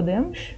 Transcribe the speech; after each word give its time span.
Podemos? 0.00 0.54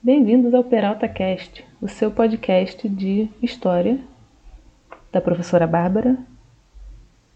Bem-vindos 0.00 0.54
ao 0.54 0.62
Peralta 0.62 1.08
Cast, 1.08 1.64
o 1.82 1.88
seu 1.88 2.12
podcast 2.12 2.88
de 2.88 3.28
história 3.42 3.98
da 5.10 5.20
professora 5.20 5.66
Bárbara, 5.66 6.16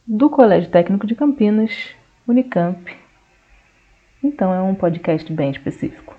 do 0.06 0.30
Colégio 0.30 0.70
Técnico 0.70 1.04
de 1.04 1.16
Campinas, 1.16 1.96
Unicamp. 2.28 2.96
Então 4.22 4.54
é 4.54 4.62
um 4.62 4.76
podcast 4.76 5.32
bem 5.32 5.50
específico. 5.50 6.17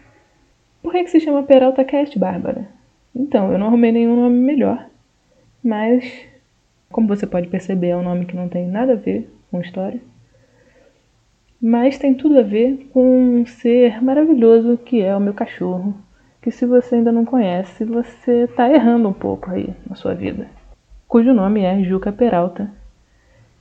Por 0.81 0.91
que, 0.91 1.03
que 1.03 1.11
se 1.11 1.19
chama 1.19 1.43
Peralta 1.43 1.83
Cast, 1.83 2.17
Bárbara? 2.17 2.67
Então, 3.15 3.51
eu 3.51 3.57
não 3.57 3.67
arrumei 3.67 3.91
nenhum 3.91 4.15
nome 4.15 4.39
melhor, 4.39 4.85
mas 5.63 6.25
como 6.91 7.07
você 7.07 7.27
pode 7.27 7.47
perceber, 7.47 7.89
é 7.89 7.97
um 7.97 8.03
nome 8.03 8.25
que 8.25 8.35
não 8.35 8.49
tem 8.49 8.67
nada 8.67 8.93
a 8.93 8.95
ver 8.95 9.29
com 9.51 9.61
história, 9.61 9.99
mas 11.61 11.97
tem 11.97 12.13
tudo 12.13 12.39
a 12.39 12.43
ver 12.43 12.89
com 12.93 13.39
um 13.39 13.45
ser 13.45 14.01
maravilhoso 14.01 14.77
que 14.77 15.01
é 15.01 15.15
o 15.15 15.19
meu 15.19 15.33
cachorro 15.33 15.93
que 16.41 16.51
se 16.51 16.65
você 16.65 16.95
ainda 16.95 17.11
não 17.11 17.25
conhece, 17.25 17.83
você 17.83 18.43
está 18.43 18.71
errando 18.71 19.09
um 19.09 19.13
pouco 19.13 19.51
aí 19.51 19.73
na 19.87 19.95
sua 19.95 20.13
vida. 20.13 20.47
Cujo 21.07 21.33
nome 21.33 21.61
é 21.61 21.83
Juca 21.83 22.11
Peralta, 22.11 22.71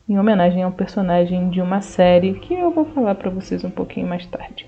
em 0.09 0.19
homenagem 0.19 0.63
a 0.63 0.69
um 0.69 0.73
personagem 0.73 1.51
de 1.51 1.61
uma 1.61 1.81
série 1.81 2.35
que 2.35 2.55
eu 2.55 2.71
vou 2.71 2.85
falar 2.87 3.17
para 3.17 3.31
vocês 3.31 3.65
um 3.65 3.71
pouquinho 3.71 4.07
mais 4.07 4.25
tarde. 4.27 4.67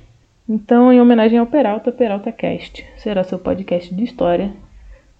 Então, 0.52 0.92
em 0.92 1.00
homenagem 1.00 1.38
ao 1.38 1.46
Peralta, 1.46 1.92
Peralta 1.92 2.32
Cast 2.32 2.84
será 2.96 3.22
seu 3.22 3.38
podcast 3.38 3.94
de 3.94 4.02
história, 4.02 4.52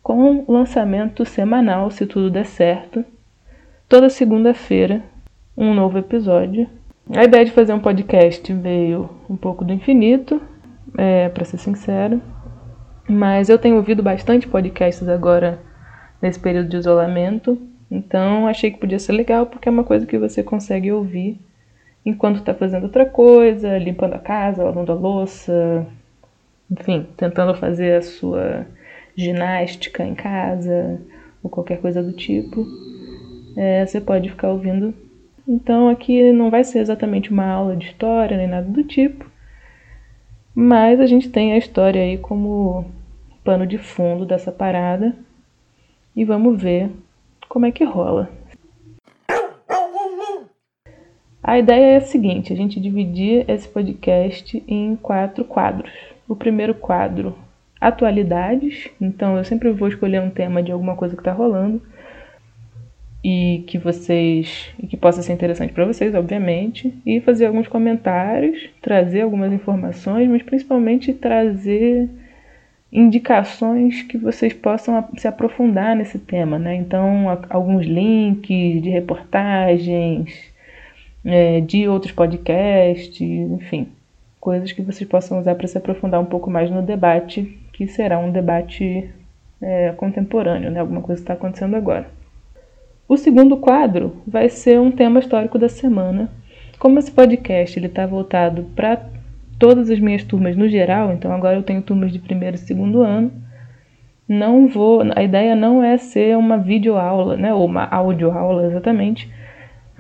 com 0.03 0.45
lançamento 0.49 1.25
semanal, 1.25 1.89
se 1.89 2.05
tudo 2.05 2.29
der 2.29 2.47
certo, 2.47 3.05
toda 3.89 4.11
segunda-feira, 4.11 5.05
um 5.57 5.73
novo 5.73 5.99
episódio. 5.99 6.69
A 7.15 7.23
ideia 7.23 7.45
de 7.45 7.53
fazer 7.53 7.73
um 7.73 7.79
podcast 7.79 8.53
veio 8.53 9.09
um 9.31 9.37
pouco 9.37 9.65
do 9.65 9.73
infinito, 9.73 10.43
é, 10.99 11.29
para 11.29 11.45
ser 11.45 11.59
sincero, 11.59 12.21
mas 13.09 13.49
eu 13.49 13.57
tenho 13.57 13.77
ouvido 13.77 14.03
bastante 14.03 14.49
podcasts 14.49 15.09
agora 15.09 15.61
nesse 16.21 16.41
período 16.41 16.71
de 16.71 16.77
isolamento, 16.77 17.57
então 17.89 18.49
achei 18.49 18.73
que 18.73 18.81
podia 18.81 18.99
ser 18.99 19.13
legal 19.13 19.47
porque 19.47 19.69
é 19.69 19.73
uma 19.73 19.85
coisa 19.85 20.07
que 20.07 20.19
você 20.19 20.43
consegue 20.43 20.91
ouvir 20.91 21.39
enquanto 22.05 22.37
está 22.37 22.55
fazendo 22.55 22.85
outra 22.85 23.07
coisa, 23.07 23.79
limpando 23.79 24.15
a 24.15 24.19
casa, 24.19 24.65
lavando 24.65 24.93
a 24.93 24.95
louça, 24.95 25.87
enfim, 26.71 27.07
tentando 27.17 27.55
fazer 27.55 27.97
a 27.97 28.03
sua 28.03 28.67
ginástica 29.17 30.05
em 30.05 30.15
casa 30.15 31.01
ou 31.43 31.51
qualquer 31.51 31.81
coisa 31.81 32.03
do 32.03 32.13
tipo. 32.13 32.67
É, 33.57 33.85
você 33.85 34.01
pode 34.01 34.31
ficar 34.31 34.49
ouvindo. 34.49 34.95
Então 35.47 35.89
aqui 35.89 36.33
não 36.33 36.51
vai 36.51 36.63
ser 36.65 36.79
exatamente 36.79 37.31
uma 37.31 37.47
aula 37.47 37.77
de 37.77 37.87
história 37.87 38.37
nem 38.37 38.47
nada 38.47 38.69
do 38.69 38.85
tipo, 38.85 39.29
mas 40.55 41.01
a 41.01 41.07
gente 41.07 41.29
tem 41.29 41.53
a 41.53 41.59
história 41.59 42.03
aí 42.03 42.19
como 42.19 42.85
pano 43.43 43.67
de 43.67 43.79
fundo 43.79 44.25
dessa 44.25 44.53
parada 44.53 45.17
e 46.15 46.25
vamos 46.25 46.61
ver 46.61 46.91
como 47.49 47.67
é 47.67 47.73
que 47.73 47.85
rola. 47.85 48.31
A 51.43 51.59
ideia 51.59 51.95
é 51.95 51.97
a 51.97 52.01
seguinte: 52.01 52.53
a 52.53 52.57
gente 52.57 52.81
dividir 52.81 53.45
esse 53.49 53.69
podcast 53.69 54.63
em 54.69 54.97
quatro 54.97 55.45
quadros. 55.45 55.91
O 56.29 56.37
primeiro 56.37 56.75
quadro, 56.75 57.37
atualidades. 57.81 58.89
Então 59.01 59.37
eu 59.37 59.45
sempre 59.45 59.71
vou 59.73 59.89
escolher 59.89 60.21
um 60.21 60.31
tema 60.31 60.63
de 60.63 60.71
alguma 60.71 60.95
coisa 60.95 61.15
que 61.15 61.21
está 61.21 61.33
rolando 61.33 61.83
e 63.23 63.65
que 63.67 63.79
vocês 63.79 64.71
e 64.79 64.87
que 64.87 64.97
possa 64.97 65.23
ser 65.23 65.33
interessante 65.33 65.73
para 65.73 65.85
vocês, 65.85 66.15
obviamente, 66.15 66.95
e 67.05 67.21
fazer 67.21 67.47
alguns 67.47 67.69
comentários, 67.69 68.69
trazer 68.81 69.23
algumas 69.23 69.53
informações, 69.53 70.29
mas 70.29 70.43
principalmente 70.43 71.13
trazer 71.13 72.09
indicações 72.93 74.03
que 74.03 74.19
vocês 74.19 74.53
possam 74.53 75.09
se 75.17 75.29
aprofundar 75.29 75.95
nesse 75.95 76.19
tema, 76.19 76.59
né? 76.59 76.75
Então, 76.75 77.27
alguns 77.49 77.87
links 77.87 78.83
de 78.83 78.91
reportagens, 78.91 80.50
é, 81.25 81.61
de 81.61 81.89
outros 81.89 82.13
podcasts, 82.13 83.21
enfim, 83.21 83.89
coisas 84.41 84.73
que 84.73 84.83
vocês 84.83 85.09
possam 85.09 85.39
usar 85.39 85.55
para 85.55 85.67
se 85.67 85.77
aprofundar 85.77 86.21
um 86.21 86.25
pouco 86.25 86.51
mais 86.51 86.71
no 86.71 86.83
debate, 86.83 87.59
que 87.73 87.87
será 87.87 88.19
um 88.19 88.31
debate 88.31 89.11
é, 89.61 89.93
contemporâneo, 89.93 90.71
né? 90.71 90.81
Alguma 90.81 91.03
coisa 91.03 91.21
está 91.21 91.35
acontecendo 91.35 91.77
agora. 91.77 92.09
O 93.09 93.17
segundo 93.17 93.57
quadro 93.57 94.17
vai 94.27 94.49
ser 94.49 94.79
um 94.81 94.91
tema 94.91 95.19
histórico 95.21 95.59
da 95.59 95.69
semana. 95.69 96.31
Como 96.79 96.99
esse 96.99 97.11
podcast 97.11 97.79
ele 97.79 97.87
está 97.87 98.07
voltado 98.07 98.65
para 98.75 99.05
todas 99.59 99.91
as 99.91 99.99
minhas 99.99 100.25
turmas 100.25 100.57
no 100.57 100.69
geral, 100.69 101.13
então 101.13 101.33
agora 101.33 101.57
eu 101.57 101.63
tenho 101.63 101.83
turmas 101.83 102.13
de 102.13 102.19
primeiro 102.19 102.57
e 102.57 102.59
segundo 102.59 103.03
ano. 103.03 103.31
Não 104.27 104.69
vou, 104.69 105.03
a 105.15 105.23
ideia 105.23 105.57
não 105.57 105.83
é 105.83 105.99
ser 105.99 106.37
uma 106.37 106.57
videoaula, 106.57 107.37
né, 107.37 107.53
ou 107.53 107.67
uma 107.67 107.85
audioaula 107.85 108.65
exatamente, 108.67 109.29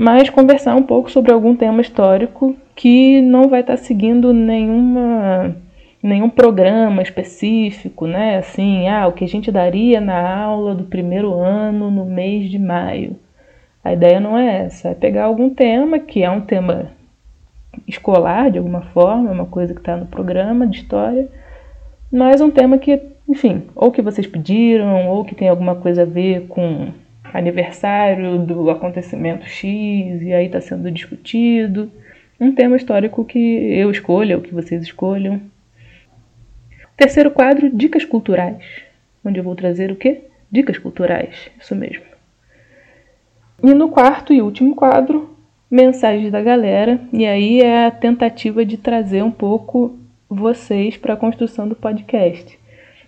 mas 0.00 0.30
conversar 0.30 0.74
um 0.76 0.82
pouco 0.82 1.10
sobre 1.10 1.30
algum 1.30 1.54
tema 1.54 1.82
histórico 1.82 2.56
que 2.74 3.20
não 3.20 3.50
vai 3.50 3.60
estar 3.60 3.76
seguindo 3.76 4.32
nenhuma 4.32 5.54
nenhum 6.02 6.30
programa 6.30 7.02
específico, 7.02 8.06
né? 8.06 8.38
Assim, 8.38 8.88
ah, 8.88 9.06
o 9.06 9.12
que 9.12 9.24
a 9.24 9.28
gente 9.28 9.52
daria 9.52 10.00
na 10.00 10.42
aula 10.42 10.74
do 10.74 10.84
primeiro 10.84 11.34
ano 11.34 11.90
no 11.90 12.06
mês 12.06 12.50
de 12.50 12.58
maio. 12.58 13.14
A 13.84 13.92
ideia 13.92 14.18
não 14.18 14.38
é 14.38 14.64
essa, 14.64 14.88
é 14.88 14.94
pegar 14.94 15.24
algum 15.24 15.50
tema 15.50 15.98
que 15.98 16.22
é 16.22 16.30
um 16.30 16.40
tema 16.40 16.92
escolar, 17.86 18.50
de 18.50 18.56
alguma 18.56 18.80
forma, 18.80 19.28
é 19.28 19.32
uma 19.34 19.44
coisa 19.44 19.74
que 19.74 19.80
está 19.80 19.98
no 19.98 20.06
programa 20.06 20.66
de 20.66 20.78
história, 20.78 21.28
mas 22.10 22.40
um 22.40 22.50
tema 22.50 22.78
que, 22.78 22.98
enfim, 23.28 23.64
ou 23.76 23.92
que 23.92 24.00
vocês 24.00 24.26
pediram, 24.26 25.10
ou 25.10 25.26
que 25.26 25.34
tem 25.34 25.50
alguma 25.50 25.74
coisa 25.74 26.04
a 26.04 26.06
ver 26.06 26.46
com 26.48 26.88
aniversário 27.32 28.38
do 28.38 28.70
acontecimento 28.70 29.46
X 29.46 30.22
e 30.22 30.32
aí 30.32 30.46
está 30.46 30.60
sendo 30.60 30.90
discutido. 30.90 31.90
Um 32.40 32.52
tema 32.52 32.76
histórico 32.76 33.24
que 33.24 33.38
eu 33.38 33.90
escolha, 33.90 34.36
ou 34.36 34.42
que 34.42 34.54
vocês 34.54 34.82
escolham. 34.82 35.40
Terceiro 36.96 37.30
quadro, 37.30 37.70
dicas 37.70 38.04
culturais, 38.04 38.62
onde 39.24 39.38
eu 39.38 39.44
vou 39.44 39.54
trazer 39.54 39.90
o 39.90 39.96
quê? 39.96 40.22
Dicas 40.50 40.78
culturais, 40.78 41.50
isso 41.60 41.74
mesmo. 41.74 42.04
E 43.62 43.74
no 43.74 43.88
quarto 43.88 44.32
e 44.32 44.42
último 44.42 44.74
quadro, 44.74 45.36
mensagens 45.70 46.32
da 46.32 46.42
galera, 46.42 47.00
e 47.12 47.26
aí 47.26 47.60
é 47.60 47.86
a 47.86 47.90
tentativa 47.90 48.64
de 48.64 48.76
trazer 48.76 49.22
um 49.22 49.30
pouco 49.30 49.98
vocês 50.28 50.96
para 50.96 51.14
a 51.14 51.16
construção 51.16 51.68
do 51.68 51.74
podcast. 51.74 52.58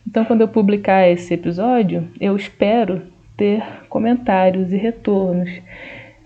Então, 0.07 0.25
quando 0.25 0.41
eu 0.41 0.49
publicar 0.49 1.09
esse 1.09 1.33
episódio, 1.33 2.09
eu 2.21 2.37
espero 2.37 3.03
ter 3.43 3.61
comentários 3.89 4.73
e 4.73 4.77
retornos. 4.77 5.51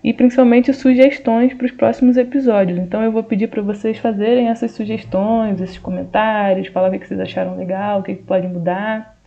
E 0.03 0.13
principalmente 0.13 0.71
sugestões 0.71 1.51
para 1.55 1.65
os 1.65 1.71
próximos 1.71 2.15
episódios. 2.15 2.77
Então, 2.77 3.01
eu 3.01 3.11
vou 3.11 3.23
pedir 3.23 3.47
para 3.47 3.63
vocês 3.63 3.97
fazerem 3.97 4.49
essas 4.49 4.69
sugestões, 4.69 5.59
esses 5.59 5.79
comentários, 5.79 6.67
falar 6.67 6.89
o 6.89 6.99
que 6.99 7.07
vocês 7.07 7.19
acharam 7.19 7.57
legal, 7.57 7.99
o 7.99 8.03
que 8.03 8.13
pode 8.13 8.47
mudar, 8.47 9.17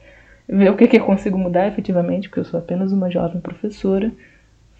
ver 0.48 0.70
o 0.70 0.76
que 0.76 0.96
eu 0.96 1.04
consigo 1.04 1.36
mudar 1.36 1.66
efetivamente, 1.66 2.28
porque 2.28 2.38
eu 2.38 2.44
sou 2.44 2.60
apenas 2.60 2.92
uma 2.92 3.10
jovem 3.10 3.40
professora 3.40 4.12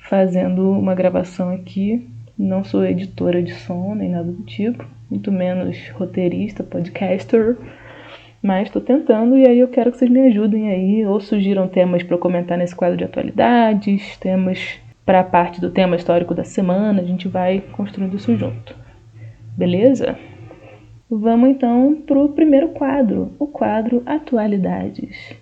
fazendo 0.09 0.71
uma 0.71 0.95
gravação 0.95 1.51
aqui. 1.51 2.09
Não 2.39 2.63
sou 2.63 2.87
editora 2.87 3.43
de 3.43 3.53
som 3.53 3.97
nem 3.97 4.11
nada 4.11 4.31
do 4.31 4.45
tipo, 4.45 4.87
muito 5.11 5.33
menos 5.33 5.77
roteirista, 5.91 6.63
podcaster, 6.63 7.57
mas 8.43 8.69
estou 8.69 8.81
tentando 8.81 9.37
e 9.37 9.47
aí 9.47 9.59
eu 9.59 9.69
quero 9.69 9.93
que 9.93 9.99
vocês 9.99 10.11
me 10.11 10.21
ajudem 10.29 10.71
aí, 10.71 11.07
ou 11.07 11.21
sugiram 11.21 11.69
temas 11.69 12.03
para 12.03 12.19
comentar 12.19 12.57
nesse 12.57 12.75
quadro 12.75 12.97
de 12.97 13.05
atualidades, 13.05 14.17
temas 14.17 14.81
para 15.05 15.21
a 15.21 15.25
parte 15.25 15.61
do 15.61 15.71
tema 15.71 15.97
histórico 15.97 16.35
da 16.35 16.45
semana, 16.45 17.03
a 17.03 17.05
gente 17.05 17.29
vai 17.29 17.61
construindo 17.73 18.17
isso 18.17 18.37
junto. 18.37 18.75
Beleza? 19.57 20.17
Vamos 21.11 21.51
então 21.51 22.01
para 22.07 22.19
o 22.19 22.29
primeiro 22.29 22.69
quadro, 22.69 23.33
o 23.39 23.47
quadro 23.47 24.03
Atualidades. 24.07 25.35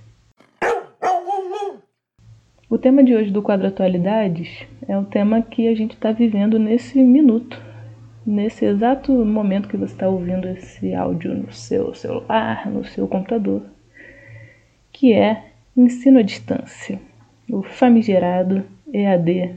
O 2.70 2.78
tema 2.78 3.04
de 3.04 3.14
hoje 3.14 3.30
do 3.30 3.42
quadro 3.42 3.66
Atualidades 3.66 4.66
é 4.86 4.96
o 4.96 5.04
tema 5.04 5.42
que 5.42 5.68
a 5.68 5.74
gente 5.74 5.92
está 5.92 6.12
vivendo 6.12 6.58
nesse 6.58 7.02
minuto, 7.02 7.60
nesse 8.28 8.66
exato 8.66 9.10
momento 9.24 9.68
que 9.68 9.76
você 9.78 9.94
está 9.94 10.06
ouvindo 10.06 10.46
esse 10.46 10.94
áudio 10.94 11.34
no 11.34 11.50
seu 11.50 11.94
celular, 11.94 12.70
no 12.70 12.84
seu 12.84 13.08
computador, 13.08 13.62
que 14.92 15.14
é 15.14 15.52
ensino 15.74 16.18
à 16.18 16.22
distância, 16.22 17.00
o 17.50 17.62
famigerado 17.62 18.64
EAD, 18.92 19.56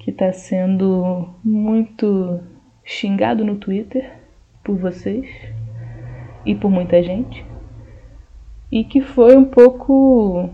que 0.00 0.10
está 0.10 0.32
sendo 0.32 1.28
muito 1.44 2.40
xingado 2.84 3.44
no 3.44 3.54
Twitter 3.54 4.10
por 4.64 4.76
vocês 4.76 5.30
e 6.44 6.56
por 6.56 6.68
muita 6.68 7.00
gente 7.00 7.44
e 8.72 8.82
que 8.82 9.00
foi 9.00 9.36
um 9.36 9.44
pouco 9.44 10.50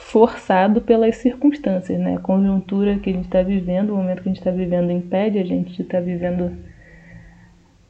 forçado 0.00 0.80
pelas 0.80 1.16
circunstâncias, 1.16 1.98
né? 2.00 2.16
A 2.16 2.20
conjuntura 2.20 2.98
que 2.98 3.10
a 3.10 3.12
gente 3.12 3.26
está 3.26 3.42
vivendo, 3.42 3.90
o 3.90 3.96
momento 3.96 4.22
que 4.22 4.28
a 4.28 4.32
gente 4.32 4.40
está 4.40 4.50
vivendo 4.50 4.90
impede 4.90 5.38
a 5.38 5.44
gente 5.44 5.72
de 5.72 5.82
estar 5.82 5.98
tá 5.98 6.04
vivendo 6.04 6.50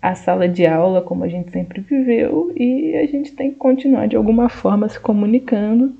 a 0.02 0.14
sala 0.14 0.48
de 0.48 0.66
aula 0.66 1.02
como 1.02 1.24
a 1.24 1.28
gente 1.28 1.50
sempre 1.50 1.80
viveu 1.80 2.52
e 2.56 2.96
a 2.96 3.06
gente 3.06 3.32
tem 3.32 3.50
que 3.50 3.56
continuar 3.56 4.06
de 4.06 4.16
alguma 4.16 4.48
forma 4.48 4.88
se 4.88 4.98
comunicando. 4.98 5.94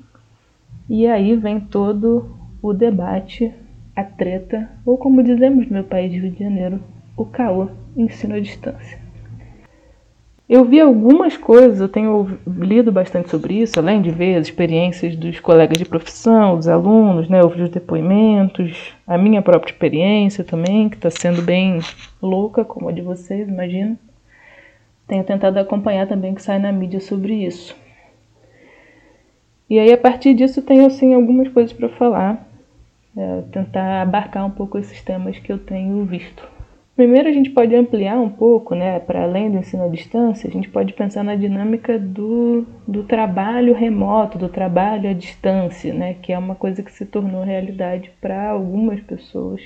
E 0.88 1.06
aí 1.06 1.36
vem 1.36 1.60
todo 1.60 2.36
o 2.60 2.72
debate, 2.72 3.52
a 3.94 4.02
treta, 4.02 4.68
ou 4.84 4.98
como 4.98 5.22
dizemos 5.22 5.66
no 5.66 5.74
meu 5.74 5.84
país, 5.84 6.12
Rio 6.12 6.30
de 6.30 6.38
Janeiro, 6.38 6.82
o 7.16 7.24
caô, 7.24 7.68
ensino 7.96 8.34
à 8.34 8.40
distância. 8.40 8.99
Eu 10.50 10.64
vi 10.64 10.80
algumas 10.80 11.36
coisas, 11.36 11.78
eu 11.78 11.88
tenho 11.88 12.36
lido 12.44 12.90
bastante 12.90 13.30
sobre 13.30 13.54
isso, 13.54 13.78
além 13.78 14.02
de 14.02 14.10
ver 14.10 14.34
as 14.34 14.48
experiências 14.48 15.14
dos 15.14 15.38
colegas 15.38 15.78
de 15.78 15.84
profissão, 15.84 16.56
dos 16.56 16.66
alunos, 16.66 17.28
né, 17.28 17.40
ouvir 17.40 17.62
os 17.62 17.70
depoimentos, 17.70 18.92
a 19.06 19.16
minha 19.16 19.40
própria 19.42 19.70
experiência 19.70 20.42
também, 20.42 20.88
que 20.88 20.96
está 20.96 21.08
sendo 21.08 21.40
bem 21.40 21.78
louca, 22.20 22.64
como 22.64 22.88
a 22.88 22.92
de 22.92 23.00
vocês, 23.00 23.48
imagino. 23.48 23.96
Tenho 25.06 25.22
tentado 25.22 25.56
acompanhar 25.60 26.08
também 26.08 26.32
o 26.32 26.34
que 26.34 26.42
sai 26.42 26.58
na 26.58 26.72
mídia 26.72 26.98
sobre 26.98 27.32
isso. 27.32 27.76
E 29.68 29.78
aí, 29.78 29.92
a 29.92 29.98
partir 29.98 30.34
disso, 30.34 30.60
tenho 30.62 30.84
assim 30.84 31.14
algumas 31.14 31.46
coisas 31.46 31.72
para 31.72 31.88
falar, 31.90 32.44
é, 33.16 33.42
tentar 33.52 34.02
abarcar 34.02 34.44
um 34.44 34.50
pouco 34.50 34.78
esses 34.78 35.00
temas 35.00 35.38
que 35.38 35.52
eu 35.52 35.60
tenho 35.60 36.04
visto. 36.04 36.42
Primeiro, 37.00 37.30
a 37.30 37.32
gente 37.32 37.48
pode 37.48 37.74
ampliar 37.74 38.20
um 38.20 38.28
pouco, 38.28 38.74
né, 38.74 39.00
para 39.00 39.22
além 39.22 39.50
do 39.50 39.56
ensino 39.56 39.84
à 39.84 39.88
distância, 39.88 40.46
a 40.46 40.52
gente 40.52 40.68
pode 40.68 40.92
pensar 40.92 41.24
na 41.24 41.34
dinâmica 41.34 41.98
do, 41.98 42.66
do 42.86 43.04
trabalho 43.04 43.72
remoto, 43.72 44.36
do 44.36 44.50
trabalho 44.50 45.08
à 45.08 45.14
distância, 45.14 45.94
né, 45.94 46.16
que 46.20 46.30
é 46.30 46.36
uma 46.36 46.54
coisa 46.54 46.82
que 46.82 46.92
se 46.92 47.06
tornou 47.06 47.42
realidade 47.42 48.10
para 48.20 48.50
algumas 48.50 49.00
pessoas. 49.00 49.62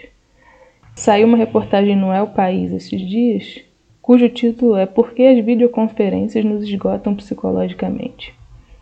Saiu 0.95 1.27
uma 1.27 1.37
reportagem 1.37 1.97
no 1.97 2.13
El 2.13 2.29
País 2.29 2.71
esses 2.71 3.01
dias, 3.01 3.65
cujo 4.01 4.29
título 4.29 4.77
é 4.77 4.87
Por 4.87 5.13
que 5.13 5.27
as 5.27 5.45
videoconferências 5.45 6.45
nos 6.45 6.63
esgotam 6.63 7.17
psicologicamente? 7.17 8.33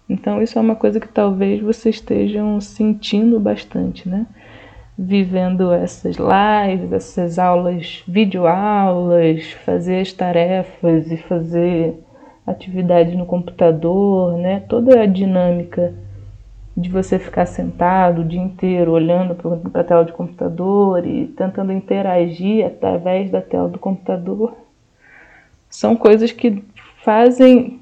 Então, 0.07 0.43
isso 0.43 0.59
é 0.59 0.61
uma 0.61 0.77
coisa 0.77 1.01
que 1.01 1.09
talvez 1.09 1.59
vocês 1.63 1.95
estejam 1.95 2.61
sentindo 2.61 3.41
bastante, 3.41 4.07
né? 4.07 4.27
Vivendo 4.97 5.73
essas 5.73 6.17
lives, 6.17 6.93
essas 6.93 7.39
aulas, 7.39 8.03
videoaulas, 8.07 9.53
fazer 9.65 10.01
as 10.01 10.13
tarefas 10.13 11.11
e 11.11 11.17
fazer 11.17 11.99
atividade 12.47 13.17
no 13.17 13.25
computador, 13.25 14.37
né? 14.37 14.61
Toda 14.69 15.01
a 15.01 15.07
dinâmica 15.07 15.95
de 16.77 16.89
você 16.89 17.19
ficar 17.19 17.47
sentado 17.47 18.23
o 18.23 18.25
dia 18.25 18.41
inteiro 18.41 18.93
olhando 18.93 19.35
para 19.35 19.81
a 19.81 19.85
tela 19.85 20.05
de 20.05 20.13
computador 20.13 21.07
e 21.07 21.27
tentando 21.29 21.73
interagir 21.73 22.67
através 22.67 23.31
da 23.31 23.43
tela 23.43 23.69
do 23.69 23.79
computador 23.79 24.55
são 25.69 25.95
coisas 25.95 26.33
que 26.33 26.63
fazem 27.03 27.81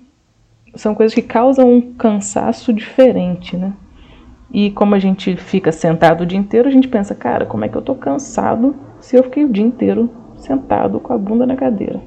são 0.75 0.95
coisas 0.95 1.15
que 1.15 1.23
causam 1.23 1.73
um 1.73 1.95
cansaço 1.95 2.73
diferente, 2.73 3.57
né? 3.57 3.73
E 4.53 4.71
como 4.71 4.95
a 4.95 4.99
gente 4.99 5.37
fica 5.37 5.71
sentado 5.71 6.23
o 6.23 6.27
dia 6.27 6.39
inteiro, 6.39 6.69
a 6.69 6.73
gente 6.73 6.89
pensa, 6.89 7.15
cara, 7.15 7.47
como 7.47 7.65
é 7.65 7.69
que 7.69 7.77
eu 7.77 7.83
tô 7.83 7.95
cansado 7.95 8.75
se 9.01 9.17
eu 9.17 9.23
fiquei 9.23 9.45
o 9.45 9.49
dia 9.49 9.65
inteiro 9.65 10.11
sentado 10.37 10.99
com 10.99 11.13
a 11.13 11.19
bunda 11.19 11.47
na 11.47 11.57
cadeira? 11.57 12.01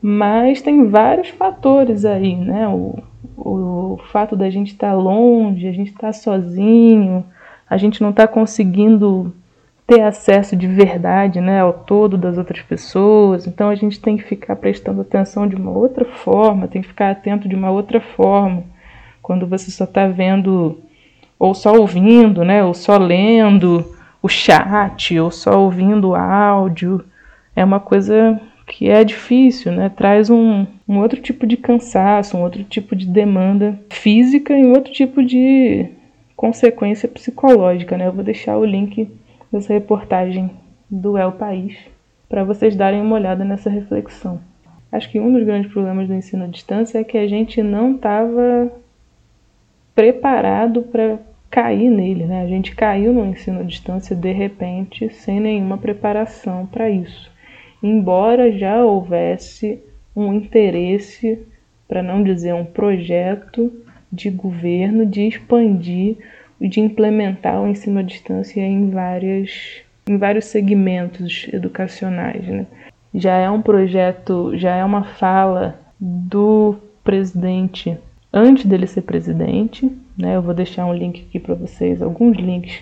Mas 0.00 0.62
tem 0.62 0.88
vários 0.88 1.30
fatores 1.30 2.04
aí, 2.04 2.36
né? 2.36 2.68
O, 2.68 3.02
o, 3.36 3.98
fato 4.12 4.36
da 4.36 4.50
gente 4.50 4.72
estar 4.72 4.90
tá 4.90 4.94
longe, 4.94 5.66
a 5.66 5.72
gente 5.72 5.88
estar 5.88 6.08
tá 6.08 6.12
sozinho, 6.12 7.24
a 7.68 7.76
gente 7.76 8.02
não 8.02 8.10
está 8.10 8.28
conseguindo 8.28 9.34
ter 9.86 10.02
acesso 10.02 10.56
de 10.56 10.66
verdade 10.66 11.40
né, 11.40 11.60
ao 11.60 11.72
todo 11.72 12.16
das 12.16 12.38
outras 12.38 12.62
pessoas. 12.62 13.46
Então 13.46 13.68
a 13.68 13.74
gente 13.74 14.00
tem 14.00 14.16
que 14.16 14.22
ficar 14.22 14.56
prestando 14.56 15.00
atenção 15.00 15.48
de 15.48 15.56
uma 15.56 15.70
outra 15.70 16.04
forma, 16.04 16.68
tem 16.68 16.82
que 16.82 16.88
ficar 16.88 17.10
atento 17.10 17.48
de 17.48 17.56
uma 17.56 17.70
outra 17.70 18.00
forma. 18.00 18.62
Quando 19.22 19.46
você 19.46 19.70
só 19.70 19.84
está 19.84 20.06
vendo 20.06 20.78
ou 21.44 21.54
só 21.54 21.74
ouvindo, 21.74 22.42
né, 22.42 22.64
ou 22.64 22.72
só 22.72 22.96
lendo 22.96 23.84
o 24.22 24.28
chat, 24.30 25.18
ou 25.18 25.30
só 25.30 25.60
ouvindo 25.60 26.08
o 26.08 26.14
áudio, 26.14 27.04
é 27.54 27.62
uma 27.62 27.78
coisa 27.78 28.40
que 28.66 28.88
é 28.88 29.04
difícil, 29.04 29.70
né? 29.70 29.90
Traz 29.90 30.30
um, 30.30 30.66
um 30.88 30.98
outro 31.00 31.20
tipo 31.20 31.46
de 31.46 31.58
cansaço, 31.58 32.34
um 32.34 32.42
outro 32.42 32.64
tipo 32.64 32.96
de 32.96 33.06
demanda 33.06 33.78
física 33.90 34.56
e 34.56 34.64
um 34.64 34.72
outro 34.72 34.90
tipo 34.90 35.22
de 35.22 35.86
consequência 36.34 37.06
psicológica, 37.06 37.98
né? 37.98 38.06
Eu 38.06 38.12
vou 38.12 38.24
deixar 38.24 38.56
o 38.56 38.64
link 38.64 39.06
dessa 39.52 39.74
reportagem 39.74 40.50
do 40.90 41.18
El 41.18 41.32
País 41.32 41.76
para 42.26 42.42
vocês 42.42 42.74
darem 42.74 43.02
uma 43.02 43.16
olhada 43.16 43.44
nessa 43.44 43.68
reflexão. 43.68 44.40
Acho 44.90 45.10
que 45.10 45.20
um 45.20 45.30
dos 45.30 45.44
grandes 45.44 45.70
problemas 45.70 46.08
do 46.08 46.14
ensino 46.14 46.44
à 46.44 46.46
distância 46.46 47.00
é 47.00 47.04
que 47.04 47.18
a 47.18 47.28
gente 47.28 47.62
não 47.62 47.96
estava 47.96 48.72
preparado 49.94 50.80
para 50.84 51.18
cair 51.54 51.88
nele, 51.88 52.24
né? 52.24 52.42
A 52.42 52.48
gente 52.48 52.74
caiu 52.74 53.12
no 53.12 53.24
ensino 53.26 53.60
à 53.60 53.62
distância 53.62 54.16
de 54.16 54.32
repente, 54.32 55.08
sem 55.14 55.38
nenhuma 55.38 55.78
preparação 55.78 56.66
para 56.66 56.90
isso. 56.90 57.30
Embora 57.80 58.50
já 58.50 58.84
houvesse 58.84 59.80
um 60.16 60.34
interesse, 60.34 61.38
para 61.86 62.02
não 62.02 62.24
dizer 62.24 62.52
um 62.54 62.64
projeto 62.64 63.72
de 64.10 64.30
governo 64.30 65.06
de 65.06 65.28
expandir 65.28 66.16
e 66.60 66.68
de 66.68 66.80
implementar 66.80 67.62
o 67.62 67.68
ensino 67.68 68.00
à 68.00 68.02
distância 68.02 68.60
em 68.60 68.90
várias 68.90 69.80
em 70.08 70.18
vários 70.18 70.46
segmentos 70.46 71.46
educacionais, 71.52 72.44
né? 72.48 72.66
Já 73.14 73.36
é 73.36 73.48
um 73.48 73.62
projeto, 73.62 74.56
já 74.56 74.74
é 74.74 74.84
uma 74.84 75.04
fala 75.04 75.80
do 76.00 76.74
presidente 77.04 77.96
antes 78.32 78.66
dele 78.66 78.88
ser 78.88 79.02
presidente, 79.02 79.88
né? 80.16 80.36
Eu 80.36 80.42
vou 80.42 80.54
deixar 80.54 80.86
um 80.86 80.94
link 80.94 81.24
aqui 81.28 81.38
para 81.38 81.54
vocês, 81.54 82.02
alguns 82.02 82.36
links 82.36 82.80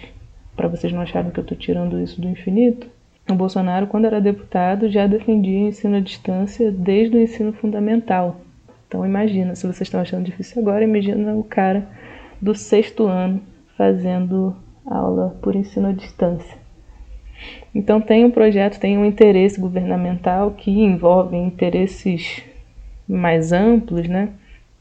para 0.57 0.69
vocês 0.69 0.93
não 0.93 1.01
acharem 1.01 1.31
que 1.31 1.39
eu 1.39 1.43
estou 1.43 1.57
tirando 1.57 2.01
isso 2.01 2.21
do 2.21 2.29
infinito. 2.29 2.87
O 3.31 3.35
Bolsonaro, 3.35 3.87
quando 3.87 4.05
era 4.05 4.21
deputado, 4.21 4.91
já 4.91 5.07
defendia 5.07 5.69
ensino 5.69 5.97
à 5.97 6.01
distância 6.01 6.71
desde 6.71 7.17
o 7.17 7.21
ensino 7.21 7.53
fundamental. 7.53 8.41
Então 8.87 9.07
imagina, 9.07 9.55
se 9.55 9.67
vocês 9.67 9.83
estão 9.83 10.01
achando 10.01 10.25
difícil 10.25 10.61
agora, 10.61 10.85
imagina 10.85 11.35
o 11.35 11.45
cara 11.45 11.89
do 12.41 12.55
sexto 12.55 13.07
ano 13.07 13.41
fazendo 13.77 14.55
aula 14.85 15.37
por 15.41 15.55
ensino 15.57 15.89
à 15.89 15.93
distância. 15.93 16.59
Então 17.75 18.01
tem 18.01 18.25
um 18.25 18.31
projeto, 18.31 18.79
tem 18.79 18.99
um 18.99 19.05
interesse 19.05 19.59
governamental 19.61 20.51
que 20.51 20.71
envolve 20.71 21.37
interesses 21.37 22.43
mais 23.09 23.53
amplos, 23.53 24.09
né? 24.09 24.31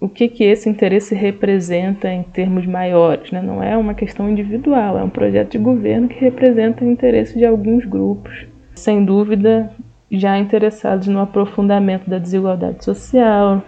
O 0.01 0.09
que, 0.09 0.27
que 0.27 0.43
esse 0.43 0.67
interesse 0.67 1.13
representa 1.13 2.11
em 2.11 2.23
termos 2.23 2.65
maiores. 2.65 3.29
Né? 3.31 3.39
Não 3.39 3.63
é 3.63 3.77
uma 3.77 3.93
questão 3.93 4.27
individual, 4.27 4.97
é 4.97 5.03
um 5.03 5.09
projeto 5.09 5.51
de 5.51 5.59
governo 5.59 6.07
que 6.07 6.19
representa 6.19 6.83
o 6.83 6.89
interesse 6.89 7.37
de 7.37 7.45
alguns 7.45 7.85
grupos, 7.85 8.47
sem 8.73 9.05
dúvida 9.05 9.71
já 10.09 10.37
interessados 10.39 11.07
no 11.07 11.19
aprofundamento 11.19 12.09
da 12.09 12.17
desigualdade 12.17 12.83
social, 12.83 13.63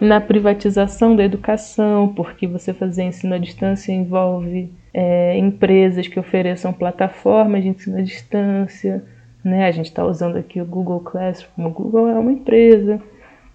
na 0.00 0.20
privatização 0.22 1.14
da 1.14 1.22
educação, 1.22 2.08
porque 2.16 2.46
você 2.46 2.72
fazer 2.72 3.04
ensino 3.04 3.34
à 3.34 3.38
distância 3.38 3.92
envolve 3.92 4.72
é, 4.92 5.36
empresas 5.36 6.08
que 6.08 6.18
ofereçam 6.18 6.72
plataformas 6.72 7.62
de 7.62 7.68
ensino 7.68 7.98
à 7.98 8.00
distância. 8.00 9.04
Né? 9.44 9.66
A 9.66 9.70
gente 9.70 9.86
está 9.86 10.04
usando 10.04 10.36
aqui 10.36 10.62
o 10.62 10.64
Google 10.64 11.00
Classroom. 11.00 11.66
O 11.66 11.70
Google 11.70 12.08
é 12.08 12.18
uma 12.18 12.32
empresa 12.32 13.00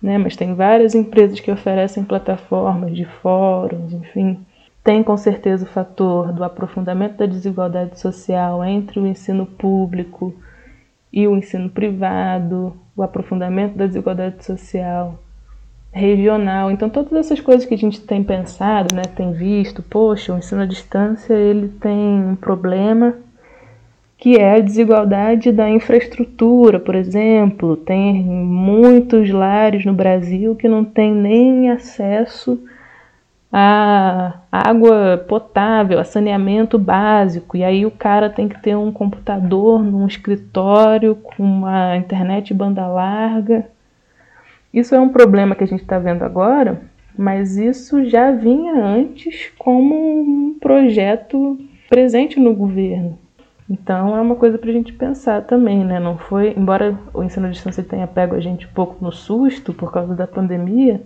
né? 0.01 0.18
Mas 0.18 0.36
tem 0.36 0.53
várias 0.53 0.96
empresas 0.96 1.39
que 1.39 1.51
oferecem 1.51 2.03
plataformas 2.03 2.96
de 2.96 3.06
fóruns, 3.06 3.94
enfim. 3.94 4.39
Tem 4.84 5.03
com 5.03 5.18
certeza 5.18 5.65
o 5.65 5.70
fator 5.70 6.32
do 6.32 6.44
aprofundamento 6.44 7.18
da 7.18 7.25
desigualdade 7.25 8.00
social 8.00 8.63
entre 8.63 9.00
o 9.00 9.06
ensino 9.06 9.46
público 9.46 10.34
e 11.12 11.27
o 11.27 11.36
ensino 11.36 11.70
privado, 11.70 12.75
o 12.96 13.03
aprofundamento 13.03 13.75
da 13.75 13.86
desigualdade 13.88 14.44
social 14.46 15.20
regional. 15.91 16.72
Então 16.72 16.89
todas 16.89 17.13
essas 17.13 17.39
coisas 17.39 17.65
que 17.65 17.74
a 17.74 17.77
gente 17.77 18.00
tem 18.01 18.24
pensado, 18.24 18.96
né, 18.96 19.01
tem 19.15 19.32
visto, 19.34 19.84
poxa, 19.84 20.34
o 20.34 20.38
ensino 20.38 20.62
à 20.62 20.65
distância 20.65 21.34
ele 21.34 21.68
tem 21.68 22.24
um 22.24 22.36
problema 22.36 23.15
que 24.19 24.35
é 24.35 24.55
a 24.55 24.59
desigualdade 24.59 25.49
da 25.51 25.69
infraestrutura, 25.69 26.77
por 26.77 26.93
exemplo. 26.93 27.77
Tem 27.77 28.21
muitos 28.21 29.29
lares 29.29 29.85
no 29.85 29.93
Brasil 29.93 30.55
que 30.55 30.67
não 30.67 30.83
têm 30.83 31.13
nem 31.13 31.71
acesso 31.71 32.61
a 33.51 34.41
água 34.51 35.25
potável, 35.27 35.99
a 35.99 36.03
saneamento 36.03 36.77
básico, 36.77 37.57
e 37.57 37.63
aí 37.63 37.83
o 37.83 37.89
cara 37.89 38.29
tem 38.29 38.47
que 38.47 38.61
ter 38.61 38.75
um 38.75 38.91
computador 38.91 39.81
num 39.81 40.05
escritório 40.05 41.15
com 41.15 41.41
uma 41.41 41.97
internet 41.97 42.53
banda 42.53 42.85
larga. 42.88 43.65
Isso 44.71 44.93
é 44.93 44.99
um 44.99 45.09
problema 45.09 45.55
que 45.55 45.63
a 45.63 45.67
gente 45.67 45.81
está 45.81 45.97
vendo 45.97 46.23
agora, 46.23 46.81
mas 47.17 47.57
isso 47.57 48.05
já 48.05 48.31
vinha 48.31 48.73
antes 48.75 49.51
como 49.57 49.95
um 49.95 50.59
projeto 50.59 51.57
presente 51.89 52.39
no 52.39 52.53
governo. 52.53 53.17
Então 53.69 54.15
é 54.17 54.21
uma 54.21 54.35
coisa 54.35 54.57
para 54.57 54.69
a 54.69 54.73
gente 54.73 54.91
pensar 54.91 55.43
também, 55.43 55.85
né? 55.85 55.99
Não 55.99 56.17
foi, 56.17 56.53
embora 56.57 56.97
o 57.13 57.23
ensino 57.23 57.45
à 57.45 57.49
distância 57.51 57.83
tenha 57.83 58.07
pego 58.07 58.35
a 58.35 58.39
gente 58.39 58.65
um 58.65 58.73
pouco 58.73 59.03
no 59.03 59.11
susto 59.11 59.73
por 59.73 59.91
causa 59.91 60.15
da 60.15 60.25
pandemia, 60.25 61.01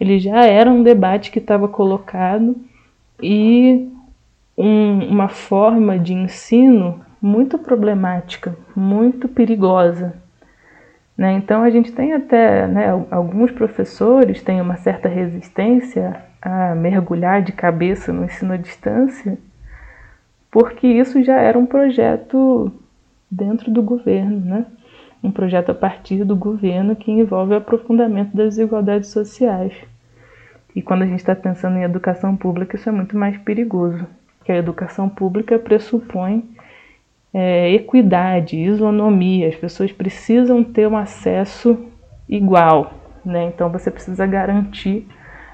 ele 0.00 0.18
já 0.18 0.46
era 0.46 0.70
um 0.70 0.82
debate 0.82 1.30
que 1.30 1.38
estava 1.38 1.68
colocado 1.68 2.56
e 3.22 3.86
um, 4.56 5.06
uma 5.10 5.28
forma 5.28 5.98
de 5.98 6.14
ensino 6.14 7.04
muito 7.20 7.58
problemática, 7.58 8.56
muito 8.74 9.28
perigosa. 9.28 10.14
Né? 11.16 11.34
Então 11.34 11.62
a 11.62 11.68
gente 11.68 11.92
tem 11.92 12.14
até, 12.14 12.66
né, 12.66 13.06
alguns 13.10 13.50
professores 13.50 14.42
têm 14.42 14.58
uma 14.62 14.76
certa 14.76 15.06
resistência 15.06 16.24
a 16.40 16.74
mergulhar 16.74 17.42
de 17.42 17.52
cabeça 17.52 18.10
no 18.10 18.24
ensino 18.24 18.54
à 18.54 18.56
distância, 18.56 19.36
porque 20.50 20.86
isso 20.86 21.22
já 21.22 21.40
era 21.40 21.58
um 21.58 21.66
projeto 21.66 22.72
dentro 23.30 23.70
do 23.70 23.82
governo, 23.82 24.40
né? 24.40 24.66
um 25.22 25.30
projeto 25.30 25.70
a 25.70 25.74
partir 25.74 26.24
do 26.24 26.34
governo 26.34 26.96
que 26.96 27.10
envolve 27.10 27.52
o 27.52 27.58
aprofundamento 27.58 28.34
das 28.34 28.56
desigualdades 28.56 29.10
sociais. 29.10 29.72
E 30.74 30.80
quando 30.80 31.02
a 31.02 31.06
gente 31.06 31.18
está 31.18 31.34
pensando 31.34 31.76
em 31.76 31.82
educação 31.82 32.36
pública, 32.36 32.76
isso 32.76 32.88
é 32.88 32.92
muito 32.92 33.16
mais 33.16 33.36
perigoso, 33.38 34.06
porque 34.38 34.52
a 34.52 34.56
educação 34.56 35.08
pública 35.08 35.58
pressupõe 35.58 36.48
é, 37.34 37.70
equidade, 37.72 38.56
isonomia, 38.56 39.48
as 39.48 39.56
pessoas 39.56 39.92
precisam 39.92 40.64
ter 40.64 40.88
um 40.88 40.96
acesso 40.96 41.78
igual, 42.28 42.94
né? 43.24 43.44
então 43.44 43.70
você 43.70 43.90
precisa 43.90 44.26
garantir 44.26 45.06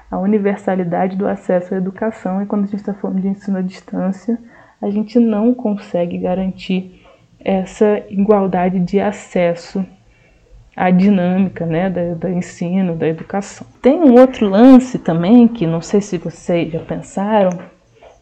a 0.09 0.17
universalidade 0.17 1.17
do 1.17 1.27
acesso 1.27 1.73
à 1.73 1.77
educação, 1.77 2.41
e 2.41 2.45
quando 2.45 2.63
a 2.63 2.67
gente 2.67 2.79
está 2.79 2.93
falando 2.93 3.19
de 3.19 3.27
ensino 3.27 3.57
à 3.57 3.61
distância, 3.61 4.39
a 4.81 4.89
gente 4.89 5.19
não 5.19 5.53
consegue 5.53 6.17
garantir 6.17 7.03
essa 7.39 8.03
igualdade 8.09 8.79
de 8.79 8.99
acesso 8.99 9.85
à 10.75 10.91
dinâmica 10.91 11.65
né, 11.65 11.89
do 11.89 12.27
ensino, 12.27 12.95
da 12.95 13.07
educação. 13.07 13.65
Tem 13.81 13.95
um 13.95 14.19
outro 14.19 14.47
lance 14.47 14.99
também, 14.99 15.47
que 15.47 15.65
não 15.65 15.81
sei 15.81 16.01
se 16.01 16.17
vocês 16.17 16.71
já 16.71 16.79
pensaram, 16.79 17.57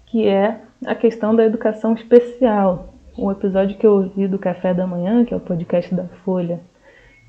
que 0.06 0.28
é 0.28 0.60
a 0.86 0.96
questão 0.96 1.36
da 1.36 1.44
educação 1.44 1.94
especial. 1.94 2.94
O 3.18 3.32
episódio 3.32 3.78
que 3.78 3.86
eu 3.86 3.94
ouvi 3.94 4.28
do 4.28 4.40
Café 4.40 4.74
da 4.74 4.88
Manhã, 4.88 5.26
que 5.26 5.34
é 5.34 5.38
o 5.38 5.42
podcast 5.42 5.94
da 5.94 6.06
Folha, 6.24 6.60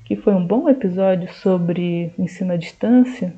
que 0.05 0.15
foi 0.15 0.33
um 0.33 0.45
bom 0.45 0.69
episódio 0.69 1.31
sobre 1.33 2.13
ensino 2.17 2.53
à 2.53 2.57
distância, 2.57 3.33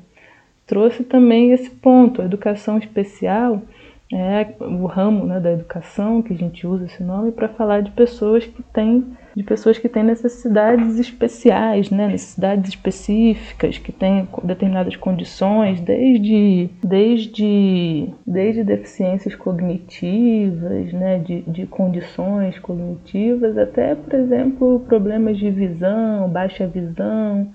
trouxe 0.66 1.02
também 1.02 1.52
esse 1.52 1.70
ponto. 1.70 2.22
A 2.22 2.24
educação 2.24 2.78
especial 2.78 3.62
é 4.12 4.54
o 4.60 4.86
ramo 4.86 5.24
né, 5.24 5.38
da 5.38 5.52
educação 5.52 6.20
que 6.20 6.32
a 6.32 6.36
gente 6.36 6.66
usa 6.66 6.86
esse 6.86 7.02
nome 7.02 7.30
para 7.30 7.48
falar 7.48 7.80
de 7.80 7.90
pessoas 7.92 8.44
que 8.44 8.62
têm 8.62 9.04
de 9.34 9.44
pessoas 9.44 9.78
que 9.78 9.88
têm 9.88 10.02
necessidades 10.02 10.98
especiais, 10.98 11.88
né, 11.88 12.08
necessidades 12.08 12.70
específicas, 12.70 13.78
que 13.78 13.92
têm 13.92 14.28
determinadas 14.42 14.96
condições, 14.96 15.80
desde, 15.80 16.68
desde, 16.82 18.08
desde 18.26 18.64
deficiências 18.64 19.36
cognitivas, 19.36 20.92
né, 20.92 21.18
de, 21.20 21.42
de 21.42 21.64
condições 21.66 22.58
cognitivas, 22.58 23.56
até, 23.56 23.94
por 23.94 24.14
exemplo, 24.14 24.80
problemas 24.80 25.38
de 25.38 25.48
visão, 25.48 26.28
baixa 26.28 26.66
visão, 26.66 27.48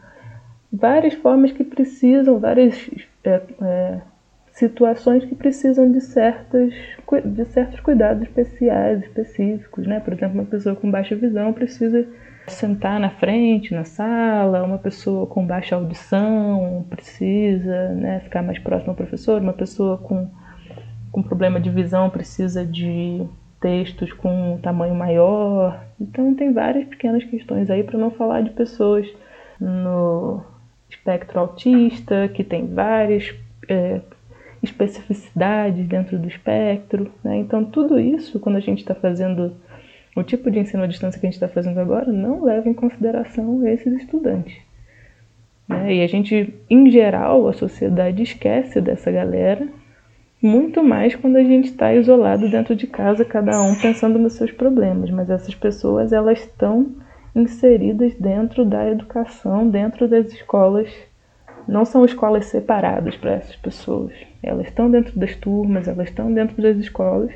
várias 0.72 1.14
formas 1.16 1.52
que 1.52 1.64
precisam, 1.64 2.40
várias 2.40 2.90
é, 3.24 3.42
é, 3.62 4.02
situações 4.56 5.26
que 5.26 5.36
precisam 5.36 5.92
de, 5.92 6.00
certas, 6.00 6.74
de 7.26 7.46
certos 7.46 7.82
cuidados 7.82 8.24
especiais, 8.24 9.04
específicos, 9.04 9.86
né? 9.86 10.00
Por 10.00 10.14
exemplo, 10.14 10.40
uma 10.40 10.46
pessoa 10.46 10.76
com 10.76 10.90
baixa 10.90 11.14
visão 11.14 11.52
precisa 11.52 12.08
sentar 12.48 12.98
na 12.98 13.10
frente, 13.10 13.74
na 13.74 13.84
sala, 13.84 14.64
uma 14.64 14.78
pessoa 14.78 15.28
com 15.28 15.46
baixa 15.46 15.76
audição 15.76 16.86
precisa 16.90 17.90
né, 17.90 18.22
ficar 18.22 18.44
mais 18.44 18.58
próximo 18.60 18.92
ao 18.92 18.96
professor, 18.96 19.42
uma 19.42 19.52
pessoa 19.52 19.98
com, 19.98 20.30
com 21.12 21.22
problema 21.22 21.60
de 21.60 21.70
visão 21.70 22.10
precisa 22.10 22.66
de 22.66 23.26
textos 23.60 24.14
com 24.14 24.54
um 24.54 24.58
tamanho 24.58 24.96
maior. 24.96 25.84
Então 26.00 26.34
tem 26.34 26.54
várias 26.54 26.88
pequenas 26.88 27.26
questões 27.26 27.70
aí 27.70 27.84
para 27.84 27.98
não 27.98 28.12
falar 28.12 28.42
de 28.42 28.52
pessoas 28.52 29.06
no 29.60 30.46
espectro 30.90 31.42
autista, 31.42 32.30
que 32.30 32.44
tem 32.44 32.68
várias 32.68 33.34
é, 33.68 34.00
especificidades 34.66 35.88
dentro 35.88 36.18
do 36.20 36.28
espectro. 36.28 37.12
Né? 37.24 37.38
Então, 37.38 37.64
tudo 37.64 38.00
isso, 38.00 38.40
quando 38.40 38.58
a 38.58 38.62
gente 38.62 38.80
está 38.80 38.94
fazendo 38.94 39.56
o 40.16 40.24
tipo 40.24 40.50
de 40.50 40.60
ensino 40.60 40.84
à 40.84 40.88
distância 40.88 41.20
que 41.20 41.26
a 41.26 41.30
gente 41.30 41.36
está 41.36 41.48
fazendo 41.48 41.80
agora, 41.80 42.12
não 42.12 42.44
leva 42.44 42.70
em 42.70 42.74
consideração 42.74 43.66
esses 43.68 43.94
estudantes. 43.94 44.56
Né? 45.68 45.96
E 45.96 46.04
a 46.04 46.08
gente, 46.08 46.54
em 46.70 46.90
geral, 46.90 47.48
a 47.48 47.54
sociedade 47.54 48.24
esquece 48.24 48.80
dessa 48.80 49.12
galera, 49.12 49.68
muito 50.42 50.84
mais 50.84 51.16
quando 51.16 51.38
a 51.38 51.44
gente 51.44 51.70
está 51.70 51.94
isolado 51.94 52.50
dentro 52.50 52.76
de 52.76 52.88
casa, 52.88 53.26
cada 53.26 53.62
um 53.64 53.76
pensando 53.76 54.20
nos 54.20 54.34
seus 54.34 54.52
problemas. 54.52 55.10
Mas 55.10 55.30
essas 55.30 55.56
pessoas, 55.56 56.14
elas 56.14 56.40
estão 56.40 56.92
inseridas 57.36 58.14
dentro 58.16 58.64
da 58.64 58.88
educação, 58.90 59.68
dentro 59.68 60.08
das 60.08 60.28
escolas 60.28 60.90
não 61.68 61.86
são 61.86 62.06
escolas 62.06 62.46
separadas 62.46 63.16
para 63.16 63.34
essas 63.34 63.56
pessoas. 63.56 64.14
Elas 64.42 64.68
estão 64.68 64.90
dentro 64.90 65.18
das 65.20 65.36
turmas, 65.36 65.88
elas 65.88 66.08
estão 66.08 66.32
dentro 66.34 66.62
das 66.62 66.78
escolas 66.78 67.32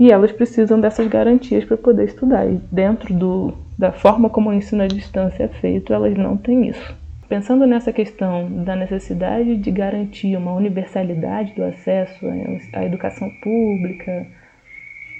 e 0.00 0.10
elas 0.10 0.32
precisam 0.32 0.80
dessas 0.80 1.06
garantias 1.06 1.64
para 1.64 1.76
poder 1.76 2.04
estudar. 2.04 2.46
E 2.46 2.60
dentro 2.70 3.12
do, 3.14 3.54
da 3.78 3.92
forma 3.92 4.30
como 4.30 4.50
o 4.50 4.52
ensino 4.52 4.82
à 4.82 4.86
distância 4.86 5.44
é 5.44 5.48
feito, 5.48 5.92
elas 5.92 6.16
não 6.16 6.36
têm 6.36 6.68
isso. 6.68 7.02
Pensando 7.28 7.66
nessa 7.66 7.92
questão 7.92 8.62
da 8.62 8.76
necessidade 8.76 9.56
de 9.56 9.70
garantir 9.70 10.36
uma 10.36 10.52
universalidade 10.52 11.54
do 11.54 11.64
acesso 11.64 12.26
à 12.74 12.84
educação 12.84 13.30
pública 13.42 14.26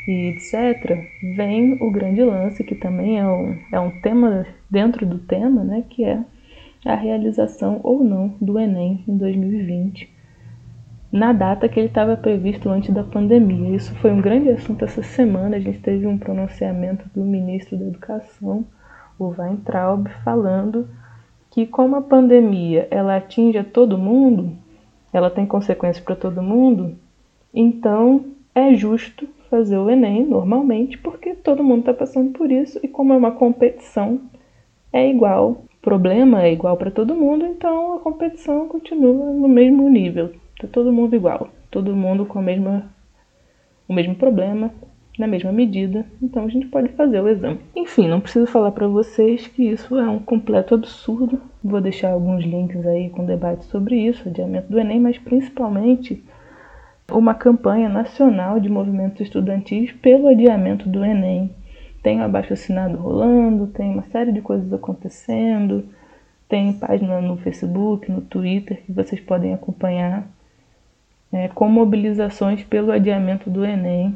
e 0.07 0.35
etc., 0.35 1.07
vem 1.37 1.79
o 1.81 1.91
grande 1.91 2.23
lance, 2.23 2.65
que 2.65 2.75
também 2.75 3.19
é 3.19 3.27
um, 3.27 3.57
é 3.73 3.81
um 3.81 3.91
tema 4.01 4.47
dentro 4.71 5.07
do 5.07 5.19
tema, 5.19 5.65
né, 5.65 5.85
que 5.89 6.05
é 6.05 6.19
a 6.85 6.95
realização 6.95 7.81
ou 7.83 8.03
não 8.03 8.35
do 8.41 8.59
Enem 8.59 9.05
em 9.07 9.17
2020, 9.17 10.11
na 11.11 11.33
data 11.33 11.69
que 11.69 11.79
ele 11.79 11.89
estava 11.89 12.17
previsto 12.17 12.69
antes 12.69 12.93
da 12.93 13.05
pandemia. 13.05 13.77
Isso 13.77 13.95
foi 13.97 14.11
um 14.11 14.21
grande 14.21 14.49
assunto 14.49 14.85
essa 14.85 15.03
semana. 15.03 15.57
A 15.57 15.61
gente 15.61 15.79
teve 15.81 16.07
um 16.07 16.19
pronunciamento 16.19 17.09
do 17.15 17.25
ministro 17.25 17.77
da 17.77 17.85
Educação, 17.85 18.65
o 19.19 19.27
Weintraub, 19.27 20.09
falando 20.25 20.89
que 21.51 21.67
como 21.67 21.97
a 21.97 22.03
pandemia 22.03 22.89
ela 22.91 23.17
atinge 23.17 23.59
a 23.59 23.65
todo 23.65 23.99
mundo, 23.99 24.57
ela 25.13 25.31
tem 25.31 25.45
consequências 25.45 26.03
para 26.03 26.17
todo 26.17 26.43
mundo, 26.43 26.97
então 27.53 28.25
é 28.55 28.75
justo 28.75 29.29
fazer 29.51 29.77
o 29.77 29.91
Enem 29.91 30.25
normalmente, 30.25 30.97
porque 30.97 31.35
todo 31.35 31.63
mundo 31.63 31.81
está 31.81 31.93
passando 31.93 32.33
por 32.33 32.51
isso 32.51 32.81
e 32.83 32.89
como 32.89 33.13
é 33.13 33.17
uma 33.17 33.33
competição, 33.33 34.19
é 34.91 35.07
igual 35.11 35.65
problema 35.83 36.45
é 36.45 36.53
igual 36.53 36.77
para 36.77 36.91
todo 36.91 37.15
mundo, 37.15 37.45
então 37.45 37.97
a 37.97 37.99
competição 37.99 38.69
continua 38.69 39.33
no 39.33 39.49
mesmo 39.49 39.89
nível. 39.91 40.33
Tá 40.59 40.69
todo 40.71 40.93
mundo 40.93 41.15
igual, 41.17 41.49
todo 41.71 41.95
mundo 41.95 42.25
com 42.25 42.39
a 42.39 42.43
mesma, 42.43 42.85
o 43.89 43.93
mesmo 43.93 44.15
problema, 44.15 44.71
na 45.19 45.27
mesma 45.27 45.53
medida, 45.53 46.07
então 46.23 46.45
a 46.45 46.49
gente 46.49 46.67
pode 46.69 46.89
fazer 46.91 47.21
o 47.21 47.29
exame. 47.29 47.59
Enfim, 47.77 48.09
não 48.09 48.21
preciso 48.21 48.47
falar 48.47 48.71
para 48.71 48.87
vocês 48.87 49.47
que 49.49 49.65
isso 49.65 49.99
é 49.99 50.09
um 50.09 50.21
completo 50.21 50.75
absurdo. 50.75 51.41
Vou 51.63 51.81
deixar 51.81 52.13
alguns 52.13 52.45
links 52.45 52.87
aí 52.87 53.11
com 53.11 53.27
debate 53.27 53.65
sobre 53.65 53.97
isso, 53.97 54.29
adiamento 54.29 54.71
do 54.71 54.79
Enem, 54.79 55.01
mas 55.01 55.19
principalmente 55.19 56.23
uma 57.11 57.35
campanha 57.35 57.89
nacional 57.89 58.59
de 58.59 58.69
movimentos 58.69 59.21
estudantis 59.21 59.93
pelo 59.93 60.29
adiamento 60.29 60.89
do 60.89 61.05
Enem 61.05 61.51
tem 62.03 62.21
o 62.21 62.25
abaixo 62.25 62.53
assinado 62.53 62.97
rolando, 62.99 63.69
tem 63.69 63.93
uma 63.93 64.03
série 64.05 64.33
de 64.33 64.41
coisas 64.41 64.73
acontecendo, 64.73 65.85
tem 66.49 66.73
página 66.73 67.21
no 67.21 67.37
Facebook, 67.37 68.11
no 68.11 68.21
Twitter 68.21 68.83
que 68.85 68.93
vocês 68.93 69.21
podem 69.21 69.55
acompanhar 69.55 70.27
é, 71.33 71.49
com 71.49 71.69
mobilizações 71.69 72.63
pelo 72.65 72.93
adiamento 72.93 73.49
do 73.49 73.65
Enem. 73.65 74.15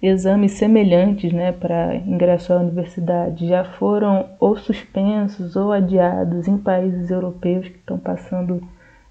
Exames 0.00 0.52
semelhantes 0.52 1.32
né, 1.32 1.50
para 1.50 1.96
ingresso 1.96 2.52
à 2.52 2.56
universidade 2.56 3.48
já 3.48 3.64
foram 3.64 4.26
ou 4.38 4.56
suspensos 4.56 5.56
ou 5.56 5.72
adiados 5.72 6.46
em 6.46 6.56
países 6.56 7.10
europeus 7.10 7.66
que 7.66 7.78
estão 7.78 7.98
passando 7.98 8.62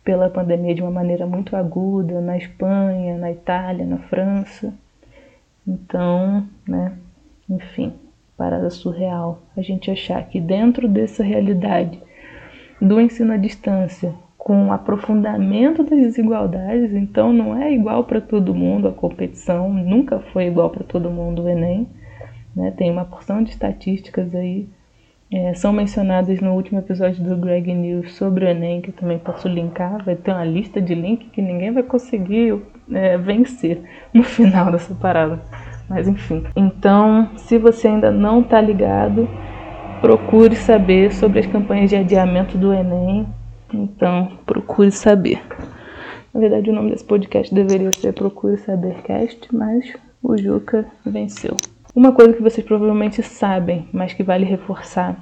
pela 0.02 0.30
pandemia 0.30 0.74
de 0.74 0.82
uma 0.82 0.90
maneira 0.90 1.28
muito 1.28 1.58
aguda, 1.58 2.22
na 2.22 2.38
Espanha, 2.38 3.18
na 3.18 3.30
Itália, 3.30 3.86
na 3.86 3.98
França. 3.98 4.74
Então, 5.68 6.48
né, 6.66 6.94
enfim, 7.50 7.94
parada 8.38 8.70
surreal. 8.70 9.42
A 9.56 9.62
gente 9.62 9.89
achar 9.89 10.24
que 10.27 10.39
dentro 10.39 10.88
dessa 10.88 11.24
realidade 11.24 12.00
do 12.82 13.01
ensino 13.01 13.34
à 13.34 13.38
distância, 13.38 14.13
com 14.38 14.72
aprofundamento 14.72 15.84
das 15.84 16.00
desigualdades, 16.00 16.94
então 16.94 17.34
não 17.34 17.56
é 17.56 17.74
igual 17.74 18.04
para 18.04 18.22
todo 18.22 18.56
mundo 18.56 18.88
a 18.88 18.94
competição, 18.94 19.74
nunca 19.74 20.20
foi 20.20 20.46
igual 20.46 20.70
para 20.70 20.84
todo 20.84 21.10
mundo 21.10 21.44
o 21.44 21.50
Enem. 21.50 21.88
Né? 22.56 22.72
Tem 22.72 22.89
uma 22.89 23.06
porção 23.06 23.44
de 23.44 23.50
estatísticas 23.50 24.34
aí, 24.34 24.70
é, 25.30 25.54
são 25.54 25.74
mencionadas 25.74 26.39
no 26.39 26.54
último 26.54 26.80
episódio 26.80 27.22
do 27.22 27.36
Greg 27.36 27.74
News 27.74 28.16
sobre 28.16 28.46
o 28.46 28.48
Enem, 28.48 28.80
que 28.80 28.92
eu 28.92 28.94
também 28.94 29.20
posso 29.20 29.50
linkar, 29.50 30.01
vai 30.06 30.16
ter 30.16 30.32
uma 30.32 30.46
lista 30.46 30.82
de 30.82 30.96
link 30.96 31.30
que 31.30 31.42
ninguém 31.42 31.72
vai 31.72 31.84
conseguir 31.84 32.62
é, 32.94 33.18
vencer 33.18 33.82
no 34.13 34.24
final 34.25 34.72
dessa 34.72 34.96
parada. 34.96 35.42
Mas 35.89 36.08
enfim. 36.08 36.44
Então, 36.56 37.29
se 37.38 37.58
você 37.58 37.88
ainda 37.88 38.12
não 38.12 38.41
está 38.41 38.60
ligado, 38.60 39.27
procure 40.01 40.56
saber 40.56 41.13
sobre 41.13 41.39
as 41.39 41.46
campanhas 41.46 41.89
de 41.89 41.96
adiamento 41.96 42.58
do 42.58 42.74
Enem. 42.74 43.27
Então, 43.74 44.32
procure 44.46 44.91
saber. 44.91 45.41
Na 46.34 46.39
verdade, 46.39 46.70
o 46.70 46.74
nome 46.74 46.91
desse 46.91 47.03
podcast 47.03 47.53
deveria 47.53 47.91
ser 47.91 48.13
Procure 48.13 48.58
Saber 48.58 49.01
Cast, 49.01 49.48
mas 49.56 49.91
o 50.22 50.38
Juca 50.38 50.86
venceu. 51.06 51.58
Uma 51.96 52.12
coisa 52.12 52.34
que 52.34 52.44
vocês 52.44 52.65
provavelmente 52.65 53.24
sabem, 53.24 53.88
mas 53.91 54.13
que 54.13 54.22
vale 54.22 54.46
reforçar, 54.46 55.15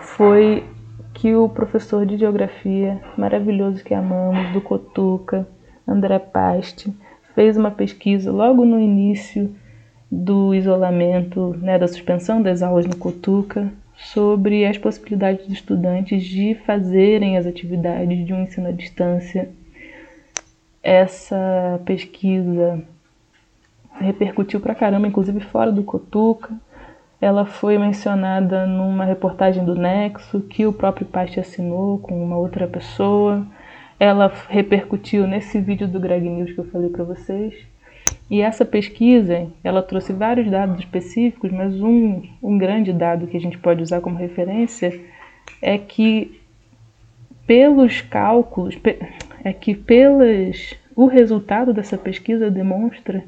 foi 0.00 0.64
que 1.12 1.34
o 1.34 1.48
professor 1.48 2.06
de 2.06 2.16
geografia 2.16 3.00
maravilhoso 3.18 3.84
que 3.84 3.92
amamos, 3.92 4.52
do 4.52 4.60
Cotuca, 4.60 5.46
André 5.86 6.18
Paste, 6.18 6.90
fez 7.38 7.56
uma 7.56 7.70
pesquisa 7.70 8.32
logo 8.32 8.64
no 8.64 8.80
início 8.80 9.54
do 10.10 10.52
isolamento, 10.52 11.56
né, 11.62 11.78
da 11.78 11.86
suspensão 11.86 12.42
das 12.42 12.64
aulas 12.64 12.84
no 12.84 12.96
Cotuca, 12.96 13.72
sobre 13.94 14.66
as 14.66 14.76
possibilidades 14.76 15.46
dos 15.46 15.54
estudantes 15.54 16.24
de 16.24 16.56
fazerem 16.66 17.38
as 17.38 17.46
atividades 17.46 18.26
de 18.26 18.34
um 18.34 18.42
ensino 18.42 18.66
à 18.66 18.72
distância. 18.72 19.48
Essa 20.82 21.80
pesquisa 21.84 22.82
repercutiu 24.00 24.58
pra 24.58 24.74
caramba, 24.74 25.06
inclusive 25.06 25.38
fora 25.38 25.70
do 25.70 25.84
Cotuca. 25.84 26.52
Ela 27.20 27.44
foi 27.44 27.78
mencionada 27.78 28.66
numa 28.66 29.04
reportagem 29.04 29.64
do 29.64 29.76
Nexo 29.76 30.40
que 30.40 30.66
o 30.66 30.72
próprio 30.72 31.06
Paste 31.06 31.38
assinou 31.38 32.00
com 32.00 32.20
uma 32.20 32.36
outra 32.36 32.66
pessoa 32.66 33.46
ela 33.98 34.32
repercutiu 34.48 35.26
nesse 35.26 35.60
vídeo 35.60 35.88
do 35.88 35.98
Greg 35.98 36.28
News 36.28 36.52
que 36.52 36.58
eu 36.58 36.70
falei 36.70 36.90
para 36.90 37.04
vocês. 37.04 37.54
E 38.30 38.40
essa 38.40 38.64
pesquisa, 38.64 39.48
ela 39.64 39.82
trouxe 39.82 40.12
vários 40.12 40.50
dados 40.50 40.78
específicos, 40.78 41.50
mas 41.50 41.80
um, 41.80 42.22
um 42.42 42.58
grande 42.58 42.92
dado 42.92 43.26
que 43.26 43.36
a 43.36 43.40
gente 43.40 43.58
pode 43.58 43.82
usar 43.82 44.00
como 44.00 44.16
referência 44.16 45.00
é 45.62 45.78
que 45.78 46.40
pelos 47.46 48.02
cálculos, 48.02 48.78
é 49.42 49.52
que 49.52 49.74
pelas 49.74 50.74
o 50.94 51.06
resultado 51.06 51.72
dessa 51.72 51.96
pesquisa 51.96 52.50
demonstra 52.50 53.24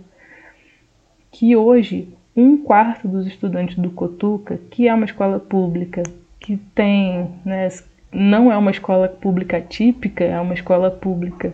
que 1.30 1.54
hoje 1.56 2.08
um 2.36 2.56
quarto 2.56 3.06
dos 3.06 3.26
estudantes 3.26 3.76
do 3.76 3.90
Cotuca, 3.90 4.58
que 4.70 4.88
é 4.88 4.94
uma 4.94 5.04
escola 5.04 5.38
pública, 5.38 6.02
que 6.40 6.56
tem 6.74 7.30
né, 7.44 7.68
não 8.12 8.50
é 8.50 8.57
uma 8.57 8.71
escola 8.71 9.09
pública 9.09 9.61
típica, 9.61 10.25
é 10.25 10.40
uma 10.40 10.55
escola 10.55 10.90
pública 10.90 11.52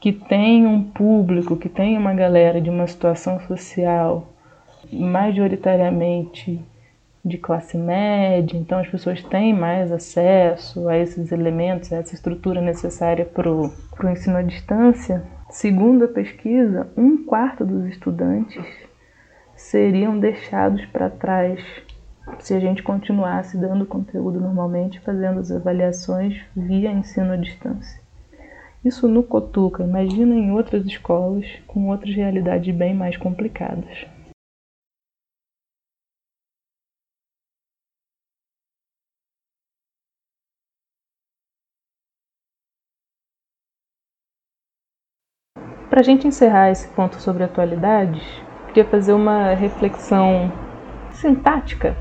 que 0.00 0.12
tem 0.12 0.66
um 0.66 0.82
público, 0.84 1.56
que 1.56 1.68
tem 1.68 1.98
uma 1.98 2.14
galera 2.14 2.60
de 2.60 2.70
uma 2.70 2.86
situação 2.86 3.40
social 3.40 4.32
majoritariamente 4.92 6.60
de 7.24 7.36
classe 7.36 7.76
média, 7.76 8.56
então 8.56 8.78
as 8.78 8.88
pessoas 8.88 9.22
têm 9.24 9.52
mais 9.52 9.90
acesso 9.90 10.88
a 10.88 10.96
esses 10.96 11.32
elementos, 11.32 11.92
a 11.92 11.96
essa 11.96 12.14
estrutura 12.14 12.60
necessária 12.60 13.24
para 13.24 13.50
o 13.50 13.72
ensino 14.10 14.36
à 14.36 14.42
distância. 14.42 15.22
Segundo 15.50 16.04
a 16.04 16.08
pesquisa, 16.08 16.88
um 16.96 17.24
quarto 17.24 17.64
dos 17.64 17.86
estudantes 17.86 18.64
seriam 19.56 20.18
deixados 20.18 20.84
para 20.86 21.10
trás 21.10 21.60
se 22.40 22.54
a 22.54 22.60
gente 22.60 22.82
continuasse 22.82 23.56
dando 23.58 23.86
conteúdo 23.86 24.40
normalmente, 24.40 25.00
fazendo 25.00 25.40
as 25.40 25.50
avaliações 25.50 26.40
via 26.56 26.90
ensino 26.90 27.32
à 27.32 27.36
distância. 27.36 28.00
Isso 28.84 29.08
no 29.08 29.22
Cotuca, 29.22 29.82
imagina 29.82 30.34
em 30.34 30.52
outras 30.52 30.86
escolas 30.86 31.44
com 31.66 31.88
outras 31.88 32.14
realidades 32.14 32.74
bem 32.74 32.94
mais 32.94 33.16
complicadas. 33.16 34.06
Para 45.90 46.00
a 46.00 46.04
gente 46.04 46.28
encerrar 46.28 46.70
esse 46.70 46.86
ponto 46.88 47.16
sobre 47.16 47.42
atualidades, 47.42 48.22
queria 48.68 48.84
fazer 48.84 49.12
uma 49.12 49.54
reflexão 49.54 50.52
sintática 51.10 51.96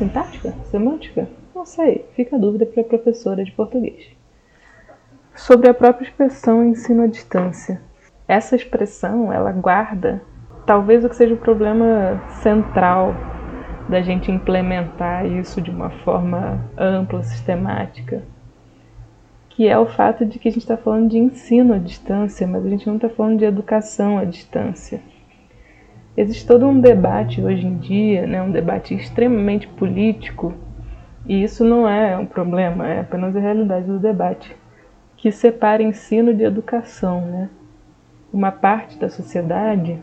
Sintática? 0.00 0.54
Semântica? 0.70 1.28
Não 1.54 1.66
sei, 1.66 2.06
fica 2.16 2.34
a 2.34 2.38
dúvida 2.38 2.64
para 2.64 2.80
a 2.80 2.86
professora 2.86 3.44
de 3.44 3.52
português. 3.52 4.16
Sobre 5.34 5.68
a 5.68 5.74
própria 5.74 6.06
expressão 6.06 6.64
ensino 6.64 7.02
à 7.02 7.06
distância. 7.06 7.82
Essa 8.26 8.56
expressão, 8.56 9.30
ela 9.30 9.52
guarda 9.52 10.22
talvez 10.64 11.04
o 11.04 11.08
que 11.10 11.16
seja 11.16 11.34
o 11.34 11.36
problema 11.36 12.18
central 12.40 13.14
da 13.90 14.00
gente 14.00 14.32
implementar 14.32 15.26
isso 15.26 15.60
de 15.60 15.70
uma 15.70 15.90
forma 15.90 16.64
ampla, 16.78 17.22
sistemática, 17.22 18.22
que 19.50 19.68
é 19.68 19.78
o 19.78 19.84
fato 19.84 20.24
de 20.24 20.38
que 20.38 20.48
a 20.48 20.50
gente 20.50 20.62
está 20.62 20.78
falando 20.78 21.10
de 21.10 21.18
ensino 21.18 21.74
à 21.74 21.78
distância, 21.78 22.46
mas 22.46 22.64
a 22.64 22.70
gente 22.70 22.86
não 22.86 22.96
está 22.96 23.10
falando 23.10 23.38
de 23.38 23.44
educação 23.44 24.16
à 24.16 24.24
distância. 24.24 25.02
Existe 26.20 26.46
todo 26.46 26.68
um 26.68 26.78
debate 26.78 27.40
hoje 27.40 27.66
em 27.66 27.78
dia, 27.78 28.26
né, 28.26 28.42
um 28.42 28.50
debate 28.50 28.94
extremamente 28.94 29.66
político, 29.66 30.52
e 31.24 31.42
isso 31.42 31.64
não 31.64 31.88
é 31.88 32.14
um 32.18 32.26
problema, 32.26 32.86
é 32.86 33.00
apenas 33.00 33.34
a 33.34 33.40
realidade 33.40 33.86
do 33.86 33.98
debate, 33.98 34.54
que 35.16 35.32
separa 35.32 35.82
ensino 35.82 36.34
de 36.34 36.44
educação. 36.44 37.22
Né? 37.22 37.48
Uma 38.30 38.52
parte 38.52 38.98
da 38.98 39.08
sociedade 39.08 39.98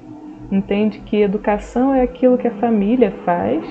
entende 0.51 0.97
que 1.01 1.21
educação 1.21 1.93
é 1.93 2.01
aquilo 2.01 2.35
que 2.35 2.47
a 2.47 2.55
família 2.55 3.11
faz 3.23 3.63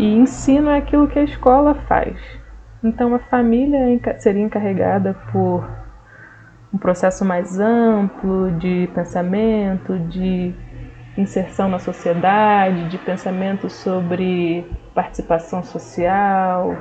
e 0.00 0.12
ensino 0.12 0.70
é 0.70 0.78
aquilo 0.78 1.06
que 1.06 1.20
a 1.20 1.24
escola 1.24 1.76
faz. 1.86 2.18
Então 2.82 3.14
a 3.14 3.20
família 3.20 3.78
seria 4.18 4.42
encarregada 4.42 5.14
por 5.30 5.64
um 6.74 6.78
processo 6.78 7.24
mais 7.24 7.60
amplo 7.60 8.50
de 8.58 8.90
pensamento, 8.92 9.96
de 10.00 10.52
inserção 11.16 11.68
na 11.68 11.78
sociedade, 11.78 12.88
de 12.88 12.98
pensamento 12.98 13.70
sobre 13.70 14.66
participação 14.94 15.62
social, 15.62 16.76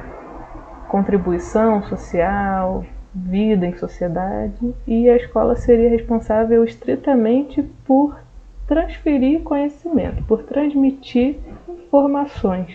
contribuição 0.89 1.83
social, 1.83 2.85
vida 3.13 3.65
em 3.65 3.77
sociedade, 3.77 4.73
e 4.85 5.09
a 5.09 5.15
escola 5.15 5.55
seria 5.55 5.89
responsável 5.89 6.63
estritamente 6.63 7.63
por 7.85 8.19
transferir 8.67 9.41
conhecimento, 9.41 10.23
por 10.23 10.43
transmitir 10.43 11.39
informações. 11.69 12.73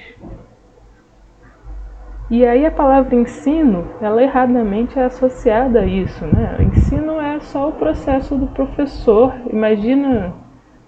E 2.31 2.47
aí 2.47 2.65
a 2.65 2.71
palavra 2.71 3.17
ensino, 3.17 3.89
ela 4.01 4.23
erradamente 4.23 4.97
é 4.99 5.05
associada 5.05 5.81
a 5.81 5.85
isso, 5.85 6.25
né? 6.25 6.59
ensino 6.61 7.21
é 7.21 7.41
só 7.41 7.69
o 7.69 7.73
processo 7.73 8.37
do 8.37 8.47
professor. 8.47 9.35
Imagina 9.53 10.33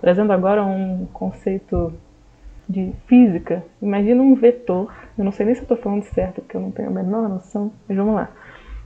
Trazendo 0.03 0.33
agora 0.33 0.65
um 0.65 1.07
conceito 1.13 1.95
de 2.69 2.93
física, 3.07 3.65
imagina 3.81 4.21
um 4.21 4.35
vetor. 4.35 4.93
Eu 5.17 5.25
não 5.25 5.31
sei 5.31 5.47
nem 5.47 5.55
se 5.55 5.63
estou 5.63 5.77
falando 5.77 6.03
certo, 6.03 6.41
porque 6.41 6.57
eu 6.57 6.61
não 6.61 6.73
tenho 6.73 6.89
a 6.89 6.93
menor 6.93 7.29
noção, 7.29 7.73
mas 7.89 7.97
vamos 7.97 8.17
lá. 8.17 8.29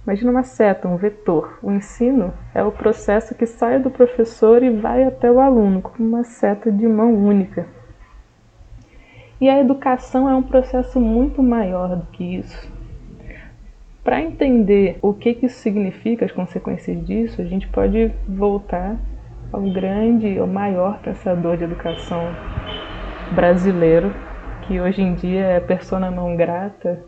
Imagina 0.05 0.31
uma 0.31 0.43
seta, 0.43 0.87
um 0.87 0.99
vetor. 0.99 1.59
O 1.63 1.73
ensino 1.73 2.35
é 2.55 2.63
o 2.63 2.71
processo 2.71 3.35
que 3.35 3.47
sai 3.47 3.79
do 3.79 3.91
professor 3.91 4.63
e 4.63 4.69
vai 4.69 5.05
até 5.05 5.33
o 5.33 5.41
aluno, 5.41 5.81
como 5.81 6.07
uma 6.07 6.23
seta 6.23 6.71
de 6.71 6.87
mão 6.87 7.15
única. 7.15 7.67
E 9.41 9.49
a 9.49 9.59
educação 9.59 10.29
é 10.29 10.35
um 10.35 10.43
processo 10.43 11.01
muito 11.01 11.43
maior 11.43 11.97
do 11.97 12.07
que 12.09 12.37
isso. 12.37 12.71
Para 14.05 14.21
entender 14.21 14.99
o 15.01 15.15
que, 15.15 15.33
que 15.33 15.47
isso 15.47 15.61
significa, 15.61 16.27
as 16.27 16.33
consequências 16.33 17.07
disso, 17.07 17.41
a 17.41 17.45
gente 17.47 17.67
pode 17.69 18.13
voltar 18.29 18.99
ao 19.53 19.63
grande, 19.63 20.41
o 20.41 20.47
maior 20.47 20.99
pensador 21.01 21.57
de 21.57 21.65
educação 21.65 22.35
brasileiro, 23.33 24.13
que 24.63 24.81
hoje 24.81 25.03
em 25.03 25.15
dia 25.15 25.45
é 25.45 25.61
persona 25.61 26.11
não 26.11 26.37
grata 26.37 27.03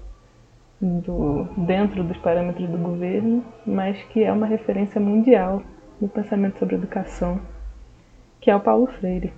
do, 0.81 1.45
dentro 1.57 2.05
dos 2.05 2.17
parâmetros 2.19 2.69
do 2.69 2.79
governo, 2.79 3.45
mas 3.67 4.01
que 4.05 4.23
é 4.23 4.33
uma 4.33 4.47
referência 4.47 5.01
mundial 5.01 5.63
no 6.01 6.09
pensamento 6.09 6.59
sobre 6.59 6.77
educação, 6.77 7.41
que 8.41 8.51
é 8.51 8.57
o 8.57 8.61
Paulo 8.61 8.87
Freire. 8.87 9.33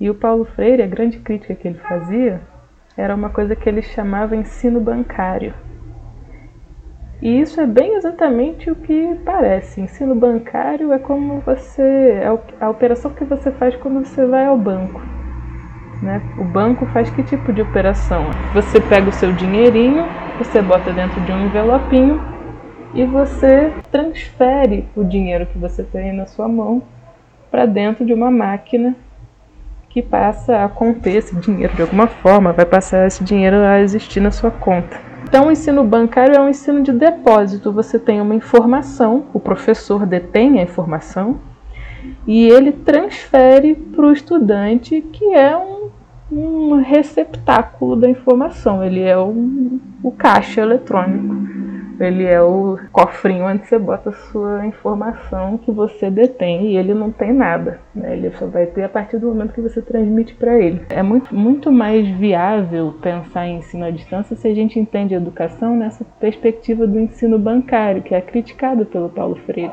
E 0.00 0.08
o 0.08 0.14
Paulo 0.14 0.44
Freire, 0.44 0.82
a 0.82 0.86
grande 0.86 1.18
crítica 1.18 1.54
que 1.54 1.68
ele 1.68 1.78
fazia 1.78 2.40
era 2.96 3.14
uma 3.14 3.30
coisa 3.30 3.54
que 3.54 3.68
ele 3.68 3.82
chamava 3.82 4.34
ensino 4.34 4.80
bancário. 4.80 5.54
E 7.22 7.40
isso 7.40 7.60
é 7.60 7.66
bem 7.66 7.94
exatamente 7.94 8.68
o 8.68 8.74
que 8.74 9.14
parece. 9.24 9.80
Ensino 9.80 10.12
bancário 10.12 10.92
é 10.92 10.98
como 10.98 11.38
você. 11.38 12.20
é 12.20 12.26
a 12.60 12.68
operação 12.68 13.12
que 13.12 13.24
você 13.24 13.52
faz 13.52 13.76
quando 13.76 14.04
você 14.04 14.26
vai 14.26 14.44
ao 14.44 14.58
banco. 14.58 15.00
Né? 16.02 16.20
O 16.36 16.42
banco 16.42 16.84
faz 16.86 17.08
que 17.10 17.22
tipo 17.22 17.52
de 17.52 17.62
operação? 17.62 18.24
Você 18.52 18.80
pega 18.80 19.08
o 19.08 19.12
seu 19.12 19.32
dinheirinho, 19.32 20.04
você 20.36 20.60
bota 20.60 20.92
dentro 20.92 21.20
de 21.20 21.30
um 21.30 21.46
envelopinho 21.46 22.20
e 22.92 23.04
você 23.04 23.72
transfere 23.92 24.88
o 24.96 25.04
dinheiro 25.04 25.46
que 25.46 25.56
você 25.58 25.84
tem 25.84 26.12
na 26.12 26.26
sua 26.26 26.48
mão 26.48 26.82
para 27.52 27.66
dentro 27.66 28.04
de 28.04 28.12
uma 28.12 28.32
máquina 28.32 28.96
que 29.88 30.02
passa 30.02 30.64
a 30.64 30.68
conter 30.68 31.18
esse 31.18 31.36
dinheiro 31.36 31.72
de 31.76 31.82
alguma 31.82 32.08
forma, 32.08 32.52
vai 32.52 32.66
passar 32.66 33.06
esse 33.06 33.22
dinheiro 33.22 33.58
a 33.58 33.78
existir 33.78 34.18
na 34.18 34.32
sua 34.32 34.50
conta. 34.50 35.11
Então, 35.24 35.46
o 35.46 35.50
ensino 35.50 35.84
bancário 35.84 36.34
é 36.34 36.40
um 36.40 36.48
ensino 36.48 36.82
de 36.82 36.92
depósito. 36.92 37.72
Você 37.72 37.98
tem 37.98 38.20
uma 38.20 38.34
informação, 38.34 39.24
o 39.32 39.40
professor 39.40 40.04
detém 40.04 40.60
a 40.60 40.62
informação 40.62 41.40
e 42.26 42.48
ele 42.48 42.72
transfere 42.72 43.74
para 43.74 44.06
o 44.06 44.12
estudante, 44.12 45.00
que 45.12 45.32
é 45.32 45.56
um, 45.56 45.90
um 46.30 46.82
receptáculo 46.82 47.96
da 47.96 48.08
informação. 48.08 48.84
Ele 48.84 49.00
é 49.00 49.16
o, 49.16 49.80
o 50.02 50.10
caixa 50.10 50.60
eletrônico. 50.60 51.61
Ele 52.04 52.24
é 52.24 52.42
o 52.42 52.78
cofrinho 52.90 53.46
onde 53.46 53.66
você 53.66 53.78
bota 53.78 54.10
a 54.10 54.12
sua 54.12 54.66
informação 54.66 55.56
que 55.58 55.70
você 55.70 56.10
detém 56.10 56.72
e 56.72 56.76
ele 56.76 56.92
não 56.92 57.12
tem 57.12 57.32
nada. 57.32 57.80
Né? 57.94 58.14
Ele 58.14 58.30
só 58.32 58.46
vai 58.46 58.66
ter 58.66 58.82
a 58.82 58.88
partir 58.88 59.18
do 59.18 59.28
momento 59.28 59.52
que 59.52 59.60
você 59.60 59.80
transmite 59.80 60.34
para 60.34 60.58
ele. 60.58 60.82
É 60.90 61.02
muito, 61.02 61.34
muito 61.34 61.70
mais 61.70 62.06
viável 62.16 62.94
pensar 63.00 63.46
em 63.46 63.58
ensino 63.58 63.84
à 63.84 63.90
distância 63.90 64.34
se 64.34 64.48
a 64.48 64.54
gente 64.54 64.78
entende 64.78 65.14
a 65.14 65.18
educação 65.18 65.76
nessa 65.76 66.04
perspectiva 66.18 66.86
do 66.86 66.98
ensino 66.98 67.38
bancário, 67.38 68.02
que 68.02 68.14
é 68.14 68.20
criticado 68.20 68.84
pelo 68.84 69.08
Paulo 69.08 69.36
Freire. 69.46 69.70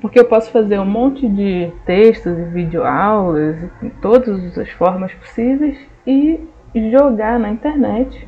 Porque 0.00 0.18
eu 0.18 0.24
posso 0.24 0.50
fazer 0.50 0.78
um 0.78 0.86
monte 0.86 1.28
de 1.28 1.70
textos 1.84 2.38
e 2.38 2.44
videoaulas, 2.44 3.56
em 3.82 3.90
todas 4.00 4.56
as 4.58 4.70
formas 4.70 5.12
possíveis, 5.14 5.78
e 6.06 6.40
jogar 6.90 7.38
na 7.38 7.50
internet 7.50 8.26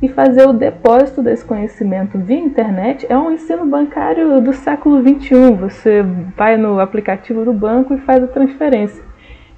e 0.00 0.08
fazer 0.08 0.46
o 0.46 0.52
depósito 0.52 1.22
desse 1.22 1.44
conhecimento 1.44 2.18
via 2.18 2.38
internet 2.38 3.06
é 3.08 3.18
um 3.18 3.32
ensino 3.32 3.66
bancário 3.66 4.40
do 4.40 4.52
século 4.52 5.02
XXI. 5.02 5.54
Você 5.58 6.02
vai 6.36 6.56
no 6.56 6.78
aplicativo 6.78 7.44
do 7.44 7.52
banco 7.52 7.94
e 7.94 7.98
faz 7.98 8.22
a 8.22 8.28
transferência. 8.28 9.02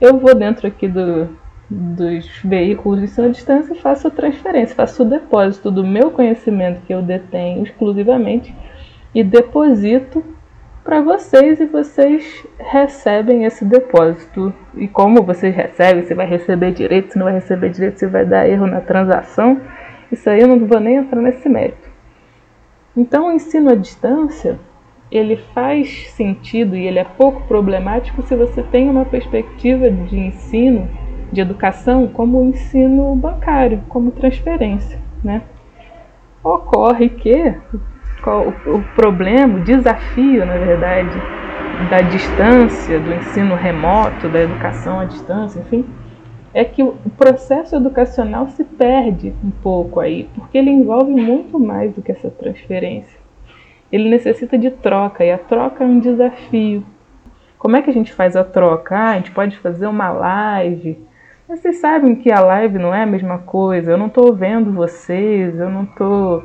Eu 0.00 0.18
vou 0.18 0.34
dentro 0.34 0.66
aqui 0.66 0.88
do, 0.88 1.28
dos 1.68 2.26
veículos 2.42 3.00
de 3.00 3.04
ensino 3.04 3.26
à 3.26 3.30
distância 3.30 3.74
e 3.74 3.78
faço 3.78 4.08
a 4.08 4.10
transferência, 4.10 4.74
faço 4.74 5.02
o 5.02 5.08
depósito 5.08 5.70
do 5.70 5.84
meu 5.86 6.10
conhecimento 6.10 6.80
que 6.86 6.94
eu 6.94 7.02
detenho 7.02 7.62
exclusivamente 7.62 8.54
e 9.14 9.22
deposito 9.22 10.24
para 10.82 11.02
vocês 11.02 11.60
e 11.60 11.66
vocês 11.66 12.46
recebem 12.58 13.44
esse 13.44 13.62
depósito. 13.62 14.54
E 14.74 14.88
como 14.88 15.22
vocês 15.22 15.54
recebem, 15.54 16.02
você 16.02 16.14
vai 16.14 16.26
receber 16.26 16.72
direito, 16.72 17.12
se 17.12 17.18
não 17.18 17.26
vai 17.26 17.34
receber 17.34 17.68
direito, 17.68 17.98
se 17.98 18.06
vai 18.06 18.24
dar 18.24 18.48
erro 18.48 18.66
na 18.66 18.80
transação 18.80 19.60
isso 20.10 20.28
aí 20.28 20.40
eu 20.40 20.48
não 20.48 20.58
vou 20.66 20.80
nem 20.80 20.96
entrar 20.96 21.20
nesse 21.20 21.48
mérito. 21.48 21.88
Então, 22.96 23.28
o 23.28 23.32
ensino 23.32 23.70
à 23.70 23.74
distância, 23.74 24.58
ele 25.10 25.36
faz 25.54 26.10
sentido 26.10 26.76
e 26.76 26.86
ele 26.86 26.98
é 26.98 27.04
pouco 27.04 27.42
problemático 27.42 28.22
se 28.22 28.34
você 28.34 28.62
tem 28.62 28.90
uma 28.90 29.04
perspectiva 29.04 29.90
de 29.90 30.18
ensino, 30.18 30.88
de 31.32 31.40
educação, 31.40 32.08
como 32.08 32.42
ensino 32.42 33.14
bancário, 33.14 33.82
como 33.88 34.10
transferência, 34.10 34.98
né? 35.22 35.42
Ocorre 36.42 37.08
que 37.08 37.54
o 38.66 38.82
problema, 38.94 39.58
o 39.58 39.62
desafio, 39.62 40.44
na 40.44 40.56
verdade, 40.56 41.16
da 41.88 42.00
distância, 42.02 42.98
do 42.98 43.14
ensino 43.14 43.54
remoto, 43.54 44.28
da 44.28 44.40
educação 44.40 45.00
à 45.00 45.04
distância, 45.04 45.60
enfim, 45.60 45.86
é 46.52 46.64
que 46.64 46.82
o 46.82 46.94
processo 47.16 47.76
educacional 47.76 48.48
se 48.48 48.64
perde 48.64 49.32
um 49.44 49.50
pouco 49.50 50.00
aí, 50.00 50.28
porque 50.34 50.58
ele 50.58 50.70
envolve 50.70 51.12
muito 51.12 51.58
mais 51.58 51.94
do 51.94 52.02
que 52.02 52.10
essa 52.10 52.30
transferência. 52.30 53.18
Ele 53.90 54.08
necessita 54.08 54.58
de 54.58 54.70
troca 54.70 55.24
e 55.24 55.30
a 55.30 55.38
troca 55.38 55.84
é 55.84 55.86
um 55.86 56.00
desafio. 56.00 56.84
Como 57.58 57.76
é 57.76 57.82
que 57.82 57.90
a 57.90 57.92
gente 57.92 58.12
faz 58.12 58.36
a 58.36 58.44
troca? 58.44 58.96
Ah, 58.96 59.10
a 59.10 59.16
gente 59.16 59.32
pode 59.32 59.56
fazer 59.58 59.86
uma 59.86 60.10
live. 60.10 60.98
Vocês 61.48 61.78
sabem 61.78 62.14
que 62.14 62.32
a 62.32 62.40
live 62.40 62.78
não 62.78 62.94
é 62.94 63.02
a 63.02 63.06
mesma 63.06 63.38
coisa. 63.38 63.90
Eu 63.90 63.98
não 63.98 64.06
estou 64.06 64.32
vendo 64.34 64.72
vocês, 64.72 65.58
eu 65.58 65.68
não 65.68 65.84
tô, 65.84 66.42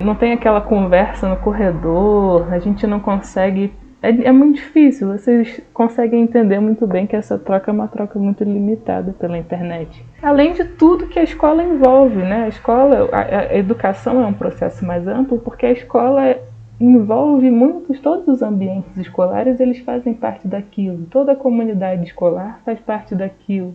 não 0.00 0.14
tem 0.14 0.32
aquela 0.32 0.60
conversa 0.60 1.28
no 1.28 1.36
corredor. 1.36 2.52
A 2.52 2.58
gente 2.58 2.86
não 2.86 3.00
consegue 3.00 3.72
é, 4.04 4.28
é, 4.28 4.32
muito 4.32 4.56
difícil. 4.56 5.08
Vocês 5.08 5.60
conseguem 5.72 6.22
entender 6.22 6.60
muito 6.60 6.86
bem 6.86 7.06
que 7.06 7.16
essa 7.16 7.38
troca 7.38 7.70
é 7.70 7.74
uma 7.74 7.88
troca 7.88 8.18
muito 8.18 8.44
limitada 8.44 9.12
pela 9.12 9.38
internet. 9.38 10.04
Além 10.22 10.52
de 10.52 10.64
tudo 10.64 11.06
que 11.06 11.18
a 11.18 11.22
escola 11.22 11.62
envolve, 11.62 12.16
né? 12.16 12.44
A 12.44 12.48
escola, 12.48 13.08
a, 13.12 13.38
a 13.52 13.56
educação 13.56 14.22
é 14.22 14.26
um 14.26 14.32
processo 14.32 14.84
mais 14.84 15.06
amplo 15.08 15.38
porque 15.38 15.66
a 15.66 15.72
escola 15.72 16.36
envolve 16.80 17.50
muitos, 17.50 18.00
todos 18.00 18.26
os 18.28 18.42
ambientes 18.42 18.96
escolares, 18.96 19.60
eles 19.60 19.78
fazem 19.78 20.12
parte 20.12 20.46
daquilo. 20.46 21.06
Toda 21.06 21.32
a 21.32 21.36
comunidade 21.36 22.04
escolar 22.04 22.60
faz 22.64 22.78
parte 22.80 23.14
daquilo. 23.14 23.74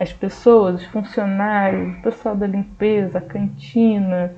As 0.00 0.12
pessoas, 0.12 0.80
os 0.80 0.86
funcionários, 0.86 1.98
o 1.98 2.02
pessoal 2.02 2.34
da 2.34 2.46
limpeza, 2.46 3.18
a 3.18 3.20
cantina, 3.20 4.32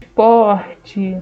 esporte, 0.00 1.20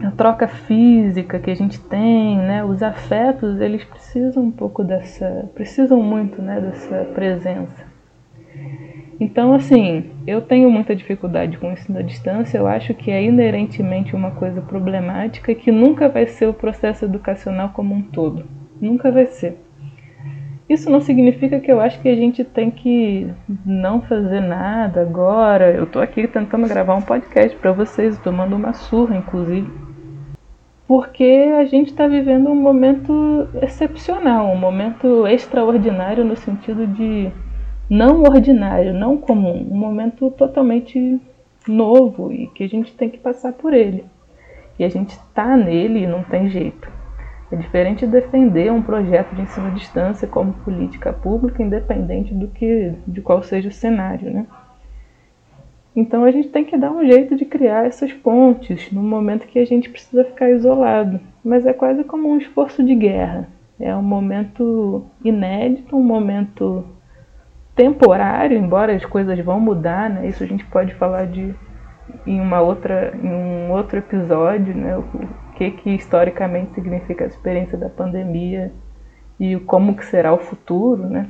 a 0.00 0.10
troca 0.10 0.48
física 0.48 1.38
que 1.38 1.50
a 1.50 1.54
gente 1.54 1.80
tem, 1.80 2.36
né, 2.36 2.64
os 2.64 2.82
afetos, 2.82 3.60
eles 3.60 3.84
precisam 3.84 4.44
um 4.44 4.50
pouco 4.50 4.82
dessa, 4.82 5.48
precisam 5.54 6.02
muito, 6.02 6.42
né, 6.42 6.60
dessa 6.60 7.04
presença. 7.14 7.84
Então, 9.20 9.54
assim, 9.54 10.10
eu 10.26 10.42
tenho 10.42 10.70
muita 10.70 10.94
dificuldade 10.94 11.56
com 11.58 11.68
o 11.68 11.72
ensino 11.72 12.00
à 12.00 12.02
distância, 12.02 12.58
eu 12.58 12.66
acho 12.66 12.92
que 12.94 13.10
é 13.10 13.22
inerentemente 13.22 14.16
uma 14.16 14.32
coisa 14.32 14.60
problemática 14.60 15.54
que 15.54 15.70
nunca 15.70 16.08
vai 16.08 16.26
ser 16.26 16.48
o 16.48 16.54
processo 16.54 17.04
educacional 17.04 17.70
como 17.70 17.94
um 17.94 18.02
todo. 18.02 18.44
Nunca 18.80 19.12
vai 19.12 19.26
ser. 19.26 19.56
Isso 20.68 20.90
não 20.90 21.00
significa 21.00 21.60
que 21.60 21.70
eu 21.70 21.80
acho 21.80 22.00
que 22.00 22.08
a 22.08 22.16
gente 22.16 22.42
tem 22.42 22.70
que 22.70 23.30
não 23.64 24.00
fazer 24.00 24.40
nada 24.40 25.02
agora. 25.02 25.70
Eu 25.70 25.84
estou 25.84 26.00
aqui 26.00 26.26
tentando 26.26 26.66
gravar 26.66 26.94
um 26.96 27.02
podcast 27.02 27.56
para 27.58 27.70
vocês, 27.70 28.18
tomando 28.18 28.56
uma 28.56 28.72
surra, 28.72 29.16
inclusive 29.16 29.70
porque 30.86 31.52
a 31.58 31.64
gente 31.64 31.90
está 31.90 32.06
vivendo 32.06 32.50
um 32.50 32.54
momento 32.54 33.48
excepcional, 33.62 34.50
um 34.50 34.58
momento 34.58 35.26
extraordinário 35.26 36.24
no 36.24 36.36
sentido 36.36 36.86
de 36.86 37.30
não 37.88 38.22
ordinário, 38.22 38.92
não 38.92 39.16
comum, 39.16 39.66
um 39.70 39.76
momento 39.76 40.30
totalmente 40.30 41.20
novo 41.66 42.32
e 42.32 42.46
que 42.48 42.64
a 42.64 42.68
gente 42.68 42.92
tem 42.94 43.08
que 43.08 43.18
passar 43.18 43.52
por 43.52 43.72
ele. 43.72 44.04
E 44.78 44.84
a 44.84 44.88
gente 44.88 45.10
está 45.10 45.56
nele 45.56 46.00
e 46.00 46.06
não 46.06 46.22
tem 46.22 46.50
jeito. 46.50 46.88
É 47.50 47.56
diferente 47.56 48.06
defender 48.06 48.72
um 48.72 48.82
projeto 48.82 49.34
de 49.34 49.42
ensino 49.42 49.68
à 49.68 49.70
distância 49.70 50.26
como 50.26 50.52
política 50.52 51.12
pública, 51.12 51.62
independente 51.62 52.34
do 52.34 52.48
que, 52.48 52.92
de 53.06 53.20
qual 53.20 53.42
seja 53.42 53.68
o 53.68 53.72
cenário, 53.72 54.30
né? 54.30 54.46
Então 55.96 56.24
a 56.24 56.30
gente 56.30 56.48
tem 56.48 56.64
que 56.64 56.76
dar 56.76 56.90
um 56.90 57.06
jeito 57.06 57.36
de 57.36 57.44
criar 57.44 57.86
essas 57.86 58.12
pontes 58.12 58.90
no 58.90 59.02
momento 59.02 59.46
que 59.46 59.58
a 59.58 59.64
gente 59.64 59.88
precisa 59.88 60.24
ficar 60.24 60.50
isolado. 60.50 61.20
Mas 61.44 61.64
é 61.64 61.72
quase 61.72 62.02
como 62.04 62.28
um 62.28 62.38
esforço 62.38 62.82
de 62.82 62.94
guerra. 62.94 63.48
É 63.78 63.94
um 63.94 64.02
momento 64.02 65.04
inédito, 65.24 65.96
um 65.96 66.02
momento 66.02 66.84
temporário, 67.74 68.56
embora 68.56 68.94
as 68.94 69.04
coisas 69.04 69.38
vão 69.40 69.60
mudar, 69.60 70.08
né? 70.08 70.28
Isso 70.28 70.42
a 70.42 70.46
gente 70.46 70.64
pode 70.66 70.94
falar 70.94 71.26
de 71.26 71.54
em 72.26 72.40
uma 72.40 72.60
outra 72.60 73.16
em 73.22 73.28
um 73.28 73.72
outro 73.72 73.98
episódio, 73.98 74.74
né? 74.74 74.96
O 74.96 75.04
que 75.56 75.70
que 75.70 75.90
historicamente 75.90 76.72
significa 76.74 77.24
a 77.24 77.28
experiência 77.28 77.78
da 77.78 77.88
pandemia 77.88 78.72
e 79.38 79.56
como 79.60 79.96
que 79.96 80.04
será 80.06 80.32
o 80.32 80.38
futuro, 80.38 81.08
né? 81.08 81.28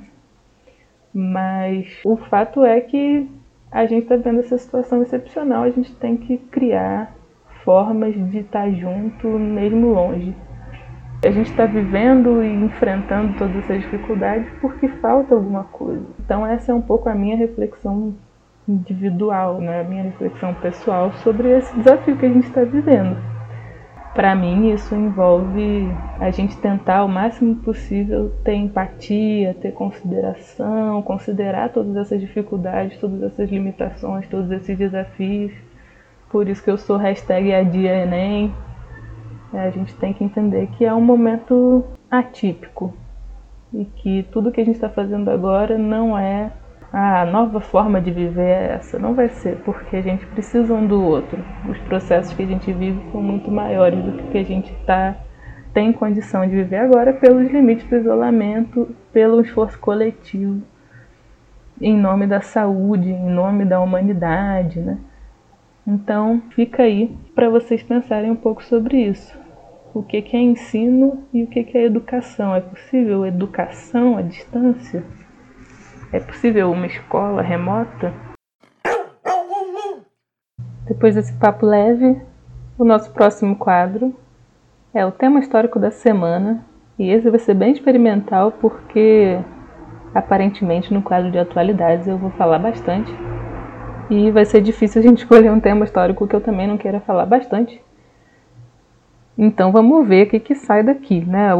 Mas 1.12 2.00
o 2.04 2.16
fato 2.16 2.64
é 2.64 2.80
que 2.80 3.28
a 3.70 3.86
gente 3.86 4.04
está 4.04 4.16
vendo 4.16 4.40
essa 4.40 4.56
situação 4.56 5.02
excepcional, 5.02 5.64
a 5.64 5.70
gente 5.70 5.94
tem 5.96 6.16
que 6.16 6.38
criar 6.38 7.14
formas 7.64 8.14
de 8.14 8.38
estar 8.38 8.70
junto, 8.70 9.26
mesmo 9.28 9.92
longe. 9.92 10.34
A 11.24 11.30
gente 11.30 11.50
está 11.50 11.64
vivendo 11.64 12.42
e 12.42 12.52
enfrentando 12.52 13.36
todas 13.38 13.56
essas 13.56 13.80
dificuldades 13.80 14.46
porque 14.60 14.88
falta 14.88 15.34
alguma 15.34 15.64
coisa. 15.64 16.04
Então 16.20 16.46
essa 16.46 16.70
é 16.70 16.74
um 16.74 16.82
pouco 16.82 17.08
a 17.08 17.14
minha 17.14 17.36
reflexão 17.36 18.14
individual, 18.68 19.60
né? 19.60 19.80
a 19.80 19.84
minha 19.84 20.02
reflexão 20.04 20.54
pessoal 20.54 21.12
sobre 21.22 21.50
esse 21.50 21.74
desafio 21.78 22.16
que 22.16 22.26
a 22.26 22.32
gente 22.32 22.46
está 22.46 22.62
vivendo. 22.64 23.33
Para 24.14 24.32
mim, 24.36 24.72
isso 24.72 24.94
envolve 24.94 25.88
a 26.20 26.30
gente 26.30 26.56
tentar 26.58 27.04
o 27.04 27.08
máximo 27.08 27.56
possível 27.56 28.32
ter 28.44 28.54
empatia, 28.54 29.54
ter 29.54 29.72
consideração, 29.72 31.02
considerar 31.02 31.70
todas 31.70 31.96
essas 31.96 32.20
dificuldades, 32.20 32.96
todas 32.98 33.20
essas 33.24 33.50
limitações, 33.50 34.28
todos 34.28 34.50
esses 34.52 34.78
desafios, 34.78 35.52
Por 36.30 36.48
isso 36.48 36.62
que 36.62 36.70
eu 36.70 36.78
sou 36.78 36.96
hashtag 36.96 37.52
Adia 37.52 38.04
Enem. 38.04 38.54
É, 39.52 39.66
a 39.66 39.70
gente 39.70 39.94
tem 39.96 40.12
que 40.12 40.22
entender 40.22 40.68
que 40.76 40.84
é 40.84 40.94
um 40.94 41.00
momento 41.00 41.84
atípico 42.10 42.94
e 43.72 43.84
que 43.84 44.22
tudo 44.32 44.52
que 44.52 44.60
a 44.60 44.64
gente 44.64 44.76
está 44.76 44.88
fazendo 44.88 45.28
agora 45.30 45.76
não 45.76 46.16
é 46.18 46.50
a 46.96 47.26
nova 47.26 47.60
forma 47.60 48.00
de 48.00 48.10
viver 48.10 48.42
é 48.42 48.74
essa. 48.74 48.98
Não 48.98 49.14
vai 49.14 49.28
ser, 49.28 49.56
porque 49.64 49.96
a 49.96 50.00
gente 50.00 50.24
precisa 50.26 50.72
um 50.72 50.86
do 50.86 51.02
outro. 51.02 51.42
Os 51.68 51.78
processos 51.80 52.32
que 52.32 52.42
a 52.42 52.46
gente 52.46 52.72
vive 52.72 53.00
são 53.10 53.20
muito 53.20 53.50
maiores 53.50 54.02
do 54.02 54.12
que 54.30 54.38
a 54.38 54.44
gente 54.44 54.72
tá, 54.86 55.16
tem 55.72 55.92
condição 55.92 56.46
de 56.46 56.54
viver 56.54 56.76
agora 56.76 57.12
pelos 57.12 57.50
limites 57.50 57.88
do 57.88 57.96
isolamento, 57.96 58.94
pelo 59.12 59.40
esforço 59.40 59.78
coletivo, 59.78 60.62
em 61.80 61.96
nome 61.96 62.26
da 62.28 62.40
saúde, 62.40 63.10
em 63.10 63.28
nome 63.28 63.64
da 63.64 63.80
humanidade, 63.80 64.78
né? 64.78 64.98
Então, 65.86 66.40
fica 66.50 66.84
aí 66.84 67.14
para 67.34 67.50
vocês 67.50 67.82
pensarem 67.82 68.30
um 68.30 68.36
pouco 68.36 68.62
sobre 68.62 68.98
isso 68.98 69.44
o 69.94 70.02
que, 70.02 70.20
que 70.20 70.36
é 70.36 70.40
ensino 70.40 71.24
e 71.32 71.44
o 71.44 71.46
que, 71.46 71.62
que 71.62 71.78
é 71.78 71.84
educação. 71.84 72.54
É 72.54 72.60
possível 72.60 73.24
educação 73.24 74.18
à 74.18 74.22
distância? 74.22 75.04
É 76.14 76.20
possível 76.20 76.70
uma 76.70 76.86
escola 76.86 77.42
remota? 77.42 78.14
Depois 80.86 81.16
desse 81.16 81.32
papo 81.32 81.66
leve, 81.66 82.22
o 82.78 82.84
nosso 82.84 83.10
próximo 83.12 83.56
quadro 83.56 84.14
é 84.94 85.04
o 85.04 85.10
tema 85.10 85.40
histórico 85.40 85.76
da 85.76 85.90
semana. 85.90 86.64
E 86.96 87.10
esse 87.10 87.28
vai 87.28 87.40
ser 87.40 87.54
bem 87.54 87.72
experimental 87.72 88.52
porque 88.52 89.40
aparentemente 90.14 90.94
no 90.94 91.02
quadro 91.02 91.32
de 91.32 91.38
atualidades 91.40 92.06
eu 92.06 92.16
vou 92.16 92.30
falar 92.30 92.60
bastante. 92.60 93.12
E 94.08 94.30
vai 94.30 94.44
ser 94.44 94.60
difícil 94.60 95.00
a 95.00 95.02
gente 95.02 95.18
escolher 95.26 95.50
um 95.50 95.58
tema 95.58 95.84
histórico 95.84 96.28
que 96.28 96.36
eu 96.36 96.40
também 96.40 96.68
não 96.68 96.78
queira 96.78 97.00
falar 97.00 97.26
bastante. 97.26 97.82
Então 99.36 99.72
vamos 99.72 100.06
ver 100.06 100.26
o 100.26 100.30
que, 100.30 100.38
que 100.38 100.54
sai 100.54 100.84
daqui, 100.84 101.20
né? 101.24 101.52
O, 101.54 101.58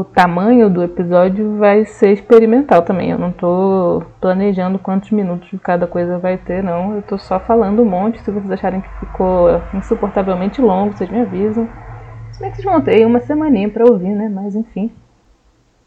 o, 0.00 0.04
tamanho 0.04 0.70
do 0.70 0.80
episódio 0.82 1.56
vai 1.58 1.84
ser 1.84 2.12
experimental 2.12 2.82
também. 2.82 3.10
Eu 3.10 3.18
não 3.18 3.30
estou 3.30 4.02
planejando 4.20 4.78
quantos 4.78 5.10
minutos 5.10 5.48
cada 5.60 5.88
coisa 5.88 6.18
vai 6.18 6.38
ter, 6.38 6.62
não. 6.62 6.92
Eu 6.92 7.00
estou 7.00 7.18
só 7.18 7.40
falando 7.40 7.82
um 7.82 7.84
monte. 7.84 8.20
Se 8.22 8.30
vocês 8.30 8.50
acharem 8.50 8.80
que 8.80 8.88
ficou 9.00 9.60
insuportavelmente 9.74 10.62
longo, 10.62 10.96
vocês 10.96 11.10
me 11.10 11.20
avisam. 11.20 11.68
Se 12.30 12.40
bem 12.40 12.50
que 12.50 12.58
vocês 12.58 12.72
vão 12.72 12.80
ter 12.80 13.04
uma 13.04 13.18
semaninha 13.18 13.68
para 13.70 13.84
ouvir, 13.84 14.14
né? 14.14 14.28
Mas 14.28 14.54
enfim. 14.54 14.92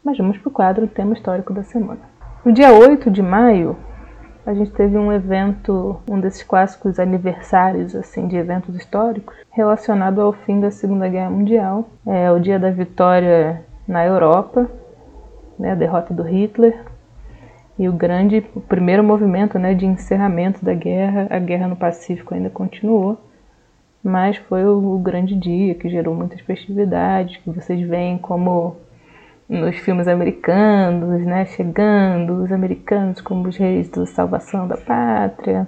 Mas 0.04 0.18
vamos 0.18 0.36
pro 0.36 0.50
quadro 0.50 0.86
Tema 0.86 1.14
Histórico 1.14 1.54
da 1.54 1.62
Semana. 1.62 2.00
No 2.44 2.52
dia 2.52 2.70
8 2.72 3.10
de 3.10 3.22
maio, 3.22 3.76
a 4.46 4.54
gente 4.54 4.70
teve 4.72 4.96
um 4.96 5.12
evento, 5.12 6.00
um 6.10 6.18
desses 6.18 6.42
clássicos 6.42 6.98
aniversários 6.98 7.94
assim 7.94 8.26
de 8.26 8.36
eventos 8.36 8.74
históricos, 8.74 9.36
relacionado 9.50 10.20
ao 10.20 10.32
fim 10.32 10.60
da 10.60 10.70
Segunda 10.70 11.08
Guerra 11.08 11.30
Mundial. 11.30 11.88
É 12.06 12.30
o 12.30 12.38
dia 12.38 12.58
da 12.58 12.70
vitória 12.70 13.64
na 13.86 14.04
Europa, 14.04 14.70
né, 15.58 15.72
a 15.72 15.74
derrota 15.74 16.14
do 16.14 16.22
Hitler 16.22 16.84
e 17.78 17.88
o 17.88 17.92
grande, 17.92 18.44
o 18.54 18.60
primeiro 18.60 19.04
movimento, 19.04 19.58
né, 19.58 19.74
de 19.74 19.86
encerramento 19.86 20.64
da 20.64 20.74
guerra. 20.74 21.26
A 21.30 21.38
guerra 21.38 21.68
no 21.68 21.76
Pacífico 21.76 22.34
ainda 22.34 22.48
continuou, 22.48 23.18
mas 24.02 24.36
foi 24.36 24.64
o, 24.64 24.94
o 24.94 24.98
grande 24.98 25.34
dia 25.34 25.74
que 25.74 25.88
gerou 25.88 26.14
muitas 26.14 26.40
festividades 26.40 27.36
que 27.38 27.50
vocês 27.50 27.80
veem 27.86 28.16
como 28.16 28.76
nos 29.50 29.76
filmes 29.78 30.06
americanos, 30.06 31.26
né, 31.26 31.44
chegando 31.44 32.44
os 32.44 32.52
americanos 32.52 33.20
como 33.20 33.48
os 33.48 33.56
reis 33.56 33.88
da 33.88 34.06
salvação 34.06 34.68
da 34.68 34.76
pátria. 34.76 35.66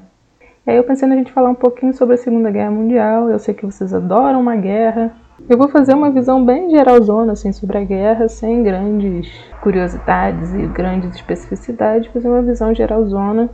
E 0.64 0.70
aí 0.70 0.76
eu 0.76 0.84
pensei 0.84 1.08
na 1.08 1.16
gente 1.16 1.32
falar 1.32 1.50
um 1.50 1.54
pouquinho 1.56 1.92
sobre 1.92 2.14
a 2.14 2.18
Segunda 2.18 2.48
Guerra 2.48 2.70
Mundial. 2.70 3.28
Eu 3.28 3.40
sei 3.40 3.52
que 3.52 3.66
vocês 3.66 3.92
adoram 3.92 4.40
uma 4.40 4.54
guerra. 4.54 5.10
Eu 5.50 5.58
vou 5.58 5.66
fazer 5.66 5.94
uma 5.94 6.12
visão 6.12 6.46
bem 6.46 6.70
geralzona 6.70 7.32
assim 7.32 7.50
sobre 7.50 7.78
a 7.78 7.84
guerra, 7.84 8.28
sem 8.28 8.62
grandes 8.62 9.28
curiosidades 9.60 10.54
e 10.54 10.64
grandes 10.68 11.16
especificidades, 11.16 12.12
fazer 12.12 12.28
uma 12.28 12.42
visão 12.42 12.72
geralzona. 12.72 13.50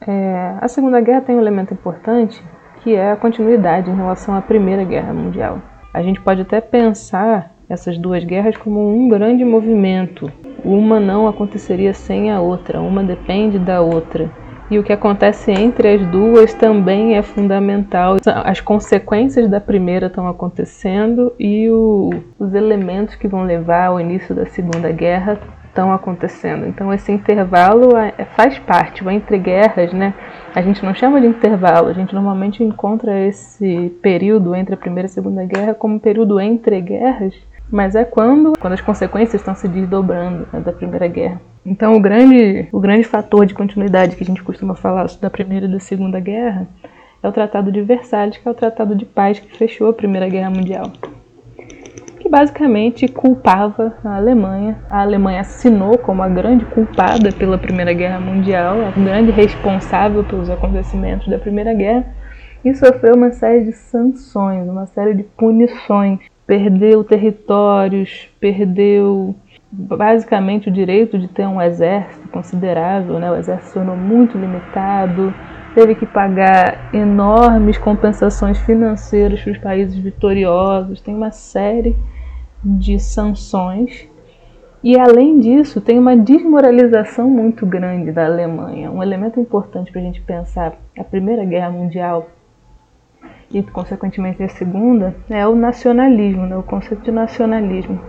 É, 0.00 0.54
a 0.62 0.66
Segunda 0.68 0.98
Guerra 1.02 1.20
tem 1.20 1.36
um 1.36 1.40
elemento 1.40 1.74
importante 1.74 2.42
que 2.82 2.94
é 2.94 3.12
a 3.12 3.16
continuidade 3.16 3.90
em 3.90 3.94
relação 3.94 4.34
à 4.34 4.40
Primeira 4.40 4.82
Guerra 4.82 5.12
Mundial. 5.12 5.60
A 5.92 6.02
gente 6.02 6.22
pode 6.22 6.40
até 6.40 6.62
pensar 6.62 7.52
essas 7.72 7.96
duas 7.98 8.22
guerras 8.22 8.56
como 8.56 8.94
um 8.94 9.08
grande 9.08 9.44
movimento. 9.44 10.30
Uma 10.64 11.00
não 11.00 11.26
aconteceria 11.26 11.92
sem 11.92 12.30
a 12.30 12.40
outra, 12.40 12.80
uma 12.80 13.02
depende 13.02 13.58
da 13.58 13.80
outra. 13.80 14.30
E 14.70 14.78
o 14.78 14.82
que 14.82 14.92
acontece 14.92 15.50
entre 15.50 15.88
as 15.88 16.06
duas 16.06 16.54
também 16.54 17.16
é 17.16 17.22
fundamental. 17.22 18.16
As 18.24 18.60
consequências 18.60 19.48
da 19.50 19.60
primeira 19.60 20.06
estão 20.06 20.26
acontecendo 20.26 21.32
e 21.38 21.68
o, 21.68 22.10
os 22.38 22.54
elementos 22.54 23.14
que 23.16 23.28
vão 23.28 23.42
levar 23.42 23.86
ao 23.86 24.00
início 24.00 24.34
da 24.34 24.46
Segunda 24.46 24.90
Guerra 24.90 25.38
estão 25.66 25.92
acontecendo. 25.92 26.66
Então 26.66 26.92
esse 26.92 27.10
intervalo 27.10 27.96
é, 27.96 28.14
é, 28.16 28.24
faz 28.24 28.58
parte. 28.60 29.04
O 29.04 29.10
entre 29.10 29.36
guerras, 29.38 29.92
né? 29.92 30.14
A 30.54 30.62
gente 30.62 30.82
não 30.84 30.94
chama 30.94 31.20
de 31.20 31.26
intervalo. 31.26 31.88
A 31.88 31.92
gente 31.92 32.14
normalmente 32.14 32.62
encontra 32.62 33.18
esse 33.26 33.92
período 34.00 34.54
entre 34.54 34.74
a 34.74 34.78
Primeira 34.78 35.06
e 35.06 35.10
a 35.10 35.12
Segunda 35.12 35.44
Guerra 35.44 35.74
como 35.74 36.00
período 36.00 36.40
entre 36.40 36.80
guerras 36.80 37.34
mas 37.72 37.94
é 37.94 38.04
quando, 38.04 38.52
quando 38.60 38.74
as 38.74 38.82
consequências 38.82 39.40
estão 39.40 39.54
se 39.54 39.66
desdobrando 39.66 40.46
né, 40.52 40.60
da 40.60 40.72
Primeira 40.72 41.08
Guerra. 41.08 41.40
Então, 41.64 41.96
o 41.96 42.00
grande, 42.00 42.68
o 42.70 42.78
grande 42.78 43.04
fator 43.04 43.46
de 43.46 43.54
continuidade 43.54 44.14
que 44.14 44.22
a 44.22 44.26
gente 44.26 44.42
costuma 44.42 44.74
falar 44.74 45.06
da 45.18 45.30
Primeira 45.30 45.64
e 45.64 45.70
da 45.70 45.80
Segunda 45.80 46.20
Guerra 46.20 46.68
é 47.22 47.28
o 47.28 47.32
Tratado 47.32 47.72
de 47.72 47.80
Versalhes, 47.80 48.36
que 48.36 48.46
é 48.46 48.50
o 48.50 48.54
tratado 48.54 48.94
de 48.94 49.06
paz 49.06 49.38
que 49.40 49.56
fechou 49.56 49.88
a 49.88 49.92
Primeira 49.92 50.28
Guerra 50.28 50.50
Mundial. 50.50 50.92
Que 52.20 52.28
basicamente 52.28 53.08
culpava 53.08 53.94
a 54.04 54.16
Alemanha. 54.16 54.76
A 54.90 55.00
Alemanha 55.00 55.40
assinou 55.40 55.96
como 55.96 56.22
a 56.22 56.28
grande 56.28 56.64
culpada 56.66 57.32
pela 57.32 57.56
Primeira 57.56 57.94
Guerra 57.94 58.20
Mundial, 58.20 58.76
a 58.82 58.90
grande 58.90 59.30
responsável 59.30 60.22
pelos 60.24 60.50
acontecimentos 60.50 61.26
da 61.28 61.38
Primeira 61.38 61.72
Guerra, 61.72 62.04
e 62.64 62.74
sofreu 62.74 63.14
uma 63.14 63.32
série 63.32 63.64
de 63.64 63.72
sanções, 63.72 64.68
uma 64.68 64.86
série 64.86 65.14
de 65.14 65.22
punições 65.22 66.20
perdeu 66.46 67.04
territórios, 67.04 68.28
perdeu 68.40 69.34
basicamente 69.70 70.68
o 70.68 70.72
direito 70.72 71.18
de 71.18 71.28
ter 71.28 71.46
um 71.46 71.60
exército 71.60 72.28
considerável, 72.28 73.18
né? 73.18 73.30
o 73.30 73.36
exército 73.36 73.68
se 73.68 73.74
tornou 73.74 73.96
muito 73.96 74.36
limitado, 74.36 75.32
teve 75.74 75.94
que 75.94 76.04
pagar 76.04 76.94
enormes 76.94 77.78
compensações 77.78 78.58
financeiras 78.58 79.40
para 79.40 79.52
os 79.52 79.58
países 79.58 79.96
vitoriosos, 79.96 81.00
tem 81.00 81.14
uma 81.14 81.30
série 81.30 81.96
de 82.62 82.98
sanções. 82.98 84.06
E 84.84 84.98
além 84.98 85.38
disso, 85.38 85.80
tem 85.80 85.98
uma 85.98 86.16
desmoralização 86.16 87.30
muito 87.30 87.64
grande 87.64 88.10
da 88.10 88.26
Alemanha. 88.26 88.90
Um 88.90 89.02
elemento 89.02 89.38
importante 89.38 89.92
para 89.92 90.00
a 90.00 90.04
gente 90.04 90.20
pensar 90.20 90.74
a 90.98 91.04
Primeira 91.04 91.44
Guerra 91.44 91.70
Mundial 91.70 92.28
e 93.52 93.62
consequentemente 93.62 94.42
a 94.42 94.48
segunda, 94.48 95.14
é 95.28 95.46
o 95.46 95.54
nacionalismo, 95.54 96.46
né, 96.46 96.56
o 96.56 96.62
conceito 96.62 97.02
de 97.02 97.10
nacionalismo. 97.10 98.00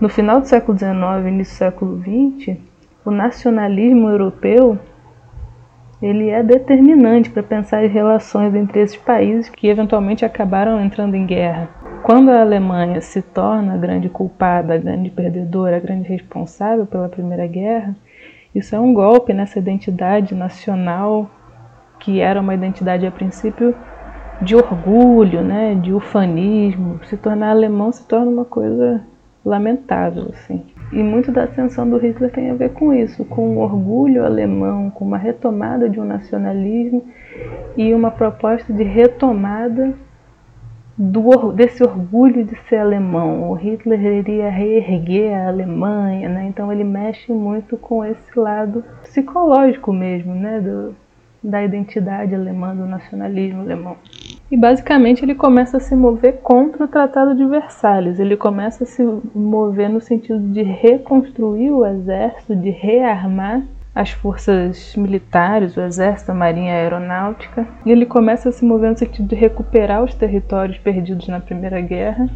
No 0.00 0.08
final 0.08 0.40
do 0.40 0.46
século 0.46 0.76
XIX 0.78 0.92
e 1.24 1.28
início 1.28 1.54
do 1.54 1.58
século 1.58 2.00
XX, 2.00 2.56
o 3.04 3.10
nacionalismo 3.10 4.08
europeu 4.08 4.78
ele 6.02 6.28
é 6.28 6.42
determinante 6.42 7.30
para 7.30 7.42
pensar 7.42 7.84
as 7.84 7.90
relações 7.90 8.54
entre 8.54 8.80
esses 8.80 8.96
países 8.96 9.48
que 9.48 9.68
eventualmente 9.68 10.24
acabaram 10.24 10.80
entrando 10.80 11.14
em 11.14 11.24
guerra. 11.24 11.68
Quando 12.02 12.30
a 12.30 12.42
Alemanha 12.42 13.00
se 13.00 13.22
torna 13.22 13.74
a 13.74 13.78
grande 13.78 14.10
culpada, 14.10 14.74
a 14.74 14.78
grande 14.78 15.08
perdedora, 15.08 15.76
a 15.76 15.80
grande 15.80 16.06
responsável 16.06 16.84
pela 16.84 17.08
Primeira 17.08 17.46
Guerra, 17.46 17.96
isso 18.54 18.76
é 18.76 18.78
um 18.78 18.92
golpe 18.92 19.32
nessa 19.32 19.58
identidade 19.58 20.34
nacional 20.34 21.30
que 21.98 22.20
era 22.20 22.40
uma 22.40 22.54
identidade 22.54 23.06
a 23.06 23.10
princípio 23.10 23.74
de 24.44 24.54
orgulho, 24.54 25.42
né, 25.42 25.74
de 25.74 25.92
ufanismo. 25.92 27.00
Se 27.04 27.16
tornar 27.16 27.50
alemão 27.50 27.90
se 27.90 28.06
torna 28.06 28.30
uma 28.30 28.44
coisa 28.44 29.00
lamentável, 29.44 30.30
assim. 30.32 30.62
E 30.92 31.02
muito 31.02 31.32
da 31.32 31.44
ascensão 31.44 31.88
do 31.88 31.98
Hitler 31.98 32.30
tem 32.30 32.50
a 32.50 32.54
ver 32.54 32.70
com 32.70 32.92
isso, 32.92 33.24
com 33.24 33.56
o 33.56 33.58
orgulho 33.58 34.24
alemão, 34.24 34.90
com 34.90 35.04
uma 35.04 35.18
retomada 35.18 35.88
de 35.88 35.98
um 35.98 36.04
nacionalismo 36.04 37.02
e 37.76 37.92
uma 37.92 38.10
proposta 38.10 38.72
de 38.72 38.84
retomada 38.84 39.94
do, 40.96 41.52
desse 41.52 41.82
orgulho 41.82 42.44
de 42.44 42.56
ser 42.68 42.76
alemão. 42.76 43.50
O 43.50 43.54
Hitler 43.54 44.00
iria 44.00 44.48
reerguer 44.48 45.34
a 45.34 45.48
Alemanha, 45.48 46.28
né? 46.28 46.46
então 46.46 46.72
ele 46.72 46.84
mexe 46.84 47.32
muito 47.32 47.76
com 47.76 48.04
esse 48.04 48.38
lado 48.38 48.84
psicológico 49.02 49.92
mesmo, 49.92 50.34
né? 50.34 50.60
Do, 50.60 50.94
da 51.42 51.62
identidade 51.62 52.34
alemã, 52.34 52.74
do 52.74 52.86
nacionalismo 52.86 53.60
alemão. 53.60 53.96
E 54.54 54.56
basicamente 54.56 55.24
ele 55.24 55.34
começa 55.34 55.78
a 55.78 55.80
se 55.80 55.96
mover 55.96 56.34
contra 56.34 56.84
o 56.84 56.86
Tratado 56.86 57.34
de 57.34 57.44
Versalhes. 57.44 58.20
Ele 58.20 58.36
começa 58.36 58.84
a 58.84 58.86
se 58.86 59.02
mover 59.34 59.90
no 59.90 60.00
sentido 60.00 60.38
de 60.38 60.62
reconstruir 60.62 61.72
o 61.72 61.84
exército, 61.84 62.54
de 62.54 62.70
rearmar 62.70 63.64
as 63.92 64.12
forças 64.12 64.94
militares, 64.94 65.76
o 65.76 65.80
exército, 65.80 66.30
a 66.30 66.36
marinha 66.36 66.72
a 66.72 66.76
aeronáutica, 66.76 67.66
e 67.84 67.90
ele 67.90 68.06
começa 68.06 68.48
a 68.48 68.52
se 68.52 68.64
mover 68.64 68.92
no 68.92 68.96
sentido 68.96 69.26
de 69.26 69.34
recuperar 69.34 70.04
os 70.04 70.14
territórios 70.14 70.78
perdidos 70.78 71.26
na 71.26 71.40
Primeira 71.40 71.80
Guerra. 71.80 72.28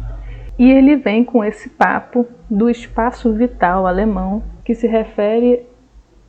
E 0.57 0.69
ele 0.69 0.97
vem 0.97 1.23
com 1.23 1.41
esse 1.41 1.69
papo 1.69 2.27
do 2.49 2.69
espaço 2.69 3.31
vital 3.31 3.87
alemão, 3.87 4.43
que 4.65 4.75
se 4.75 4.87
refere 4.87 5.68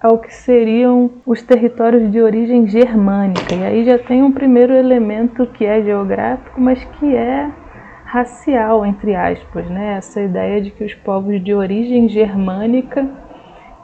ao 0.01 0.19
que 0.19 0.33
seriam 0.33 1.11
os 1.27 1.43
territórios 1.43 2.11
de 2.11 2.23
origem 2.23 2.67
germânica. 2.67 3.55
E 3.55 3.65
aí 3.65 3.85
já 3.85 3.99
tem 3.99 4.23
um 4.23 4.33
primeiro 4.33 4.73
elemento 4.73 5.47
que 5.47 5.67
é 5.67 5.83
geográfico, 5.83 6.59
mas 6.61 6.83
que 6.85 7.15
é 7.15 7.51
racial, 8.05 8.85
entre 8.85 9.15
aspas, 9.15 9.69
né? 9.69 9.97
Essa 9.99 10.23
ideia 10.23 10.61
de 10.63 10.71
que 10.71 10.83
os 10.83 10.95
povos 10.95 11.43
de 11.43 11.55
origem 11.55 12.09
germânica 12.09 13.07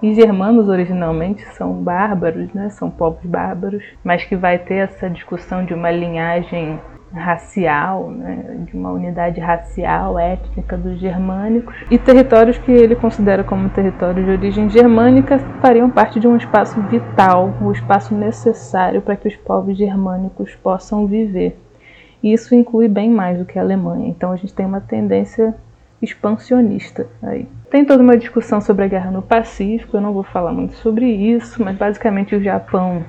e 0.02 0.14
germanos 0.14 0.68
originalmente 0.68 1.42
são 1.54 1.74
bárbaros, 1.74 2.52
né? 2.52 2.70
São 2.70 2.90
povos 2.90 3.24
bárbaros, 3.24 3.84
mas 4.02 4.24
que 4.24 4.34
vai 4.34 4.58
ter 4.58 4.76
essa 4.76 5.10
discussão 5.10 5.64
de 5.64 5.74
uma 5.74 5.90
linhagem 5.90 6.80
racial, 7.16 8.10
né, 8.10 8.64
de 8.66 8.76
uma 8.76 8.90
unidade 8.90 9.40
racial, 9.40 10.18
étnica 10.18 10.76
dos 10.76 10.98
germânicos, 10.98 11.74
e 11.90 11.98
territórios 11.98 12.58
que 12.58 12.70
ele 12.70 12.94
considera 12.94 13.42
como 13.42 13.68
territórios 13.68 14.24
de 14.24 14.30
origem 14.30 14.68
germânica 14.70 15.38
fariam 15.60 15.90
parte 15.90 16.20
de 16.20 16.28
um 16.28 16.36
espaço 16.36 16.80
vital, 16.82 17.54
o 17.60 17.66
um 17.66 17.72
espaço 17.72 18.14
necessário 18.14 19.02
para 19.02 19.16
que 19.16 19.28
os 19.28 19.36
povos 19.36 19.76
germânicos 19.76 20.54
possam 20.56 21.06
viver. 21.06 21.58
E 22.22 22.32
isso 22.32 22.54
inclui 22.54 22.88
bem 22.88 23.10
mais 23.10 23.38
do 23.38 23.44
que 23.44 23.58
a 23.58 23.62
Alemanha. 23.62 24.08
Então 24.08 24.32
a 24.32 24.36
gente 24.36 24.54
tem 24.54 24.66
uma 24.66 24.80
tendência 24.80 25.54
expansionista 26.00 27.06
aí. 27.22 27.48
Tem 27.70 27.84
toda 27.84 28.02
uma 28.02 28.16
discussão 28.16 28.60
sobre 28.60 28.84
a 28.84 28.88
guerra 28.88 29.10
no 29.10 29.22
Pacífico, 29.22 29.96
eu 29.96 30.00
não 30.00 30.12
vou 30.12 30.22
falar 30.22 30.52
muito 30.52 30.74
sobre 30.74 31.06
isso, 31.06 31.62
mas 31.62 31.76
basicamente 31.76 32.34
o 32.34 32.42
Japão 32.42 33.04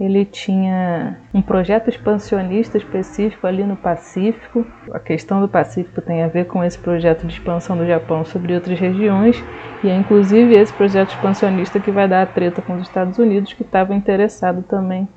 ele 0.00 0.24
tinha 0.24 1.18
um 1.34 1.42
projeto 1.42 1.88
expansionista 1.88 2.78
específico 2.78 3.46
ali 3.46 3.64
no 3.64 3.76
Pacífico. 3.76 4.64
A 4.92 4.98
questão 4.98 5.40
do 5.40 5.48
Pacífico 5.48 6.00
tem 6.00 6.22
a 6.22 6.28
ver 6.28 6.46
com 6.46 6.62
esse 6.62 6.78
projeto 6.78 7.26
de 7.26 7.32
expansão 7.32 7.76
do 7.76 7.86
Japão 7.86 8.24
sobre 8.24 8.54
outras 8.54 8.78
regiões, 8.78 9.42
e 9.82 9.88
é 9.88 9.96
inclusive 9.96 10.54
esse 10.54 10.72
projeto 10.72 11.10
expansionista 11.10 11.80
que 11.80 11.90
vai 11.90 12.06
dar 12.06 12.22
a 12.22 12.26
treta 12.26 12.62
com 12.62 12.76
os 12.76 12.82
Estados 12.82 13.18
Unidos, 13.18 13.52
que 13.52 13.62
estava 13.62 13.94
interessado 13.94 14.62
também 14.62 15.08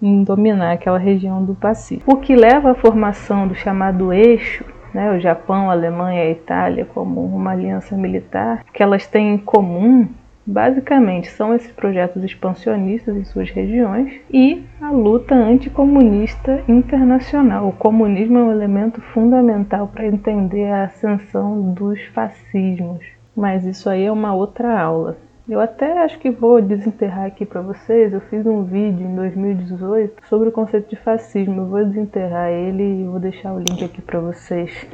em 0.00 0.22
dominar 0.22 0.72
aquela 0.72 0.98
região 0.98 1.44
do 1.44 1.54
Pacífico. 1.54 2.12
O 2.12 2.16
que 2.16 2.34
leva 2.34 2.70
à 2.70 2.74
formação 2.74 3.48
do 3.48 3.54
chamado 3.54 4.12
eixo 4.12 4.64
né, 4.94 5.12
o 5.12 5.20
Japão, 5.20 5.70
a 5.70 5.72
Alemanha 5.72 6.24
e 6.24 6.28
a 6.28 6.30
Itália 6.30 6.84
como 6.84 7.24
uma 7.24 7.52
aliança 7.52 7.96
militar, 7.96 8.64
que 8.72 8.82
elas 8.82 9.06
têm 9.06 9.34
em 9.34 9.38
comum 9.38 10.08
Basicamente, 10.50 11.30
são 11.30 11.54
esses 11.54 11.70
projetos 11.70 12.24
expansionistas 12.24 13.16
em 13.16 13.22
suas 13.22 13.48
regiões 13.50 14.20
e 14.28 14.64
a 14.80 14.90
luta 14.90 15.32
anticomunista 15.32 16.64
internacional. 16.66 17.68
O 17.68 17.72
comunismo 17.72 18.36
é 18.36 18.42
um 18.42 18.50
elemento 18.50 19.00
fundamental 19.00 19.86
para 19.86 20.08
entender 20.08 20.64
a 20.64 20.86
ascensão 20.86 21.72
dos 21.72 22.02
fascismos, 22.06 22.98
mas 23.36 23.64
isso 23.64 23.88
aí 23.88 24.06
é 24.06 24.10
uma 24.10 24.34
outra 24.34 24.76
aula. 24.76 25.16
Eu 25.48 25.60
até 25.60 25.96
acho 26.00 26.18
que 26.18 26.30
vou 26.30 26.60
desenterrar 26.60 27.26
aqui 27.26 27.46
para 27.46 27.60
vocês. 27.60 28.12
Eu 28.12 28.20
fiz 28.22 28.44
um 28.44 28.64
vídeo 28.64 29.06
em 29.06 29.14
2018 29.14 30.26
sobre 30.28 30.48
o 30.48 30.52
conceito 30.52 30.90
de 30.90 30.96
fascismo. 30.96 31.60
Eu 31.60 31.66
vou 31.66 31.84
desenterrar 31.84 32.50
ele 32.50 32.82
e 32.82 33.04
vou 33.04 33.20
deixar 33.20 33.52
o 33.52 33.60
link 33.60 33.84
aqui 33.84 34.02
para 34.02 34.18
vocês 34.18 34.84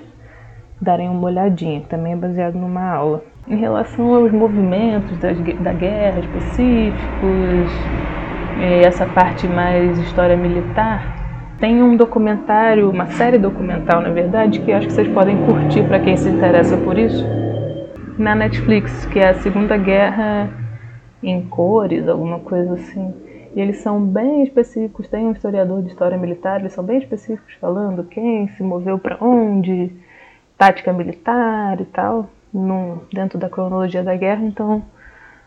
darem 0.78 1.08
uma 1.08 1.28
olhadinha. 1.28 1.80
Também 1.88 2.12
é 2.12 2.16
baseado 2.16 2.56
numa 2.56 2.90
aula 2.90 3.24
em 3.48 3.56
relação 3.56 4.14
aos 4.14 4.32
movimentos 4.32 5.16
das, 5.18 5.38
da 5.60 5.72
guerra 5.72 6.20
específicos, 6.20 7.70
essa 8.84 9.06
parte 9.06 9.46
mais 9.46 9.98
história 9.98 10.36
militar, 10.36 11.54
tem 11.60 11.82
um 11.82 11.96
documentário, 11.96 12.90
uma 12.90 13.06
série 13.06 13.38
documental, 13.38 14.00
na 14.00 14.10
verdade, 14.10 14.60
que 14.60 14.72
acho 14.72 14.88
que 14.88 14.92
vocês 14.92 15.08
podem 15.08 15.36
curtir 15.46 15.82
para 15.84 16.00
quem 16.00 16.16
se 16.16 16.28
interessa 16.28 16.76
por 16.76 16.98
isso, 16.98 17.24
na 18.18 18.34
Netflix, 18.34 19.06
que 19.06 19.18
é 19.18 19.28
a 19.28 19.34
Segunda 19.34 19.76
Guerra 19.76 20.50
em 21.22 21.42
cores, 21.46 22.08
alguma 22.08 22.40
coisa 22.40 22.74
assim. 22.74 23.14
E 23.54 23.60
eles 23.60 23.78
são 23.78 24.00
bem 24.02 24.42
específicos, 24.42 25.08
tem 25.08 25.26
um 25.26 25.32
historiador 25.32 25.82
de 25.82 25.88
história 25.88 26.18
militar, 26.18 26.60
eles 26.60 26.72
são 26.72 26.84
bem 26.84 26.98
específicos 26.98 27.54
falando 27.60 28.04
quem 28.04 28.48
se 28.48 28.62
moveu 28.62 28.98
para 28.98 29.16
onde, 29.20 29.92
tática 30.58 30.92
militar 30.92 31.80
e 31.80 31.84
tal 31.86 32.28
dentro 33.12 33.38
da 33.38 33.48
cronologia 33.48 34.02
da 34.02 34.16
guerra, 34.16 34.42
então 34.42 34.82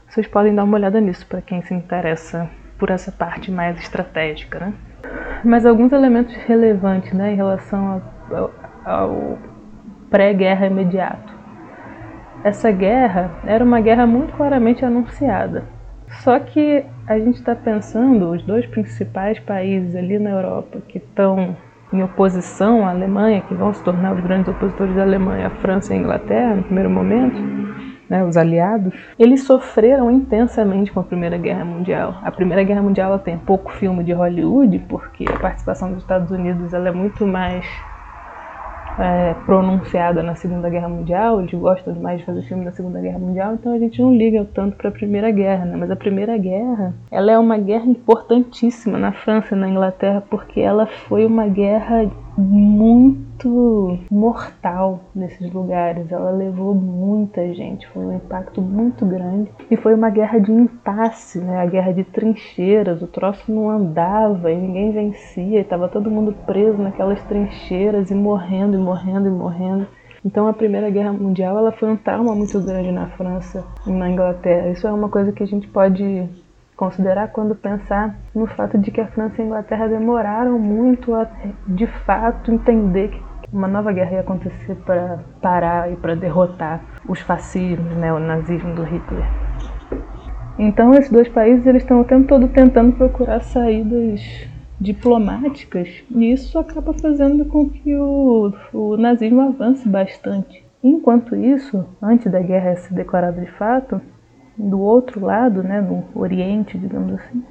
vocês 0.07 0.27
podem 0.27 0.53
dar 0.53 0.63
uma 0.63 0.77
olhada 0.77 0.99
nisso 0.99 1.25
para 1.27 1.41
quem 1.41 1.61
se 1.61 1.73
interessa 1.73 2.49
por 2.77 2.89
essa 2.89 3.11
parte 3.11 3.51
mais 3.51 3.77
estratégica. 3.79 4.59
Né? 4.59 4.73
Mas 5.43 5.65
alguns 5.65 5.91
elementos 5.91 6.35
relevantes 6.35 7.13
né, 7.13 7.33
em 7.33 7.35
relação 7.35 8.01
ao, 8.31 8.51
ao 8.85 9.37
pré-guerra 10.09 10.67
imediato. 10.67 11.33
Essa 12.43 12.71
guerra 12.71 13.31
era 13.45 13.63
uma 13.63 13.81
guerra 13.81 14.07
muito 14.07 14.33
claramente 14.33 14.83
anunciada. 14.85 15.65
Só 16.23 16.39
que 16.39 16.83
a 17.05 17.19
gente 17.19 17.35
está 17.35 17.53
pensando, 17.53 18.31
os 18.31 18.41
dois 18.43 18.65
principais 18.65 19.39
países 19.39 19.95
ali 19.95 20.17
na 20.17 20.31
Europa 20.31 20.79
que 20.87 20.97
estão 20.97 21.55
em 21.91 22.03
oposição 22.03 22.85
à 22.85 22.91
Alemanha, 22.91 23.41
que 23.41 23.53
vão 23.53 23.73
se 23.73 23.83
tornar 23.83 24.13
os 24.13 24.21
grandes 24.21 24.47
opositores 24.47 24.95
da 24.95 25.01
Alemanha, 25.01 25.47
a 25.47 25.49
França 25.49 25.93
e 25.93 25.97
a 25.97 25.99
Inglaterra, 25.99 26.55
no 26.55 26.63
primeiro 26.63 26.89
momento, 26.89 27.39
né, 28.09 28.23
os 28.23 28.35
aliados, 28.37 28.93
eles 29.17 29.43
sofreram 29.43 30.09
intensamente 30.09 30.91
com 30.91 30.99
a 30.99 31.03
Primeira 31.03 31.37
Guerra 31.37 31.63
Mundial. 31.63 32.19
A 32.23 32.31
Primeira 32.31 32.63
Guerra 32.63 32.81
Mundial 32.81 33.19
tem 33.19 33.37
pouco 33.37 33.71
filme 33.71 34.03
de 34.03 34.13
Hollywood, 34.13 34.79
porque 34.89 35.25
a 35.27 35.37
participação 35.37 35.91
dos 35.91 36.01
Estados 36.01 36.31
Unidos 36.31 36.73
é 36.73 36.91
muito 36.91 37.25
mais 37.27 37.65
é, 38.99 39.33
pronunciada 39.45 40.21
na 40.21 40.35
Segunda 40.35 40.69
Guerra 40.69 40.89
Mundial, 40.89 41.39
eles 41.39 41.53
gostam 41.53 41.93
demais 41.93 42.19
de 42.19 42.25
fazer 42.25 42.41
filme 42.43 42.65
na 42.65 42.71
Segunda 42.71 42.99
Guerra 42.99 43.19
Mundial, 43.19 43.53
então 43.53 43.73
a 43.73 43.79
gente 43.79 44.01
não 44.01 44.13
liga 44.13 44.45
tanto 44.53 44.75
para 44.75 44.89
a 44.89 44.91
Primeira 44.91 45.31
Guerra, 45.31 45.65
né? 45.65 45.77
Mas 45.77 45.89
a 45.89 45.95
Primeira 45.95 46.37
Guerra, 46.37 46.93
ela 47.09 47.31
é 47.31 47.37
uma 47.37 47.57
guerra 47.57 47.85
importantíssima 47.85 48.97
na 48.97 49.11
França 49.11 49.55
e 49.55 49.57
na 49.57 49.69
Inglaterra, 49.69 50.21
porque 50.29 50.59
ela 50.59 50.85
foi 50.85 51.25
uma 51.25 51.47
guerra 51.47 52.09
muito 52.39 53.99
mortal 54.09 55.01
nesses 55.13 55.51
lugares. 55.51 56.11
Ela 56.11 56.31
levou 56.31 56.73
muita 56.73 57.53
gente, 57.53 57.87
foi 57.89 58.05
um 58.05 58.15
impacto 58.15 58.61
muito 58.61 59.05
grande. 59.05 59.51
E 59.69 59.77
foi 59.77 59.93
uma 59.93 60.09
guerra 60.09 60.39
de 60.39 60.51
impasse, 60.51 61.39
né? 61.39 61.59
A 61.59 61.65
guerra 61.65 61.91
de 61.91 62.03
trincheiras. 62.03 63.01
O 63.01 63.07
troço 63.07 63.51
não 63.51 63.69
andava 63.69 64.51
e 64.51 64.57
ninguém 64.57 64.91
vencia, 64.91 65.59
estava 65.59 65.87
todo 65.87 66.09
mundo 66.09 66.33
preso 66.45 66.81
naquelas 66.81 67.21
trincheiras 67.23 68.09
e 68.09 68.15
morrendo 68.15 68.75
e 68.75 68.79
morrendo 68.79 69.27
e 69.27 69.31
morrendo. 69.31 69.87
Então 70.23 70.47
a 70.47 70.53
Primeira 70.53 70.89
Guerra 70.89 71.13
Mundial 71.13 71.57
ela 71.57 71.71
foi 71.71 71.89
um 71.89 71.95
trauma 71.95 72.35
muito 72.35 72.59
grande 72.61 72.91
na 72.91 73.07
França 73.11 73.65
e 73.87 73.91
na 73.91 74.09
Inglaterra. 74.09 74.69
Isso 74.69 74.87
é 74.87 74.91
uma 74.91 75.09
coisa 75.09 75.31
que 75.31 75.43
a 75.43 75.47
gente 75.47 75.67
pode 75.67 76.27
considerar 76.79 77.27
quando 77.27 77.53
pensar 77.53 78.15
no 78.33 78.47
fato 78.47 78.77
de 78.77 78.89
que 78.89 79.01
a 79.01 79.07
França 79.07 79.35
e 79.37 79.41
a 79.41 79.45
Inglaterra 79.45 79.89
demoraram 79.89 80.57
muito 80.57 81.13
a, 81.13 81.27
de 81.67 81.85
fato, 82.05 82.53
entender 82.53 83.09
que 83.09 83.49
uma 83.51 83.67
nova 83.67 83.91
guerra 83.91 84.13
ia 84.13 84.19
acontecer 84.21 84.75
para 84.85 85.19
parar 85.41 85.91
e 85.91 85.97
para 85.97 86.15
derrotar 86.15 86.79
os 87.05 87.19
fascismos, 87.19 87.97
né, 87.97 88.13
o 88.13 88.19
nazismo 88.19 88.73
do 88.75 88.83
Hitler. 88.83 89.25
Então, 90.57 90.93
esses 90.93 91.11
dois 91.11 91.27
países 91.27 91.67
eles 91.67 91.83
estão 91.83 91.99
o 91.99 92.05
tempo 92.05 92.29
todo 92.29 92.47
tentando 92.47 92.95
procurar 92.95 93.41
saídas 93.41 94.21
diplomáticas 94.79 95.89
e 96.09 96.31
isso 96.31 96.57
acaba 96.57 96.93
fazendo 96.93 97.43
com 97.43 97.69
que 97.69 97.93
o, 97.93 98.53
o 98.71 98.95
nazismo 98.95 99.41
avance 99.41 99.87
bastante. 99.87 100.63
Enquanto 100.81 101.35
isso, 101.35 101.85
antes 102.01 102.31
da 102.31 102.39
guerra 102.39 102.77
ser 102.77 102.93
declarada 102.93 103.41
de 103.41 103.51
fato, 103.51 104.01
do 104.59 104.79
outro 104.81 105.25
lado, 105.25 105.63
né, 105.63 105.79
no 105.79 106.03
Oriente, 106.13 106.77
digamos 106.77 107.13
assim, 107.13 107.41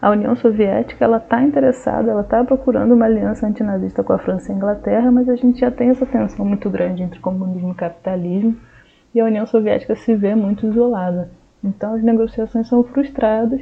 a 0.00 0.10
União 0.10 0.34
Soviética 0.34 1.04
ela 1.04 1.18
está 1.18 1.42
interessada, 1.42 2.10
ela 2.10 2.22
está 2.22 2.42
procurando 2.42 2.94
uma 2.94 3.04
aliança 3.04 3.46
antinazista 3.46 4.02
com 4.02 4.12
a 4.12 4.18
França 4.18 4.50
e 4.50 4.54
a 4.54 4.56
Inglaterra, 4.56 5.10
mas 5.10 5.28
a 5.28 5.36
gente 5.36 5.60
já 5.60 5.70
tem 5.70 5.90
essa 5.90 6.06
tensão 6.06 6.46
muito 6.46 6.70
grande 6.70 7.02
entre 7.02 7.18
comunismo 7.18 7.72
e 7.72 7.74
capitalismo 7.74 8.56
e 9.14 9.20
a 9.20 9.24
União 9.24 9.44
Soviética 9.44 9.94
se 9.96 10.14
vê 10.14 10.34
muito 10.34 10.66
isolada. 10.66 11.30
Então 11.62 11.94
as 11.94 12.02
negociações 12.02 12.68
são 12.68 12.82
frustradas 12.84 13.60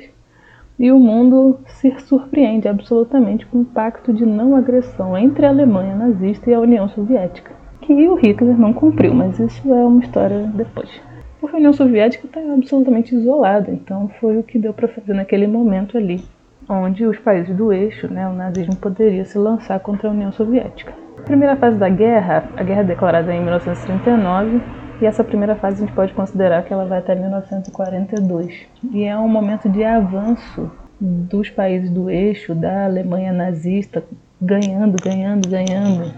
e 0.78 0.92
o 0.92 1.00
mundo 1.00 1.58
se 1.66 1.90
surpreende 2.00 2.68
absolutamente 2.68 3.46
com 3.46 3.62
o 3.62 3.64
pacto 3.64 4.12
de 4.12 4.26
não 4.26 4.54
agressão 4.54 5.16
entre 5.16 5.46
a 5.46 5.48
Alemanha 5.48 5.96
nazista 5.96 6.50
e 6.50 6.54
a 6.54 6.60
União 6.60 6.86
Soviética, 6.90 7.50
que 7.80 8.08
o 8.08 8.14
Hitler 8.14 8.58
não 8.60 8.74
cumpriu, 8.74 9.14
mas 9.14 9.40
isso 9.40 9.72
é 9.72 9.84
uma 9.86 10.00
história 10.00 10.38
depois 10.54 11.05
porque 11.40 11.56
a 11.56 11.58
União 11.58 11.72
Soviética 11.72 12.26
está 12.26 12.40
absolutamente 12.52 13.14
isolada, 13.14 13.70
então 13.70 14.08
foi 14.20 14.38
o 14.38 14.42
que 14.42 14.58
deu 14.58 14.72
para 14.72 14.88
fazer 14.88 15.14
naquele 15.14 15.46
momento 15.46 15.96
ali, 15.96 16.24
onde 16.68 17.04
os 17.04 17.18
países 17.18 17.54
do 17.56 17.72
eixo, 17.72 18.08
né, 18.12 18.28
o 18.28 18.32
nazismo 18.32 18.76
poderia 18.76 19.24
se 19.24 19.38
lançar 19.38 19.78
contra 19.80 20.08
a 20.08 20.12
União 20.12 20.32
Soviética. 20.32 20.92
A 21.18 21.22
primeira 21.22 21.56
fase 21.56 21.76
da 21.78 21.88
guerra, 21.88 22.48
a 22.56 22.62
guerra 22.62 22.82
declarada 22.82 23.34
em 23.34 23.40
1939, 23.40 24.60
E 25.00 25.04
essa 25.04 25.22
primeira 25.22 25.54
fase 25.54 25.82
a 25.82 25.86
gente 25.86 25.94
pode 25.94 26.14
considerar 26.14 26.62
que 26.64 26.72
ela 26.72 26.86
vai 26.86 26.98
até 27.00 27.14
1942. 27.14 28.66
E 28.92 29.04
é 29.04 29.16
um 29.18 29.28
momento 29.28 29.68
de 29.68 29.84
avanço 29.84 30.70
dos 30.98 31.50
países 31.50 31.90
do 31.90 32.08
eixo, 32.08 32.54
da 32.54 32.86
Alemanha 32.86 33.30
nazista, 33.32 34.02
ganhando, 34.40 34.96
ganhando, 35.02 35.48
ganhando 35.48 36.12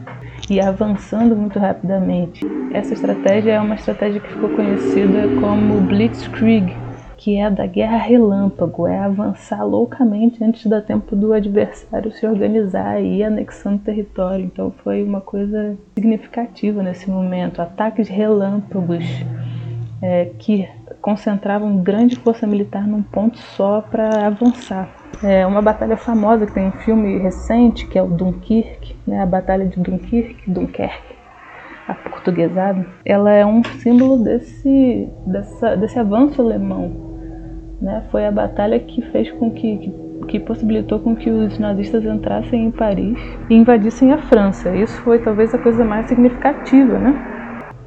e 0.51 0.61
avançando 0.61 1.37
muito 1.37 1.59
rapidamente. 1.59 2.45
Essa 2.73 2.95
estratégia 2.95 3.53
é 3.53 3.61
uma 3.61 3.75
estratégia 3.75 4.21
que 4.21 4.33
ficou 4.33 4.49
conhecida 4.51 5.29
como 5.41 5.81
Blitzkrieg, 5.83 6.75
que 7.17 7.37
é 7.37 7.51
da 7.51 7.67
guerra 7.67 7.99
relâmpago, 7.99 8.87
é 8.87 8.99
avançar 8.99 9.65
loucamente 9.65 10.43
antes 10.43 10.67
da 10.67 10.81
tempo 10.81 11.15
do 11.17 11.33
adversário 11.33 12.13
se 12.13 12.27
organizar 12.27 13.01
e 13.03 13.19
ir 13.19 13.25
anexando 13.25 13.79
território. 13.79 14.45
Então 14.45 14.73
foi 14.83 15.03
uma 15.03 15.21
coisa 15.21 15.77
significativa 15.95 16.83
nesse 16.83 17.11
momento. 17.11 17.61
Ataques 17.61 18.09
relâmpagos 18.09 19.05
é, 20.01 20.31
que 20.39 20.69
concentravam 21.01 21.79
grande 21.79 22.17
força 22.17 22.47
militar 22.47 22.87
num 22.87 23.03
ponto 23.03 23.39
só 23.39 23.81
para 23.81 24.27
avançar. 24.27 24.98
É 25.23 25.45
uma 25.47 25.61
batalha 25.61 25.97
famosa 25.97 26.47
que 26.47 26.53
tem 26.53 26.69
um 26.69 26.73
filme 26.73 27.19
recente, 27.19 27.87
que 27.87 27.99
é 27.99 28.03
o 28.03 28.07
Dunkirk, 28.07 28.95
né, 29.07 29.23
a 29.23 29.27
Batalha 29.27 29.67
de 29.67 29.81
Dunkirk, 29.81 30.49
Dunkerque, 30.49 31.17
a 31.89 31.95
portuguesada. 31.95 32.87
Ela 33.05 33.33
é 33.33 33.45
um 33.45 33.65
símbolo 33.65 34.23
desse, 34.23 35.09
dessa, 35.27 35.77
desse 35.77 35.99
avanço 35.99 36.41
alemão. 36.41 37.09
Né? 37.81 38.05
Foi 38.11 38.27
a 38.27 38.33
batalha 38.33 38.79
que 38.79 39.03
fez 39.03 39.31
com 39.33 39.51
que, 39.51 39.79
que, 39.79 39.93
que 40.29 40.41
possibilitou 40.41 41.01
com 41.01 41.17
que 41.17 41.31
os 41.31 41.59
nazistas 41.59 42.05
entrassem 42.05 42.67
em 42.67 42.71
Paris 42.71 43.19
e 43.51 43.55
invadissem 43.55 44.13
a 44.13 44.19
França. 44.19 44.75
Isso 44.75 45.01
foi 45.03 45.19
talvez 45.19 45.53
a 45.53 45.59
coisa 45.59 45.85
mais 45.85 46.07
significativa, 46.07 46.99
né? 46.99 47.39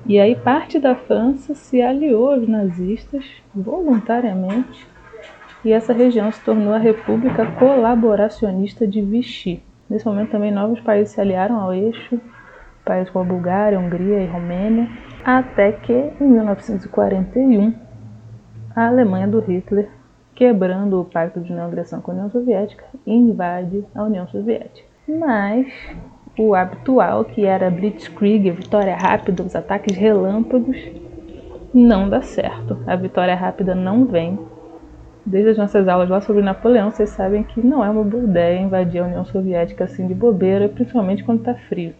E 0.06 0.20
aí 0.20 0.36
parte 0.36 0.80
da 0.80 0.96
França 0.96 1.54
se 1.54 1.82
aliou 1.82 2.32
aos 2.32 2.48
nazistas 2.48 3.24
voluntariamente 3.54 4.91
e 5.64 5.72
essa 5.72 5.94
região 5.94 6.32
se 6.32 6.42
tornou 6.42 6.74
a 6.74 6.78
República 6.78 7.46
Colaboracionista 7.54 8.88
de 8.88 9.02
Vichy. 9.02 9.64
Nesse 9.90 10.06
momento 10.06 10.32
também 10.32 10.52
novos 10.52 10.80
países 10.80 11.14
se 11.14 11.22
aliaram 11.22 11.60
ao 11.60 11.74
eixo, 11.74 12.20
países 12.86 13.10
como 13.12 13.26
a 13.26 13.28
Bulgária, 13.28 13.80
Hungria 13.80 14.20
e 14.24 14.28
Romênia, 14.28 14.90
até 15.24 15.72
que 15.72 15.94
em 15.94 16.28
1941 16.28 17.74
a 18.76 18.88
Alemanha 18.88 19.28
do 19.28 19.40
Hitler, 19.40 19.90
quebrando 20.34 21.00
o 21.00 21.06
pacto 21.06 21.42
de 21.42 21.54
não 21.54 21.66
agressão 21.66 22.02
com 22.02 22.12
a 22.12 22.14
União 22.16 22.30
Soviética, 22.32 22.86
invade 23.06 23.84
a 23.94 24.04
União 24.04 24.28
Soviética. 24.28 24.88
Mas 25.08 25.68
o 26.38 26.56
habitual, 26.56 27.26
que 27.26 27.46
era 27.46 27.70
Blitzkrieg, 27.70 28.50
vitória 28.52 28.96
rápida, 28.96 29.44
os 29.44 29.56
ataques 29.56 29.96
relâmpagos, 29.96 30.78
não 31.74 32.10
dá 32.10 32.22
certo. 32.22 32.78
A 32.88 32.96
vitória 32.96 33.36
rápida 33.36 33.76
não 33.76 34.06
vem. 34.06 34.40
Desde 35.26 35.52
as 35.52 35.58
nossas 35.58 35.88
aulas 35.88 36.10
lá 36.10 36.20
sobre 36.20 36.42
Napoleão, 36.42 36.90
vocês 36.90 37.10
sabem 37.12 37.44
que 37.44 37.66
não 37.66 37.86
é 37.86 37.90
uma 37.90 38.04
boa 38.04 38.24
ideia 38.24 38.60
invadir 38.60 39.02
a 39.02 39.06
União 39.06 39.24
Soviética 39.24 39.84
assim 39.84 40.08
de 40.08 40.16
bobeira, 40.16 40.68
principalmente 40.68 41.24
quando 41.24 41.40
está 41.40 41.54
frio. 41.54 41.94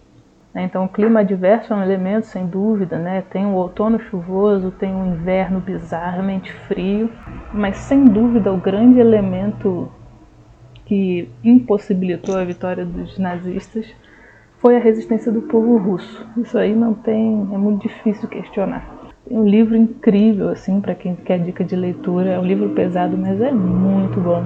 Né? 0.54 0.64
Então, 0.64 0.86
o 0.86 0.90
clima 0.90 1.22
adverso 1.22 1.72
é 1.72 1.76
um 1.76 1.84
elemento, 1.84 2.26
sem 2.26 2.46
dúvida, 2.46 2.98
né? 2.98 3.24
Tem 3.30 3.46
o 3.46 3.54
outono 3.54 4.00
chuvoso, 4.00 4.72
tem 4.72 4.94
o 4.94 5.06
inverno 5.06 5.60
bizarramente 5.60 6.52
frio, 6.52 7.10
mas 7.54 7.78
sem 7.78 8.06
dúvida 8.06 8.52
o 8.52 8.58
grande 8.58 9.00
elemento 9.00 9.90
que 10.86 11.30
impossibilitou 11.44 12.36
a 12.36 12.44
vitória 12.44 12.86
dos 12.86 13.18
nazistas 13.18 13.86
foi 14.60 14.76
a 14.76 14.80
resistência 14.80 15.32
do 15.32 15.44
povo 15.44 15.78
russo. 15.78 16.28
Isso 16.38 16.58
aí 16.58 16.76
não 16.76 16.94
tem, 16.94 17.48
é 17.54 17.58
muito 17.58 17.84
difícil 17.84 18.28
questionar. 18.28 19.01
Um 19.34 19.48
livro 19.48 19.78
incrível 19.78 20.50
assim 20.50 20.82
para 20.82 20.94
quem 20.94 21.16
quer 21.16 21.40
dica 21.40 21.64
de 21.64 21.74
leitura, 21.74 22.32
é 22.32 22.40
um 22.40 22.44
livro 22.44 22.68
pesado, 22.72 23.18
mas 23.18 23.40
é 23.40 23.50
muito 23.50 24.20
bom. 24.20 24.44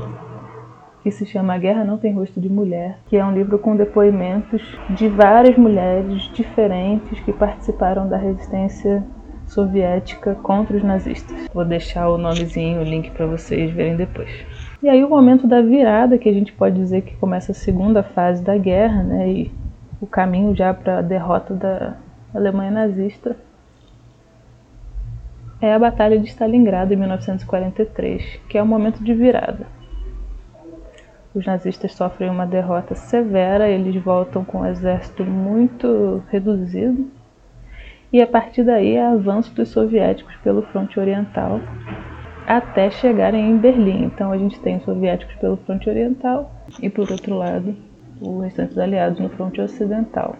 Que 1.01 1.09
se 1.09 1.25
chama 1.25 1.55
A 1.55 1.57
Guerra 1.57 1.83
Não 1.83 1.97
Tem 1.97 2.13
Rosto 2.13 2.39
de 2.39 2.47
Mulher, 2.47 2.99
que 3.07 3.17
é 3.17 3.25
um 3.25 3.33
livro 3.33 3.57
com 3.57 3.75
depoimentos 3.75 4.61
de 4.91 5.07
várias 5.07 5.57
mulheres 5.57 6.29
diferentes 6.33 7.19
que 7.21 7.33
participaram 7.33 8.07
da 8.07 8.15
resistência 8.15 9.03
soviética 9.47 10.35
contra 10.35 10.77
os 10.77 10.83
nazistas. 10.83 11.47
Vou 11.51 11.65
deixar 11.65 12.07
o 12.09 12.17
nomezinho, 12.19 12.81
o 12.81 12.83
link 12.83 13.09
para 13.09 13.25
vocês 13.25 13.71
verem 13.71 13.95
depois. 13.95 14.29
E 14.83 14.87
aí 14.87 15.03
o 15.03 15.09
momento 15.09 15.47
da 15.47 15.63
virada, 15.63 16.19
que 16.19 16.29
a 16.29 16.33
gente 16.33 16.53
pode 16.53 16.75
dizer 16.75 17.01
que 17.01 17.15
começa 17.15 17.53
a 17.53 17.55
segunda 17.55 18.03
fase 18.03 18.43
da 18.43 18.55
guerra, 18.55 19.01
né? 19.01 19.29
E 19.29 19.51
o 19.99 20.05
caminho 20.05 20.55
já 20.55 20.75
para 20.75 20.99
a 20.99 21.01
derrota 21.01 21.55
da 21.55 21.95
Alemanha 22.35 22.69
nazista 22.69 23.35
é 25.61 25.73
a 25.73 25.79
Batalha 25.79 26.19
de 26.19 26.27
Stalingrado 26.27 26.93
em 26.93 26.97
1943, 26.97 28.41
que 28.49 28.57
é 28.57 28.63
o 28.63 28.65
momento 28.65 29.03
de 29.03 29.13
virada. 29.13 29.65
Os 31.33 31.45
nazistas 31.45 31.93
sofrem 31.93 32.29
uma 32.29 32.45
derrota 32.45 32.95
severa, 32.95 33.69
eles 33.69 34.01
voltam 34.01 34.45
com 34.45 34.59
um 34.59 34.65
exército 34.65 35.23
muito 35.23 36.23
reduzido, 36.29 37.09
e 38.11 38.21
a 38.21 38.27
partir 38.27 38.63
daí 38.63 38.95
é 38.95 39.05
avanço 39.05 39.53
dos 39.53 39.69
soviéticos 39.69 40.35
pelo 40.37 40.61
fronte 40.61 40.99
oriental 40.99 41.59
até 42.47 42.89
chegarem 42.89 43.49
em 43.49 43.57
Berlim. 43.57 44.05
Então 44.05 44.31
a 44.31 44.37
gente 44.37 44.59
tem 44.59 44.77
os 44.77 44.83
soviéticos 44.83 45.35
pelo 45.35 45.57
fronte 45.57 45.89
oriental 45.89 46.51
e 46.81 46.89
por 46.89 47.11
outro 47.11 47.35
lado 47.35 47.75
o 48.21 48.39
restante 48.39 48.69
dos 48.69 48.77
aliados 48.77 49.19
no 49.19 49.29
fronte 49.29 49.59
ocidental. 49.59 50.37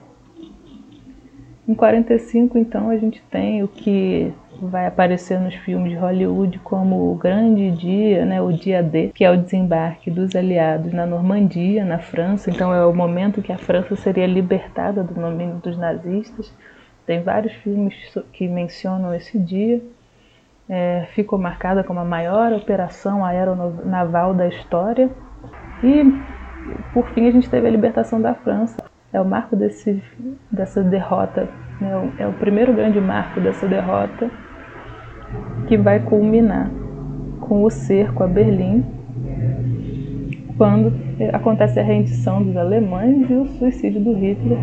Em 1.68 1.74
45, 1.74 2.60
então, 2.60 2.90
a 2.90 2.98
gente 2.98 3.22
tem 3.32 3.64
o 3.64 3.68
que 3.68 4.32
vai 4.62 4.88
aparecer 4.88 5.40
nos 5.40 5.56
filmes 5.56 5.92
de 5.92 5.98
Hollywood 5.98 6.60
como 6.60 7.12
o 7.12 7.16
grande 7.16 7.72
dia, 7.72 8.26
né, 8.26 8.42
o 8.42 8.52
dia 8.52 8.82
D, 8.82 9.12
que 9.14 9.24
é 9.24 9.32
o 9.32 9.38
desembarque 9.38 10.10
dos 10.10 10.36
aliados 10.36 10.94
na 10.94 11.06
Normandia, 11.06 11.84
na 11.86 12.00
França. 12.00 12.50
Então 12.50 12.74
é 12.74 12.86
o 12.86 12.94
momento 12.94 13.42
que 13.42 13.52
a 13.52 13.58
França 13.58 13.96
seria 13.96 14.26
libertada 14.26 15.04
do 15.04 15.14
domínio 15.14 15.58
dos 15.58 15.78
nazistas. 15.78 16.54
Tem 17.06 17.22
vários 17.22 17.54
filmes 17.54 17.96
que 18.34 18.48
mencionam 18.48 19.14
esse 19.14 19.38
dia. 19.38 19.82
É, 20.68 21.08
ficou 21.14 21.38
marcada 21.38 21.84
como 21.84 22.00
a 22.00 22.06
maior 22.06 22.52
operação 22.54 23.24
aeronaval 23.24 24.34
da 24.34 24.48
história. 24.48 25.10
E 25.84 26.04
por 26.94 27.08
fim, 27.10 27.28
a 27.28 27.32
gente 27.32 27.50
teve 27.50 27.68
a 27.68 27.72
libertação 27.72 28.20
da 28.20 28.34
França. 28.34 28.78
É 29.14 29.22
o 29.22 29.26
marco 29.26 29.56
desse, 29.56 30.02
dessa 30.52 30.84
derrota, 30.84 31.48
né? 31.80 32.12
é 32.18 32.28
o 32.28 32.34
primeiro 32.34 32.74
grande 32.74 33.00
marco 33.00 33.40
dessa 33.40 33.68
derrota 33.68 34.30
que 35.68 35.78
vai 35.78 36.00
culminar 36.00 36.70
com 37.42 37.64
o 37.64 37.70
cerco 37.70 38.24
a 38.24 38.28
Berlim, 38.28 38.84
quando 40.58 40.94
acontece 41.34 41.80
a 41.80 41.84
rendição 41.84 42.42
dos 42.42 42.56
alemães 42.56 43.30
e 43.30 43.34
o 43.34 43.46
suicídio 43.46 44.02
do 44.02 44.14
Hitler. 44.14 44.60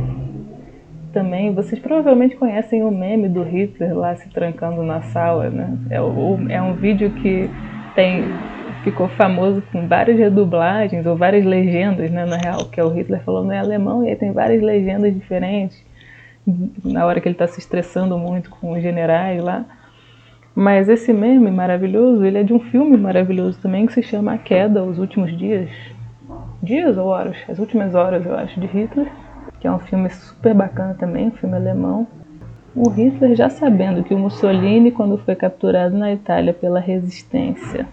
Também, 1.13 1.53
vocês 1.53 1.79
provavelmente 1.79 2.37
conhecem 2.37 2.83
o 2.83 2.91
meme 2.91 3.29
do 3.29 3.43
Hitler 3.43 3.97
lá 3.97 4.17
se 4.17 4.29
trancando 4.31 4.83
na 4.83 5.03
sala, 5.03 5.51
né? 5.51 5.77
É, 5.91 6.01
o, 6.01 6.39
é 6.49 6.61
um 6.63 6.75
vídeo 6.75 7.11
que 7.11 7.51
tem 7.95 8.25
ficou 8.83 9.09
famoso 9.11 9.63
com 9.71 9.87
várias 9.87 10.19
redublagens 10.19 11.07
ou 11.07 11.17
várias 11.17 11.45
legendas, 11.45 12.11
né, 12.11 12.25
na 12.25 12.37
real, 12.37 12.65
que 12.65 12.81
é 12.81 12.85
o 12.85 12.89
Hitler 12.89 13.23
falando 13.23 13.53
em 13.53 13.59
alemão 13.59 14.05
e 14.05 14.09
aí 14.09 14.17
tem 14.17 14.33
várias 14.33 14.61
legendas 14.61 15.15
diferentes 15.15 15.81
na 16.85 17.07
hora 17.07 17.21
que 17.21 17.29
ele 17.29 17.35
está 17.35 17.47
se 17.47 17.61
estressando 17.61 18.19
muito 18.19 18.51
com 18.51 18.73
os 18.73 18.83
generais 18.83 19.43
lá. 19.43 19.65
Mas 20.55 20.89
esse 20.89 21.13
meme 21.13 21.51
maravilhoso, 21.51 22.25
ele 22.25 22.39
é 22.39 22.43
de 22.43 22.53
um 22.53 22.61
filme 22.61 22.97
maravilhoso 22.97 23.59
também 23.61 23.87
que 23.87 23.95
se 23.95 24.03
chama 24.03 24.35
A 24.35 24.39
Queda, 24.39 24.85
Os 24.85 24.99
Últimos 24.99 25.37
Dias. 25.37 25.71
Dias 26.63 26.99
ou 26.99 27.07
horas? 27.07 27.37
As 27.49 27.59
Últimas 27.59 27.95
Horas, 27.95 28.27
eu 28.27 28.37
acho, 28.37 28.61
de 28.61 28.67
Hitler. 28.67 29.11
Que 29.59 29.67
é 29.67 29.73
um 29.73 29.79
filme 29.79 30.11
super 30.11 30.55
bacana 30.55 30.95
também, 30.95 31.29
um 31.29 31.33
filme 31.33 31.57
alemão. 31.57 32.07
O 32.75 32.89
Hitler 32.89 33.35
já 33.35 33.49
sabendo 33.49 34.05
que 34.05 34.15
o 34.15 34.19
Mussolini, 34.19 34.91
quando 34.91 35.19
foi 35.19 35.35
capturado 35.35 35.97
na 35.97 36.13
Itália 36.13 36.53
pela 36.53 36.81
resistência, 36.81 37.87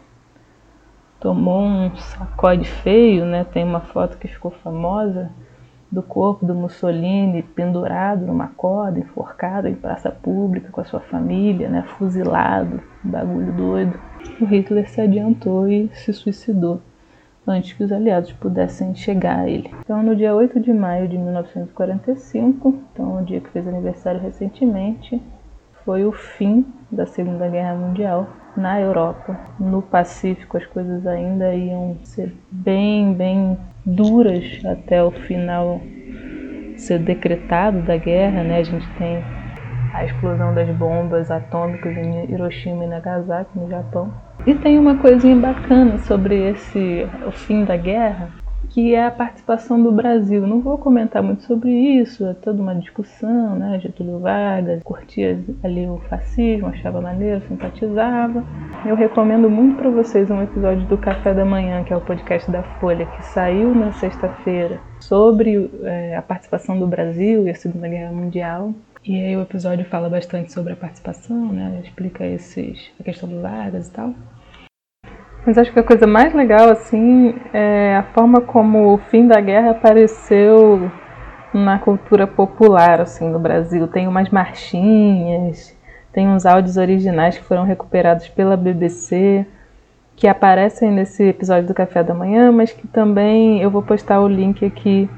tomou 1.19 1.61
um 1.61 1.95
sacode 1.95 2.67
feio, 2.67 3.25
né? 3.25 3.45
Tem 3.45 3.63
uma 3.63 3.81
foto 3.81 4.17
que 4.17 4.27
ficou 4.27 4.51
famosa 4.51 5.31
do 5.91 6.03
corpo 6.03 6.45
do 6.45 6.53
Mussolini 6.53 7.41
pendurado 7.41 8.25
numa 8.25 8.47
corda, 8.47 8.99
enforcado 8.99 9.67
em 9.67 9.73
praça 9.73 10.11
pública 10.11 10.69
com 10.71 10.81
a 10.81 10.85
sua 10.85 10.99
família, 10.99 11.67
né? 11.67 11.83
Fuzilado, 11.97 12.79
bagulho 13.03 13.51
doido. 13.53 13.99
O 14.39 14.45
Hitler 14.45 14.89
se 14.89 15.01
adiantou 15.01 15.67
e 15.67 15.89
se 15.93 16.13
suicidou 16.13 16.81
antes 17.47 17.73
que 17.73 17.83
os 17.83 17.91
aliados 17.91 18.31
pudessem 18.33 18.93
chegar 18.93 19.39
a 19.39 19.49
ele. 19.49 19.73
Então, 19.81 20.03
no 20.03 20.15
dia 20.15 20.35
8 20.35 20.59
de 20.59 20.71
maio 20.71 21.07
de 21.07 21.17
1945, 21.17 22.75
então 22.93 23.17
o 23.17 23.25
dia 23.25 23.41
que 23.41 23.49
fez 23.49 23.67
aniversário 23.67 24.21
recentemente, 24.21 25.21
foi 25.83 26.05
o 26.05 26.11
fim 26.11 26.65
da 26.91 27.07
Segunda 27.07 27.47
Guerra 27.47 27.73
Mundial 27.73 28.27
na 28.55 28.79
Europa. 28.79 29.39
No 29.59 29.81
Pacífico 29.81 30.57
as 30.57 30.65
coisas 30.65 31.07
ainda 31.07 31.55
iam 31.55 31.97
ser 32.03 32.35
bem, 32.51 33.13
bem 33.13 33.57
duras 33.95 34.43
até 34.65 35.03
o 35.03 35.11
final 35.11 35.81
ser 36.77 36.99
decretado 36.99 37.81
da 37.81 37.97
guerra, 37.97 38.43
né? 38.43 38.59
A 38.59 38.63
gente 38.63 38.87
tem 38.97 39.23
a 39.93 40.05
explosão 40.05 40.53
das 40.53 40.69
bombas 40.77 41.29
atômicas 41.29 41.95
em 41.97 42.31
Hiroshima 42.31 42.85
e 42.85 42.87
Nagasaki, 42.87 43.57
no 43.57 43.69
Japão. 43.69 44.13
E 44.45 44.55
tem 44.55 44.79
uma 44.79 44.97
coisinha 44.97 45.35
bacana 45.35 45.97
sobre 45.99 46.49
esse 46.49 47.07
o 47.27 47.31
fim 47.31 47.65
da 47.65 47.75
guerra, 47.75 48.29
que 48.69 48.93
é 48.93 49.05
a 49.05 49.11
participação 49.11 49.81
do 49.81 49.91
Brasil. 49.91 50.45
Não 50.45 50.61
vou 50.61 50.77
comentar 50.77 51.23
muito 51.23 51.43
sobre 51.43 51.71
isso, 51.71 52.25
é 52.25 52.33
toda 52.33 52.61
uma 52.61 52.75
discussão, 52.75 53.55
né? 53.55 53.79
Getúlio 53.79 54.19
Vargas 54.19 54.83
curtia 54.83 55.39
ali 55.63 55.87
o 55.87 55.97
fascismo, 56.09 56.67
achava 56.67 57.01
maneiro, 57.01 57.41
simpatizava. 57.47 58.43
Eu 58.85 58.95
recomendo 58.95 59.49
muito 59.49 59.77
para 59.77 59.89
vocês 59.89 60.29
um 60.29 60.41
episódio 60.41 60.85
do 60.87 60.97
Café 60.97 61.33
da 61.33 61.45
Manhã, 61.45 61.83
que 61.83 61.93
é 61.93 61.97
o 61.97 62.01
podcast 62.01 62.49
da 62.51 62.63
Folha, 62.79 63.05
que 63.05 63.25
saiu 63.25 63.73
na 63.73 63.91
sexta-feira, 63.93 64.79
sobre 64.99 65.69
é, 65.83 66.15
a 66.15 66.21
participação 66.21 66.79
do 66.79 66.87
Brasil 66.87 67.47
e 67.47 67.49
a 67.49 67.55
Segunda 67.55 67.87
Guerra 67.87 68.11
Mundial. 68.11 68.73
E 69.03 69.15
aí 69.15 69.35
o 69.37 69.41
episódio 69.41 69.85
fala 69.85 70.09
bastante 70.09 70.51
sobre 70.51 70.73
a 70.73 70.75
participação, 70.75 71.53
né? 71.53 71.81
Explica 71.83 72.25
esses, 72.25 72.91
a 72.99 73.03
questão 73.03 73.29
do 73.29 73.41
Vargas 73.41 73.87
e 73.87 73.91
tal. 73.91 74.13
Mas 75.45 75.57
acho 75.57 75.71
que 75.71 75.79
a 75.79 75.83
coisa 75.83 76.05
mais 76.05 76.33
legal, 76.33 76.69
assim, 76.69 77.35
é 77.53 77.95
a 77.95 78.03
forma 78.13 78.41
como 78.41 78.93
o 78.93 78.97
fim 78.97 79.27
da 79.27 79.39
guerra 79.39 79.71
apareceu 79.71 80.91
na 81.53 81.79
cultura 81.79 82.27
popular, 82.27 83.01
assim, 83.01 83.29
no 83.29 83.39
Brasil. 83.39 83.87
Tem 83.87 84.07
umas 84.07 84.29
marchinhas, 84.29 85.75
tem 86.11 86.27
uns 86.27 86.45
áudios 86.45 86.77
originais 86.77 87.37
que 87.37 87.43
foram 87.43 87.63
recuperados 87.63 88.27
pela 88.27 88.57
BBC, 88.57 89.45
que 90.15 90.27
aparecem 90.27 90.91
nesse 90.91 91.23
episódio 91.23 91.67
do 91.67 91.73
Café 91.73 92.03
da 92.03 92.13
Manhã, 92.13 92.51
mas 92.51 92.73
que 92.73 92.87
também 92.87 93.61
eu 93.61 93.71
vou 93.71 93.81
postar 93.81 94.19
o 94.19 94.27
link 94.27 94.65
aqui 94.65 95.09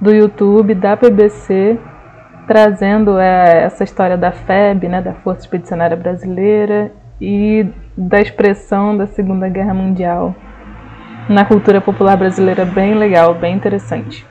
do 0.00 0.10
YouTube 0.12 0.74
da 0.74 0.96
BBC, 0.96 1.78
trazendo 2.46 3.18
é, 3.18 3.64
essa 3.64 3.84
história 3.84 4.16
da 4.16 4.32
FEB, 4.32 4.88
né, 4.88 5.02
da 5.02 5.12
Força 5.14 5.40
Expedicionária 5.40 5.96
Brasileira, 5.96 6.90
e 7.20 7.66
da 7.96 8.20
expressão 8.20 8.96
da 8.96 9.06
Segunda 9.06 9.48
Guerra 9.48 9.72
Mundial 9.72 10.34
na 11.28 11.44
cultura 11.44 11.80
popular 11.80 12.16
brasileira 12.16 12.64
bem 12.64 12.94
legal, 12.94 13.34
bem 13.34 13.54
interessante. 13.54 14.26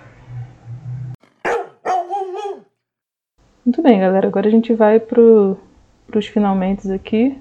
Muito 3.65 3.81
bem, 3.81 3.99
galera. 3.99 4.27
Agora 4.27 4.47
a 4.47 4.51
gente 4.51 4.73
vai 4.73 4.99
para 4.99 5.19
os 5.19 6.27
finalmente 6.27 6.89
aqui. 6.91 7.37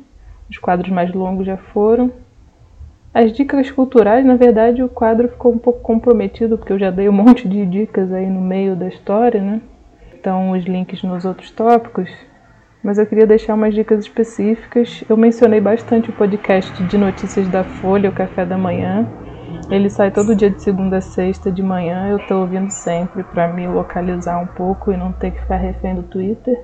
Os 0.50 0.56
quadros 0.56 0.90
mais 0.90 1.12
longos 1.12 1.46
já 1.46 1.56
foram. 1.56 2.10
As 3.12 3.30
dicas 3.30 3.70
culturais, 3.70 4.24
na 4.24 4.34
verdade, 4.34 4.82
o 4.82 4.88
quadro 4.88 5.28
ficou 5.28 5.52
um 5.52 5.58
pouco 5.58 5.80
comprometido, 5.80 6.56
porque 6.56 6.72
eu 6.72 6.78
já 6.78 6.90
dei 6.90 7.08
um 7.08 7.12
monte 7.14 7.46
de 7.46 7.64
dicas 7.66 8.10
aí 8.12 8.26
no 8.26 8.40
meio 8.40 8.74
da 8.74 8.88
história, 8.88 9.40
né? 9.40 9.60
Então, 10.18 10.52
os 10.52 10.64
links 10.64 11.02
nos 11.02 11.24
outros 11.24 11.50
tópicos 11.50 12.10
mas 12.84 12.98
eu 12.98 13.06
queria 13.06 13.26
deixar 13.26 13.54
umas 13.54 13.74
dicas 13.74 14.00
específicas. 14.00 15.02
Eu 15.08 15.16
mencionei 15.16 15.58
bastante 15.58 16.10
o 16.10 16.12
podcast 16.12 16.84
de 16.84 16.98
notícias 16.98 17.48
da 17.48 17.64
Folha, 17.64 18.10
o 18.10 18.12
Café 18.12 18.44
da 18.44 18.58
Manhã. 18.58 19.08
Ele 19.70 19.88
sai 19.88 20.10
todo 20.10 20.36
dia 20.36 20.50
de 20.50 20.62
segunda 20.62 20.98
a 20.98 21.00
sexta 21.00 21.50
de 21.50 21.62
manhã. 21.62 22.10
Eu 22.10 22.18
estou 22.18 22.42
ouvindo 22.42 22.70
sempre 22.70 23.24
para 23.24 23.50
me 23.50 23.66
localizar 23.66 24.38
um 24.38 24.46
pouco 24.46 24.92
e 24.92 24.98
não 24.98 25.12
ter 25.12 25.30
que 25.30 25.40
ficar 25.40 25.56
refém 25.56 25.94
do 25.94 26.02
Twitter. 26.02 26.62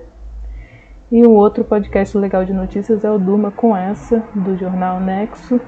E 1.11 1.25
um 1.25 1.31
outro 1.31 1.63
podcast 1.63 2.15
legal 2.15 2.45
de 2.45 2.53
notícias 2.53 3.03
é 3.03 3.09
o 3.09 3.17
Duma 3.17 3.49
com 3.49 3.75
essa, 3.75 4.23
do 4.35 4.55
jornal 4.55 4.99
Nexo, 4.99 5.59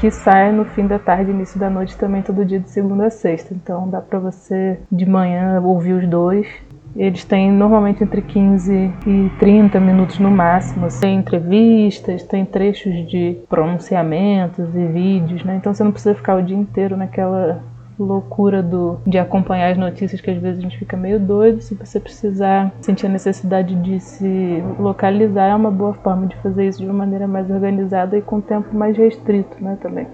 que 0.00 0.10
sai 0.10 0.50
no 0.50 0.64
fim 0.64 0.86
da 0.86 0.98
tarde, 0.98 1.30
início 1.30 1.60
da 1.60 1.68
noite 1.68 1.96
também 1.98 2.22
todo 2.22 2.44
dia 2.44 2.58
de 2.58 2.70
segunda 2.70 3.06
a 3.06 3.10
sexta. 3.10 3.52
Então 3.52 3.86
dá 3.88 4.00
para 4.00 4.18
você 4.18 4.80
de 4.90 5.04
manhã 5.04 5.60
ouvir 5.60 5.92
os 5.92 6.08
dois 6.08 6.48
eles 6.96 7.24
têm 7.24 7.52
normalmente 7.52 8.02
entre 8.02 8.22
15 8.22 8.92
e 9.06 9.30
30 9.38 9.78
minutos 9.80 10.18
no 10.18 10.30
máximo. 10.30 10.88
Tem 11.00 11.16
entrevistas, 11.18 12.22
tem 12.22 12.44
trechos 12.44 13.08
de 13.08 13.38
pronunciamentos 13.48 14.74
e 14.74 14.86
vídeos, 14.86 15.44
né? 15.44 15.56
Então 15.56 15.72
você 15.72 15.84
não 15.84 15.92
precisa 15.92 16.14
ficar 16.14 16.36
o 16.36 16.42
dia 16.42 16.56
inteiro 16.56 16.96
naquela 16.96 17.62
loucura 17.98 18.62
do, 18.62 18.98
de 19.06 19.18
acompanhar 19.18 19.70
as 19.70 19.78
notícias 19.78 20.20
que 20.20 20.30
às 20.30 20.36
vezes 20.38 20.58
a 20.58 20.62
gente 20.62 20.78
fica 20.78 20.96
meio 20.96 21.18
doido. 21.18 21.62
Se 21.62 21.74
você 21.74 21.98
precisar 21.98 22.72
sentir 22.80 23.06
a 23.06 23.10
necessidade 23.10 23.74
de 23.74 23.98
se 24.00 24.62
localizar, 24.78 25.46
é 25.48 25.54
uma 25.54 25.70
boa 25.70 25.94
forma 25.94 26.26
de 26.26 26.36
fazer 26.36 26.68
isso 26.68 26.78
de 26.78 26.84
uma 26.84 26.94
maneira 26.94 27.26
mais 27.26 27.50
organizada 27.50 28.16
e 28.16 28.22
com 28.22 28.40
tempo 28.40 28.74
mais 28.76 28.96
restrito, 28.96 29.62
né? 29.62 29.78
Também. 29.80 30.06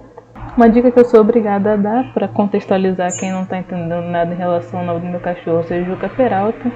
Uma 0.57 0.69
dica 0.69 0.91
que 0.91 0.99
eu 0.99 1.05
sou 1.05 1.21
obrigada 1.21 1.73
a 1.73 1.77
dar 1.77 2.13
para 2.13 2.29
contextualizar 2.29 3.11
quem 3.19 3.33
não 3.33 3.43
está 3.43 3.59
entendendo 3.59 4.03
nada 4.03 4.35
em 4.35 4.37
relação 4.37 4.81
ao 4.81 4.87
nome 4.87 5.01
do 5.01 5.07
meu 5.07 5.21
cachorro, 5.21 5.65
seja, 5.65 5.85
Juca 5.85 6.09
Peralta, 6.11 6.71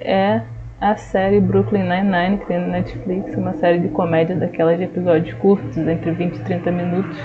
é 0.00 0.42
a 0.80 0.96
série 0.96 1.40
Brooklyn 1.40 1.82
Nine-Nine, 1.82 2.38
que 2.38 2.46
tem 2.46 2.60
no 2.60 2.68
Netflix, 2.68 3.34
uma 3.36 3.54
série 3.54 3.78
de 3.78 3.88
comédia 3.88 4.36
daquelas 4.36 4.76
de 4.76 4.84
episódios 4.84 5.34
curtos, 5.38 5.78
entre 5.78 6.10
20 6.10 6.36
e 6.36 6.40
30 6.40 6.70
minutos, 6.70 7.18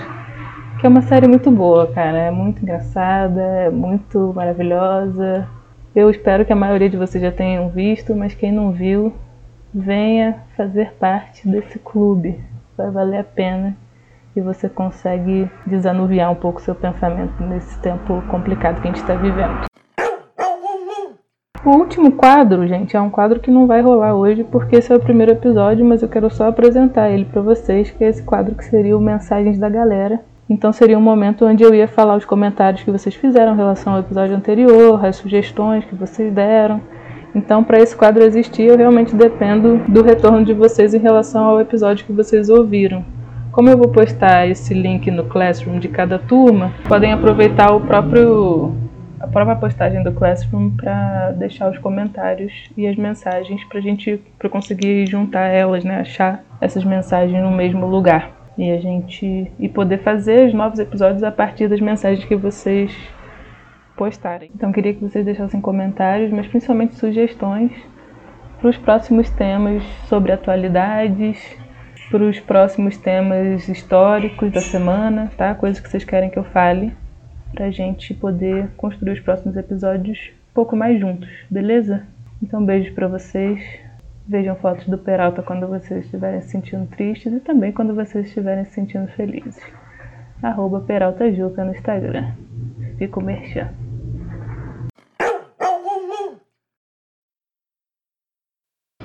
que 0.80 0.86
é 0.86 0.88
uma 0.88 1.02
série 1.02 1.28
muito 1.28 1.50
boa, 1.50 1.86
cara. 1.92 2.16
É 2.16 2.30
muito 2.30 2.62
engraçada, 2.62 3.40
é 3.40 3.70
muito 3.70 4.32
maravilhosa. 4.34 5.46
Eu 5.94 6.08
espero 6.08 6.46
que 6.46 6.52
a 6.54 6.56
maioria 6.56 6.88
de 6.88 6.96
vocês 6.96 7.22
já 7.22 7.30
tenham 7.30 7.68
visto, 7.68 8.16
mas 8.16 8.34
quem 8.34 8.50
não 8.50 8.72
viu, 8.72 9.12
venha 9.74 10.36
fazer 10.56 10.94
parte 10.94 11.46
desse 11.46 11.78
clube. 11.78 12.40
Vai 12.78 12.90
valer 12.90 13.18
a 13.18 13.24
pena 13.24 13.76
e 14.34 14.40
você 14.40 14.68
consegue 14.68 15.50
desanuviar 15.66 16.30
um 16.30 16.36
pouco 16.36 16.60
seu 16.60 16.74
pensamento 16.74 17.42
nesse 17.42 17.78
tempo 17.80 18.22
complicado 18.30 18.80
que 18.80 18.88
a 18.88 18.90
gente 18.90 19.00
está 19.00 19.14
vivendo. 19.14 19.70
O 21.64 21.70
último 21.70 22.12
quadro, 22.12 22.66
gente, 22.66 22.96
é 22.96 23.00
um 23.00 23.10
quadro 23.10 23.38
que 23.38 23.50
não 23.50 23.66
vai 23.66 23.82
rolar 23.82 24.14
hoje 24.14 24.44
porque 24.44 24.76
esse 24.76 24.90
é 24.90 24.96
o 24.96 25.00
primeiro 25.00 25.32
episódio, 25.32 25.84
mas 25.84 26.02
eu 26.02 26.08
quero 26.08 26.30
só 26.30 26.48
apresentar 26.48 27.10
ele 27.10 27.26
para 27.26 27.42
vocês, 27.42 27.90
que 27.90 28.02
é 28.02 28.08
esse 28.08 28.22
quadro 28.22 28.54
que 28.54 28.64
seria 28.64 28.96
o 28.96 29.00
Mensagens 29.00 29.58
da 29.58 29.68
Galera. 29.68 30.20
Então 30.48 30.72
seria 30.72 30.96
um 30.96 31.02
momento 31.02 31.44
onde 31.44 31.62
eu 31.62 31.74
ia 31.74 31.86
falar 31.86 32.16
os 32.16 32.24
comentários 32.24 32.82
que 32.82 32.90
vocês 32.90 33.14
fizeram 33.14 33.52
em 33.52 33.56
relação 33.56 33.92
ao 33.92 34.00
episódio 34.00 34.34
anterior, 34.34 35.04
as 35.04 35.16
sugestões 35.16 35.84
que 35.84 35.94
vocês 35.94 36.32
deram. 36.32 36.80
Então, 37.34 37.62
para 37.62 37.78
esse 37.78 37.94
quadro 37.94 38.24
existir, 38.24 38.62
eu 38.62 38.76
realmente 38.76 39.14
dependo 39.14 39.76
do 39.86 40.02
retorno 40.02 40.44
de 40.44 40.52
vocês 40.52 40.94
em 40.94 40.98
relação 40.98 41.44
ao 41.44 41.60
episódio 41.60 42.04
que 42.04 42.12
vocês 42.12 42.48
ouviram. 42.48 43.04
Como 43.52 43.68
eu 43.68 43.76
vou 43.76 43.88
postar 43.88 44.46
esse 44.46 44.72
link 44.72 45.10
no 45.10 45.24
Classroom 45.24 45.80
de 45.80 45.88
cada 45.88 46.20
turma, 46.20 46.72
podem 46.86 47.12
aproveitar 47.12 47.72
o 47.72 47.80
próprio 47.80 48.72
a 49.18 49.26
própria 49.26 49.56
postagem 49.56 50.02
do 50.02 50.12
Classroom 50.12 50.70
para 50.70 51.32
deixar 51.32 51.68
os 51.68 51.76
comentários 51.76 52.70
e 52.76 52.86
as 52.86 52.96
mensagens 52.96 53.62
para 53.64 53.80
gente 53.80 54.22
para 54.38 54.48
conseguir 54.48 55.06
juntar 55.06 55.48
elas, 55.48 55.84
né, 55.84 56.00
achar 56.00 56.42
essas 56.60 56.84
mensagens 56.84 57.42
no 57.42 57.50
mesmo 57.50 57.86
lugar 57.86 58.30
e 58.56 58.70
a 58.70 58.78
gente 58.78 59.50
e 59.58 59.68
poder 59.68 59.98
fazer 59.98 60.46
os 60.46 60.54
novos 60.54 60.78
episódios 60.78 61.22
a 61.22 61.32
partir 61.32 61.68
das 61.68 61.80
mensagens 61.80 62.24
que 62.24 62.36
vocês 62.36 62.96
postarem. 63.96 64.50
Então 64.54 64.70
queria 64.70 64.94
que 64.94 65.02
vocês 65.02 65.24
deixassem 65.24 65.60
comentários, 65.60 66.30
mas 66.30 66.46
principalmente 66.46 66.94
sugestões 66.94 67.72
para 68.60 68.70
os 68.70 68.76
próximos 68.76 69.28
temas 69.28 69.82
sobre 70.08 70.32
atualidades, 70.32 71.58
para 72.10 72.24
os 72.24 72.40
próximos 72.40 72.96
temas 72.96 73.68
históricos 73.68 74.50
da 74.50 74.60
semana, 74.60 75.30
tá? 75.36 75.54
Coisas 75.54 75.80
que 75.80 75.88
vocês 75.88 76.04
querem 76.04 76.28
que 76.28 76.38
eu 76.38 76.44
fale, 76.44 76.92
para 77.52 77.66
a 77.66 77.70
gente 77.70 78.12
poder 78.14 78.68
construir 78.76 79.12
os 79.12 79.20
próximos 79.20 79.56
episódios 79.56 80.30
um 80.50 80.54
pouco 80.54 80.74
mais 80.74 80.98
juntos, 80.98 81.28
beleza? 81.48 82.02
Então, 82.42 82.64
beijo 82.64 82.92
para 82.94 83.06
vocês. 83.06 83.60
Vejam 84.26 84.54
fotos 84.56 84.86
do 84.86 84.98
Peralta 84.98 85.42
quando 85.42 85.66
vocês 85.66 86.04
estiverem 86.04 86.40
se 86.40 86.50
sentindo 86.50 86.86
tristes 86.86 87.32
e 87.32 87.40
também 87.40 87.72
quando 87.72 87.94
vocês 87.94 88.26
estiverem 88.26 88.64
se 88.64 88.72
sentindo 88.72 89.08
felizes. 89.08 89.60
Arroba 90.42 90.80
Peralta 90.80 91.32
Juca 91.32 91.64
no 91.64 91.72
Instagram. 91.72 92.32
Fico 92.96 93.20
merchan. 93.20 93.68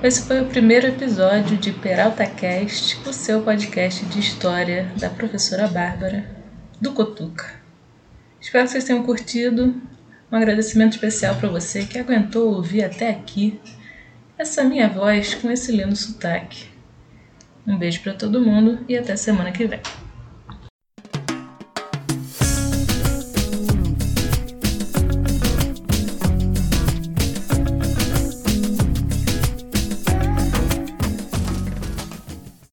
Esse 0.02 0.26
foi 0.26 0.42
o 0.42 0.46
primeiro 0.46 0.86
episódio 0.86 1.56
de 1.56 1.72
Peralta 1.72 2.26
Cast, 2.26 3.00
o 3.08 3.12
seu 3.14 3.40
podcast 3.40 4.04
de 4.04 4.20
história 4.20 4.92
da 5.00 5.08
professora 5.08 5.66
Bárbara 5.66 6.28
do 6.78 6.92
Cotuca. 6.92 7.46
Espero 8.38 8.66
que 8.66 8.72
vocês 8.72 8.84
tenham 8.84 9.02
curtido. 9.02 9.74
Um 10.30 10.36
agradecimento 10.36 10.92
especial 10.92 11.34
para 11.36 11.48
você 11.48 11.86
que 11.86 11.98
aguentou 11.98 12.54
ouvir 12.54 12.84
até 12.84 13.08
aqui 13.08 13.58
essa 14.36 14.62
minha 14.62 14.86
voz 14.86 15.34
com 15.34 15.50
esse 15.50 15.72
lindo 15.72 15.96
sotaque. 15.96 16.68
Um 17.66 17.78
beijo 17.78 18.02
para 18.02 18.12
todo 18.12 18.42
mundo 18.44 18.84
e 18.86 18.98
até 18.98 19.16
semana 19.16 19.50
que 19.50 19.66
vem. 19.66 19.80